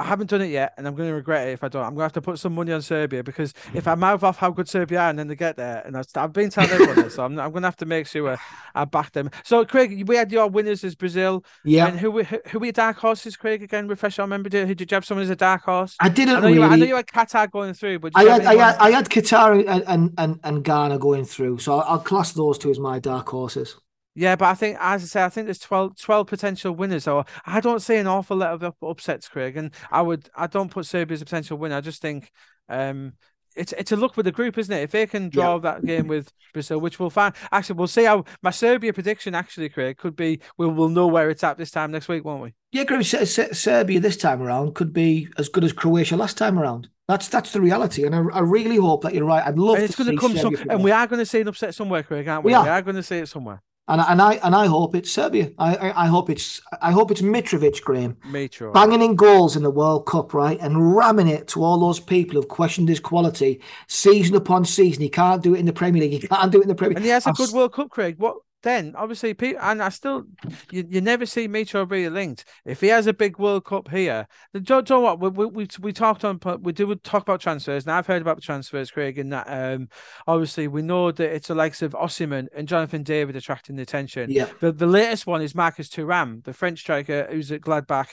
[0.00, 1.82] I haven't done it yet, and I'm going to regret it if I don't.
[1.84, 4.38] I'm going to have to put some money on Serbia because if I mouth off
[4.38, 7.14] how good Serbia are and then they get there, and I've been telling everyone this,
[7.14, 8.36] so I'm, I'm going to have to make sure
[8.74, 9.30] I back them.
[9.44, 11.44] So, Craig, we had your winners as Brazil.
[11.64, 11.86] Yeah.
[11.86, 13.62] And who who, who were your dark horses, Craig?
[13.62, 14.50] Again, refresh our memory.
[14.50, 15.96] Did, did you have someone as a dark horse?
[16.00, 16.58] I didn't I know really.
[16.58, 19.08] You, I know you had Qatar going through, but I had, I had, I had
[19.08, 22.98] Qatar and, and, and, and Ghana going through, so I'll class those two as my
[22.98, 23.76] dark horses.
[24.14, 27.04] Yeah, but I think, as I say, I think there's 12, 12 potential winners.
[27.04, 29.56] So I don't see an awful lot of upsets, Craig.
[29.56, 31.76] And I would, I don't put Serbia as a potential winner.
[31.76, 32.30] I just think
[32.68, 33.14] um,
[33.56, 34.82] it's it's a look for the group, isn't it?
[34.82, 35.60] If they can draw yeah.
[35.60, 37.34] that game with Brazil, which we'll find.
[37.52, 40.40] Actually, we'll see how my Serbia prediction actually, Craig, could be.
[40.58, 42.54] We'll we'll know where it's at this time next week, won't we?
[42.72, 46.88] Yeah, Graeme, Serbia this time around could be as good as Croatia last time around.
[47.06, 49.46] That's that's the reality, and I, I really hope that you're right.
[49.46, 49.76] I'd love.
[49.76, 52.02] And it's going to come some, and we are going to see an upset somewhere,
[52.02, 52.50] Craig, aren't we?
[52.50, 53.62] We are, we are going to see it somewhere.
[53.86, 55.50] And, and I and I hope it's Serbia.
[55.58, 58.72] I, I, I hope it's I hope it's Mitrovic, Graeme, Mitro.
[58.72, 62.36] banging in goals in the World Cup, right, and ramming it to all those people
[62.36, 65.02] who've questioned his quality season upon season.
[65.02, 66.12] He can't do it in the Premier League.
[66.12, 66.96] He can't do it in the Premier.
[66.96, 67.36] And he has a I've...
[67.36, 68.14] good World Cup, Craig.
[68.18, 70.24] What then obviously people and I still
[70.72, 72.44] you, you never see Mitro really linked.
[72.64, 75.92] If he has a big World Cup here, the do, do what we, we we
[75.92, 77.86] talked on we do talk about transfers.
[77.86, 79.88] Now I've heard about the transfers, Craig, and that um
[80.26, 84.30] obviously we know that it's the likes of Osimhen and Jonathan David attracting the attention.
[84.30, 84.48] Yeah.
[84.60, 88.08] The the latest one is Marcus Thuram, the French striker who's at Gladbach.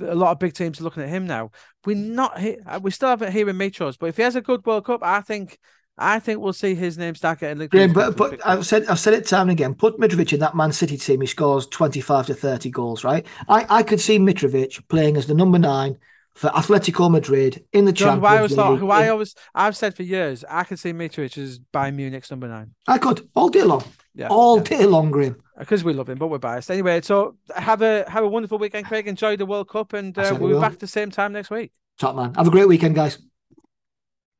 [0.00, 1.50] A lot of big teams are looking at him now.
[1.84, 2.40] We're not
[2.80, 5.58] we still haven't hearing Mitros, but if he has a good World Cup, I think
[5.98, 7.72] I think we'll see his name start getting linked.
[7.72, 9.74] Graeme, but, but I've said I've said it time and again.
[9.74, 13.04] Put Mitrovic in that Man City team, he scores twenty five to thirty goals.
[13.04, 13.26] Right?
[13.48, 15.98] I, I could see Mitrovic playing as the number nine
[16.34, 19.76] for Atletico Madrid in the John, Champions who I always thought, who I always I've
[19.76, 22.74] said for years, I could see Mitrovic as Bayern Munich's number nine.
[22.88, 23.84] I could all day long.
[24.14, 24.64] Yeah, all yeah.
[24.64, 25.36] day long, Graeme.
[25.58, 27.02] Because we love him, but we're biased anyway.
[27.02, 29.06] So have a have a wonderful weekend, Craig.
[29.06, 31.72] Enjoy the World Cup, and uh, we'll be back at the same time next week.
[31.98, 32.34] Top man.
[32.34, 33.18] Have a great weekend, guys.